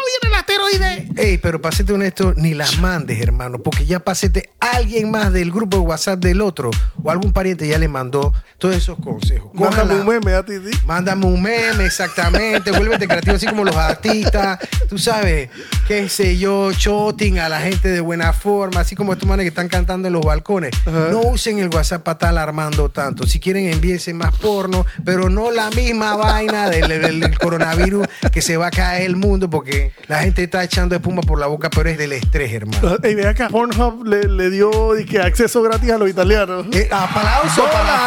Ey, 1.20 1.38
pero 1.38 1.62
para 1.62 1.76
serte 1.76 1.92
honesto, 1.94 2.34
ni 2.38 2.54
las 2.54 2.80
mandes, 2.80 3.20
hermano, 3.22 3.60
porque 3.60 3.86
ya 3.86 4.00
pasete 4.00 4.50
alguien 4.60 5.12
más 5.12 5.34
del 5.34 5.52
grupo 5.52 5.76
de 5.78 5.84
WhatsApp 5.84 6.20
del 6.20 6.40
otro 6.42 6.72
o 7.04 7.12
algún 7.12 7.34
pariente 7.34 7.68
ya 7.68 7.78
le 7.78 7.90
mandó 7.90 8.34
todos 8.58 8.76
esos 8.76 8.98
consejos. 9.00 9.52
Mándame 9.54 9.82
Cójala. 9.82 9.96
un 10.02 10.08
meme 10.08 10.34
a 10.34 10.44
Titi. 10.44 10.70
Mándame 10.86 11.26
un 11.26 11.42
meme, 11.42 11.86
exactamente. 11.86 12.72
Vuélvete 12.72 13.08
creativo, 13.08 13.36
así 13.36 13.46
como 13.48 13.64
los 13.66 13.76
artistas. 13.76 14.60
Tú 14.88 14.98
sabes, 14.98 15.50
qué 15.88 16.08
sé 16.08 16.38
yo, 16.38 16.72
shooting 16.72 17.40
a 17.40 17.50
la 17.50 17.60
gente 17.62 17.90
de 17.90 18.00
buena 18.00 18.32
forma, 18.34 18.80
así 18.82 18.96
como 18.96 19.12
estos 19.14 19.28
manes 19.28 19.44
que 19.44 19.50
están 19.50 19.68
cantando 19.68 20.08
en 20.08 20.14
los 20.14 20.24
balcones. 20.26 20.72
No 20.86 21.20
usen 21.22 21.60
el 21.60 21.68
WhatsApp 21.70 22.04
para 22.04 22.14
estar 22.14 22.30
alarmando 22.30 22.90
tanto. 22.90 23.28
Si 23.28 23.40
quieren, 23.42 23.68
envíense 23.68 24.14
más 24.14 24.34
porno, 24.38 24.86
pero 25.04 25.30
no 25.30 25.52
la 25.52 25.70
misma 25.72 26.16
vaina 26.16 26.70
del, 26.70 26.88
del- 26.88 27.20
del 27.20 27.38
coronavirus 27.40 28.08
que 28.32 28.42
se 28.42 28.56
va 28.58 28.68
a 28.68 28.72
caer 28.72 29.04
el 29.04 29.16
mundo 29.18 29.50
porque 29.50 29.92
la 30.08 30.20
gente 30.20 30.44
está 30.44 30.64
echando 30.64 30.96
espuma 31.10 31.22
por 31.22 31.40
la 31.40 31.48
boca, 31.48 31.70
pero 31.70 31.90
es 31.90 31.98
del 31.98 32.14
estrés, 32.14 32.54
hermano. 32.54 32.98
Ey, 33.04 33.16
ve 33.16 33.28
acá, 33.28 33.50
Pornhub 33.50 34.06
le, 34.06 34.24
le 34.24 34.50
dio 34.50 34.98
y 34.98 35.06
que 35.06 35.20
acceso 35.20 35.62
gratis 35.62 35.90
a 35.92 35.98
los 35.98 36.10
italianos. 36.10 36.68
Eh, 36.72 36.88
aplauso 36.92 37.64
para 37.66 38.06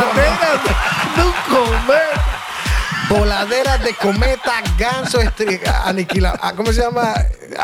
de 1.17 1.23
un 1.23 1.33
comer. 1.51 2.22
Voladeras 3.09 3.83
de 3.85 3.95
cometa, 3.95 4.63
ganso, 4.79 5.21
estre- 5.21 5.61
aniquila. 5.85 6.39
ah, 6.41 6.53
¿Cómo 6.57 6.73
se 6.73 6.81
llama? 6.83 7.15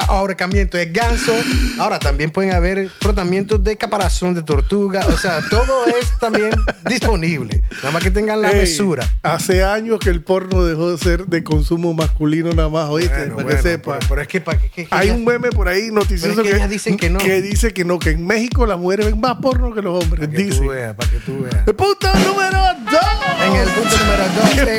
ahorcamiento 0.09 0.77
de 0.77 0.87
ganso. 0.87 1.33
Ahora 1.79 1.99
también 1.99 2.31
pueden 2.31 2.53
haber 2.53 2.91
frotamientos 3.01 3.63
de 3.65 3.77
caparazón 3.77 4.35
de 4.35 4.43
tortuga. 4.43 5.07
O 5.07 5.17
sea, 5.17 5.41
todo 5.49 5.87
es 5.87 6.19
también 6.19 6.51
disponible. 6.85 7.63
Nada 7.79 7.93
más 7.93 8.03
que 8.03 8.11
tengan 8.11 8.43
la 8.43 8.51
Ey, 8.51 8.59
mesura. 8.61 9.09
Hace 9.23 9.65
años 9.65 9.99
que 9.99 10.11
el 10.11 10.23
porno 10.23 10.65
dejó 10.65 10.91
de 10.91 10.99
ser 10.99 11.25
de 11.27 11.43
consumo 11.43 11.95
masculino 11.95 12.51
nada 12.53 12.69
más, 12.69 12.89
oíste, 12.91 13.15
Bueno, 13.17 13.35
para 13.37 13.45
bueno, 13.45 13.57
que 13.57 13.63
sepa. 13.63 13.95
Pero, 13.99 14.09
pero 14.11 14.21
es 14.23 14.29
que, 14.29 14.41
para 14.43 14.59
que, 14.61 14.69
que- 14.69 14.85
que 14.87 14.95
Hay 14.95 15.09
ya- 15.09 15.15
un 15.15 15.25
meme 15.25 15.49
por 15.51 15.69
ahí 15.69 15.89
noticioso 15.91 16.43
es 16.43 16.47
que 16.49 16.57
ellas 16.57 16.69
dicen 16.69 16.97
que 16.99 17.09
no. 17.09 17.19
dice 17.21 17.73
que 17.73 17.85
no, 17.87 17.99
que 17.99 18.11
en 18.11 18.27
México 18.27 18.67
las 18.67 18.79
mujeres 18.79 19.07
ven 19.07 19.19
más 19.21 19.37
porno 19.37 19.73
que 19.75 19.81
los 19.81 20.03
hombres. 20.05 20.21
para 20.27 20.31
que 20.31 20.37
tú 20.45 20.51
Dice. 20.51 20.69
veas, 20.69 20.95
para 20.95 21.11
que 21.11 21.19
tú 21.21 21.43
veas. 21.43 21.67
El 21.67 21.75
punto 21.75 22.09
número 22.15 22.59
dos. 22.91 23.47
En 23.47 23.55
el 23.57 23.69
punto 23.69 23.97
número 23.97 24.25
dos, 24.37 24.59
eh, 24.69 24.77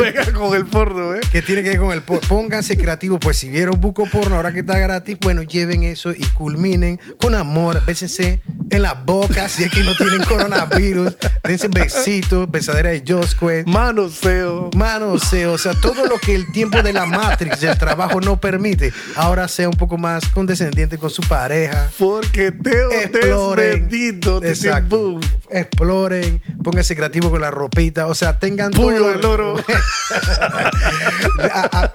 con 0.49 0.57
el 0.57 0.65
porno, 0.65 1.13
¿eh? 1.13 1.19
que 1.31 1.43
tiene 1.43 1.61
que 1.61 1.69
ver 1.69 1.79
con 1.79 1.91
el 1.91 2.01
porno. 2.01 2.27
Pónganse 2.27 2.75
creativos, 2.75 3.19
pues 3.21 3.37
si 3.37 3.49
vieron 3.49 3.79
buco 3.79 4.07
porno 4.07 4.35
ahora 4.35 4.51
que 4.51 4.61
está 4.61 4.79
gratis, 4.79 5.17
bueno, 5.21 5.43
lleven 5.43 5.83
eso 5.83 6.11
y 6.11 6.25
culminen 6.33 6.99
con 7.21 7.35
amor, 7.35 7.85
bésense 7.85 8.41
en 8.71 8.81
la 8.81 8.93
boca 8.93 9.47
si 9.49 9.63
es 9.63 9.71
que 9.71 9.83
no 9.83 9.95
tienen 9.95 10.23
coronavirus, 10.23 11.15
dense 11.43 11.67
besitos, 11.69 12.49
besadera 12.49 12.89
de 12.89 13.03
Josque, 13.07 13.63
Manoseo. 13.67 14.69
manoseo, 14.75 15.53
o 15.53 15.57
sea, 15.57 15.73
todo 15.73 16.05
lo 16.05 16.17
que 16.19 16.35
el 16.35 16.51
tiempo 16.51 16.81
de 16.81 16.93
la 16.93 17.05
Matrix, 17.05 17.61
del 17.61 17.77
trabajo 17.77 18.21
no 18.21 18.39
permite, 18.39 18.93
ahora 19.15 19.47
sea 19.47 19.67
un 19.69 19.75
poco 19.75 19.97
más 19.97 20.27
condescendiente 20.29 20.97
con 20.97 21.09
su 21.09 21.21
pareja. 21.23 21.89
Porque 21.97 22.51
Teo 22.51 22.89
te 22.89 23.03
Exploren. 23.05 23.71
bendito. 23.89 24.43
Exacto. 24.43 25.19
Exploren, 25.51 26.41
pónganse 26.63 26.95
creativos 26.95 27.31
con 27.31 27.41
la 27.41 27.49
ropita, 27.49 28.05
o 28.07 28.13
sea, 28.13 28.37
tengan 28.37 28.71
Puño 28.71 28.97
todo- 28.97 29.09
del 29.09 29.25
oro. 29.25 29.55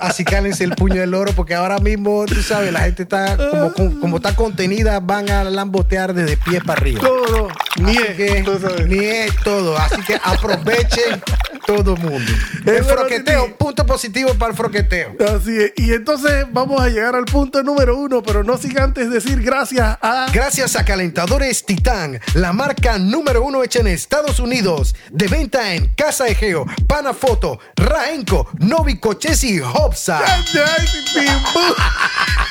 Así 0.01 0.25
cálense 0.25 0.65
el 0.65 0.71
puño 0.75 1.01
del 1.01 1.15
oro, 1.15 1.33
porque 1.35 1.55
ahora 1.55 1.79
mismo, 1.79 2.25
tú 2.27 2.43
sabes, 2.43 2.73
la 2.73 2.81
gente 2.81 3.05
está 3.05 3.37
como, 3.37 3.73
como, 3.73 4.01
como 4.01 4.17
está 4.17 4.35
contenida, 4.35 4.99
van 5.01 5.31
a 5.31 5.45
lambotear 5.45 6.15
desde 6.15 6.37
pies 6.37 6.64
para 6.65 6.81
arriba. 6.81 7.01
Todo. 7.01 7.49
Ni 7.77 7.97
Así 7.97 8.15
que, 8.17 8.43
tú 8.45 8.59
sabes. 8.59 8.87
ni 8.87 9.05
es 9.05 9.37
todo. 9.43 9.77
Así 9.79 10.01
que 10.03 10.19
aprovechen 10.23 11.23
todo 11.67 11.97
mundo. 11.97 12.33
El 12.67 12.85
froqueteo, 12.85 13.57
punto 13.57 13.85
positivo 13.87 14.35
para 14.35 14.51
el 14.53 14.57
froqueteo. 14.57 15.17
Así 15.21 15.57
es. 15.57 15.73
Y 15.77 15.93
entonces 15.93 16.47
vamos 16.51 16.81
a 16.81 16.89
llegar 16.89 17.15
al 17.15 17.25
punto 17.25 17.63
número 17.63 17.97
uno, 17.97 18.23
pero 18.23 18.43
no 18.43 18.57
sin 18.57 18.79
antes 18.79 19.11
decir 19.11 19.43
gracias 19.43 19.99
a. 20.01 20.27
Gracias 20.33 20.77
a 20.77 20.85
Calentadores 20.85 21.65
Titán, 21.65 22.21
la 22.35 22.53
marca 22.53 22.99
número 22.99 23.43
uno 23.43 23.63
hecha 23.63 23.81
en 23.81 23.89
Estados 23.89 24.39
Unidos, 24.41 24.95
de 25.11 25.29
venta 25.29 25.75
en 25.75 25.95
Casa 25.95 26.27
Egeo, 26.27 26.67
Panafoto, 26.87 27.59
Raenco, 27.77 28.49
Novi 28.59 28.99
Coches 28.99 29.45
y 29.45 29.61
pum. 29.61 29.91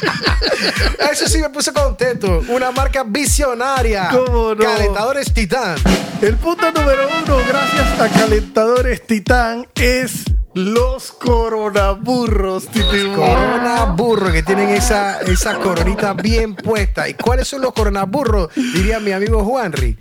Eso 1.11 1.27
sí 1.27 1.39
me 1.39 1.49
puso 1.49 1.73
contento. 1.73 2.43
Una 2.49 2.71
marca 2.71 3.03
visionaria. 3.03 4.09
¿Cómo 4.09 4.55
no? 4.55 4.63
Calentadores 4.63 5.33
Titán. 5.33 5.77
El 6.21 6.35
punto 6.37 6.71
número 6.71 7.09
uno, 7.23 7.37
gracias 7.47 7.99
a 7.99 8.09
Calentadores 8.09 9.02
Titán, 9.07 9.67
es 9.75 10.23
los 10.53 11.11
coronaburros. 11.11 12.67
Titi. 12.67 13.03
Corona 13.15 13.85
burro 13.85 14.31
que 14.31 14.43
tienen 14.43 14.69
esa, 14.69 15.21
esa 15.21 15.55
coronita 15.59 16.13
bien 16.13 16.55
puesta. 16.55 17.09
¿Y 17.09 17.13
cuáles 17.15 17.47
son 17.47 17.61
los 17.61 17.73
coronaburros? 17.73 18.49
Diría 18.55 18.99
mi 18.99 19.11
amigo 19.11 19.43
Juanri. 19.43 19.97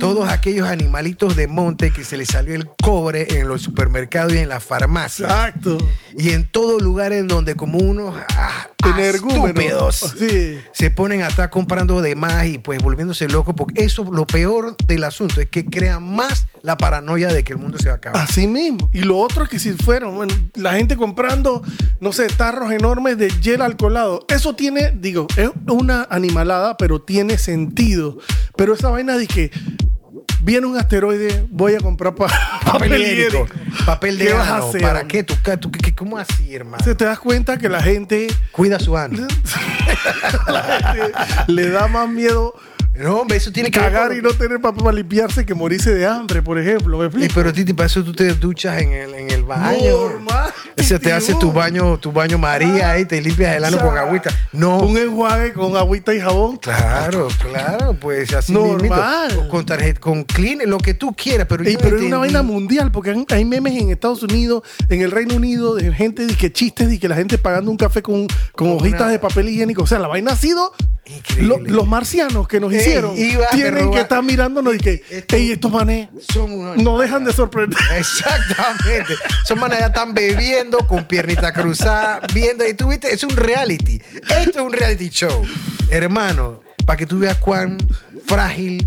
Todos 0.00 0.28
aquellos 0.28 0.68
animalitos 0.68 1.36
de 1.36 1.46
monte 1.46 1.92
que 1.92 2.04
se 2.04 2.16
les 2.16 2.28
salió 2.28 2.54
el 2.54 2.66
cobre 2.82 3.38
en 3.38 3.48
los 3.48 3.62
supermercados 3.62 4.34
y 4.34 4.38
en 4.38 4.48
las 4.48 4.62
farmacias. 4.62 5.30
Exacto. 5.30 5.78
Y 6.18 6.30
en 6.30 6.44
todo 6.48 6.80
lugar 6.80 7.12
en 7.12 7.28
donde 7.28 7.54
como 7.54 7.78
unos 7.78 8.14
ah, 8.36 8.68
estúpidos 8.96 10.14
Sí. 10.18 10.58
se 10.72 10.90
ponen 10.90 11.22
a 11.22 11.28
estar 11.28 11.50
comprando 11.50 12.00
de 12.02 12.16
más 12.16 12.46
y 12.46 12.58
pues 12.58 12.82
volviéndose 12.82 13.28
locos. 13.28 13.54
Porque 13.56 13.84
eso, 13.84 14.04
lo 14.12 14.26
peor 14.26 14.76
del 14.86 15.04
asunto 15.04 15.40
es 15.40 15.48
que 15.48 15.64
crea 15.64 16.00
más 16.00 16.46
la 16.62 16.76
paranoia 16.76 17.28
de 17.28 17.44
que 17.44 17.52
el 17.52 17.58
mundo 17.58 17.78
se 17.78 17.88
va 17.88 17.94
a 17.94 17.98
acabar. 17.98 18.22
Así 18.22 18.46
mismo. 18.46 18.90
Y 18.92 19.00
lo 19.00 19.18
otro 19.18 19.44
es 19.44 19.50
que 19.50 19.58
si 19.60 19.72
fueron 19.72 19.95
bueno, 20.04 20.34
la 20.54 20.74
gente 20.74 20.96
comprando, 20.96 21.62
no 22.00 22.12
sé, 22.12 22.26
tarros 22.28 22.70
enormes 22.72 23.18
de 23.18 23.30
gel 23.30 23.62
alcoholado. 23.62 24.24
Eso 24.28 24.54
tiene, 24.54 24.92
digo, 24.94 25.26
es 25.36 25.50
una 25.68 26.06
animalada, 26.10 26.76
pero 26.76 27.00
tiene 27.00 27.38
sentido. 27.38 28.18
Pero 28.56 28.74
esa 28.74 28.90
vaina 28.90 29.16
de 29.16 29.26
que 29.26 29.50
viene 30.42 30.66
un 30.66 30.76
asteroide, 30.78 31.46
voy 31.50 31.74
a 31.74 31.78
comprar 31.80 32.14
pa- 32.14 32.28
Papel 32.64 33.00
higiénico, 33.02 33.46
papel 33.84 34.18
de 34.18 34.26
¿Qué 34.26 34.32
vas 34.32 34.48
a 34.48 34.58
hacer, 34.58 34.80
¿Para 34.82 35.06
qué? 35.08 35.22
¿Tú, 35.24 35.34
tú- 35.60 35.70
qué- 35.72 35.94
¿Cómo 35.94 36.18
así, 36.18 36.54
hermano? 36.54 36.84
Se 36.84 36.94
te 36.94 37.04
das 37.04 37.18
cuenta 37.18 37.56
que 37.58 37.68
la 37.68 37.82
gente, 37.82 38.26
Cuida 38.52 38.78
su 38.78 38.96
ano. 38.96 39.26
la 40.48 40.62
gente 40.62 41.12
le 41.48 41.70
da 41.70 41.88
más 41.88 42.08
miedo 42.08 42.54
No, 42.98 43.20
hombre, 43.20 43.36
eso 43.36 43.52
tiene 43.52 43.70
que 43.70 43.78
ver 43.78 43.92
cagar 43.92 44.08
con- 44.08 44.18
y 44.18 44.22
no 44.22 44.30
tener 44.30 44.60
papel 44.60 44.82
para 44.84 44.96
limpiarse 44.96 45.44
que 45.44 45.54
morirse 45.54 45.94
de 45.94 46.06
hambre, 46.06 46.42
por 46.42 46.58
ejemplo. 46.58 46.98
¿Me 46.98 47.24
Eh, 47.26 47.28
pero 47.34 47.52
Titi, 47.52 47.72
para 47.72 47.86
eso 47.86 48.02
tú 48.02 48.12
te 48.12 48.32
duchas 48.34 48.80
en 48.80 48.92
el, 48.92 49.14
en 49.14 49.30
el 49.30 49.42
baño. 49.44 49.90
Normal, 50.08 50.52
Ese 50.76 50.94
te 50.94 51.00
Titi, 51.00 51.10
hace 51.12 51.34
tu 51.34 51.52
baño, 51.52 51.98
tu 51.98 52.12
baño 52.12 52.38
María 52.38 52.98
y 52.98 53.04
te 53.04 53.20
limpias 53.20 53.56
el 53.56 53.64
ano 53.64 53.76
O 53.76 53.80
sea, 53.80 53.88
con 53.88 53.98
agüita. 53.98 54.30
No. 54.52 54.78
Un 54.80 54.96
enjuague 54.96 55.52
con 55.52 55.76
agüita 55.76 56.14
y 56.14 56.20
jabón. 56.20 56.56
Claro, 56.56 57.28
claro, 57.40 57.94
pues 58.00 58.32
así 58.34 58.52
Normal. 58.52 59.28
mismito. 59.28 59.48
Con 59.48 59.66
tarjeta, 59.66 60.00
con 60.00 60.24
clean, 60.24 60.58
lo 60.66 60.78
que 60.78 60.94
tú 60.94 61.14
quieras, 61.14 61.46
pero 61.48 61.64
Ey, 61.64 61.74
yo 61.74 61.78
pero 61.80 61.96
es 61.98 62.02
una 62.04 62.18
vaina 62.18 62.42
mundial, 62.42 62.90
porque 62.92 63.14
hay- 63.28 63.44
memes 63.44 63.74
en 63.80 63.90
Estados 63.90 64.22
Unidos, 64.22 64.62
en 64.88 65.02
el 65.02 65.10
Reino 65.10 65.34
Unido, 65.36 65.74
de 65.74 65.92
gente 65.92 66.26
de 66.26 66.34
que 66.34 66.52
chistes 66.52 66.92
y 66.92 66.98
que 66.98 67.08
la 67.08 67.14
gente 67.16 67.38
pagando 67.38 67.70
un 67.70 67.76
café 67.76 68.02
con, 68.02 68.26
con 68.26 68.68
Con 68.68 68.70
hojitas 68.72 69.02
una- 69.02 69.10
de 69.10 69.18
papel 69.18 69.48
higiénico. 69.48 69.82
O 69.82 69.86
sea, 69.86 69.98
la 69.98 70.08
vaina 70.08 70.32
ha 70.32 70.36
sido. 70.36 70.72
Increíble. 71.06 71.46
lo- 71.48 71.58
los 71.58 71.86
marcianos 71.86 72.48
que 72.48 72.58
nos 72.60 72.72
Ey, 72.72 72.80
hicieron 72.80 73.14
tienen 73.52 73.90
que 73.92 74.00
estar 74.00 74.22
mirándonos 74.22 74.74
y 74.74 74.78
que, 74.78 75.02
Esto- 75.10 75.36
ey, 75.36 75.52
estos 75.52 75.70
manes 75.70 76.08
Son 76.32 76.50
unos- 76.52 76.76
no 76.76 76.98
dejan 76.98 77.24
de 77.24 77.32
sorprender. 77.32 77.78
Exactamente. 77.96 79.14
Son 79.46 79.58
manes 79.58 79.78
ya 79.78 79.86
están 79.86 80.14
bebiendo 80.14 80.78
con 80.86 81.04
piernita 81.04 81.52
cruzada, 81.52 82.20
viendo. 82.34 82.66
Y 82.66 82.74
tú 82.74 82.88
viste, 82.88 83.12
es 83.12 83.22
un 83.22 83.30
reality. 83.36 84.00
Esto 84.28 84.50
es 84.60 84.64
un 84.66 84.72
reality 84.72 85.08
show. 85.08 85.44
Hermano, 85.90 86.60
para 86.84 86.96
que 86.96 87.06
tú 87.06 87.18
veas 87.20 87.36
cuán 87.38 87.78
frágil 88.26 88.86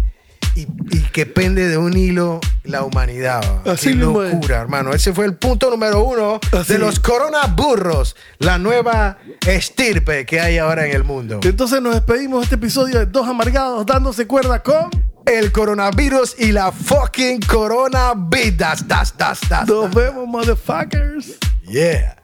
y, 0.61 0.67
y 0.97 0.99
que 1.11 1.25
pende 1.25 1.67
de 1.67 1.77
un 1.77 1.95
hilo 1.97 2.39
la 2.63 2.83
humanidad. 2.83 3.41
va. 3.65 3.71
Así 3.73 3.85
Qué 3.87 3.91
es. 3.91 3.95
locura, 3.97 4.59
hermano. 4.61 4.93
Ese 4.93 5.13
fue 5.13 5.25
el 5.25 5.35
punto 5.35 5.69
número 5.69 6.03
uno 6.03 6.39
Así. 6.51 6.73
de 6.73 6.79
los 6.79 6.99
coronaburros, 6.99 8.15
la 8.39 8.57
nueva 8.57 9.17
estirpe 9.47 10.25
que 10.25 10.39
hay 10.39 10.57
ahora 10.57 10.85
en 10.87 10.95
el 10.95 11.03
mundo. 11.03 11.39
Entonces 11.43 11.81
nos 11.81 11.93
despedimos 11.95 12.39
de 12.39 12.43
este 12.45 12.55
episodio 12.55 12.99
de 12.99 13.05
Dos 13.05 13.27
Amargados 13.27 13.85
dándose 13.85 14.27
cuerda 14.27 14.61
con. 14.63 14.89
El 15.25 15.51
coronavirus 15.51 16.35
y 16.39 16.51
la 16.51 16.71
fucking 16.71 17.41
coronavidas. 17.41 18.87
Das, 18.87 19.15
das, 19.15 19.41
das. 19.47 19.67
Nos 19.67 19.93
vemos, 19.93 20.27
motherfuckers. 20.27 21.37
Yeah. 21.67 22.15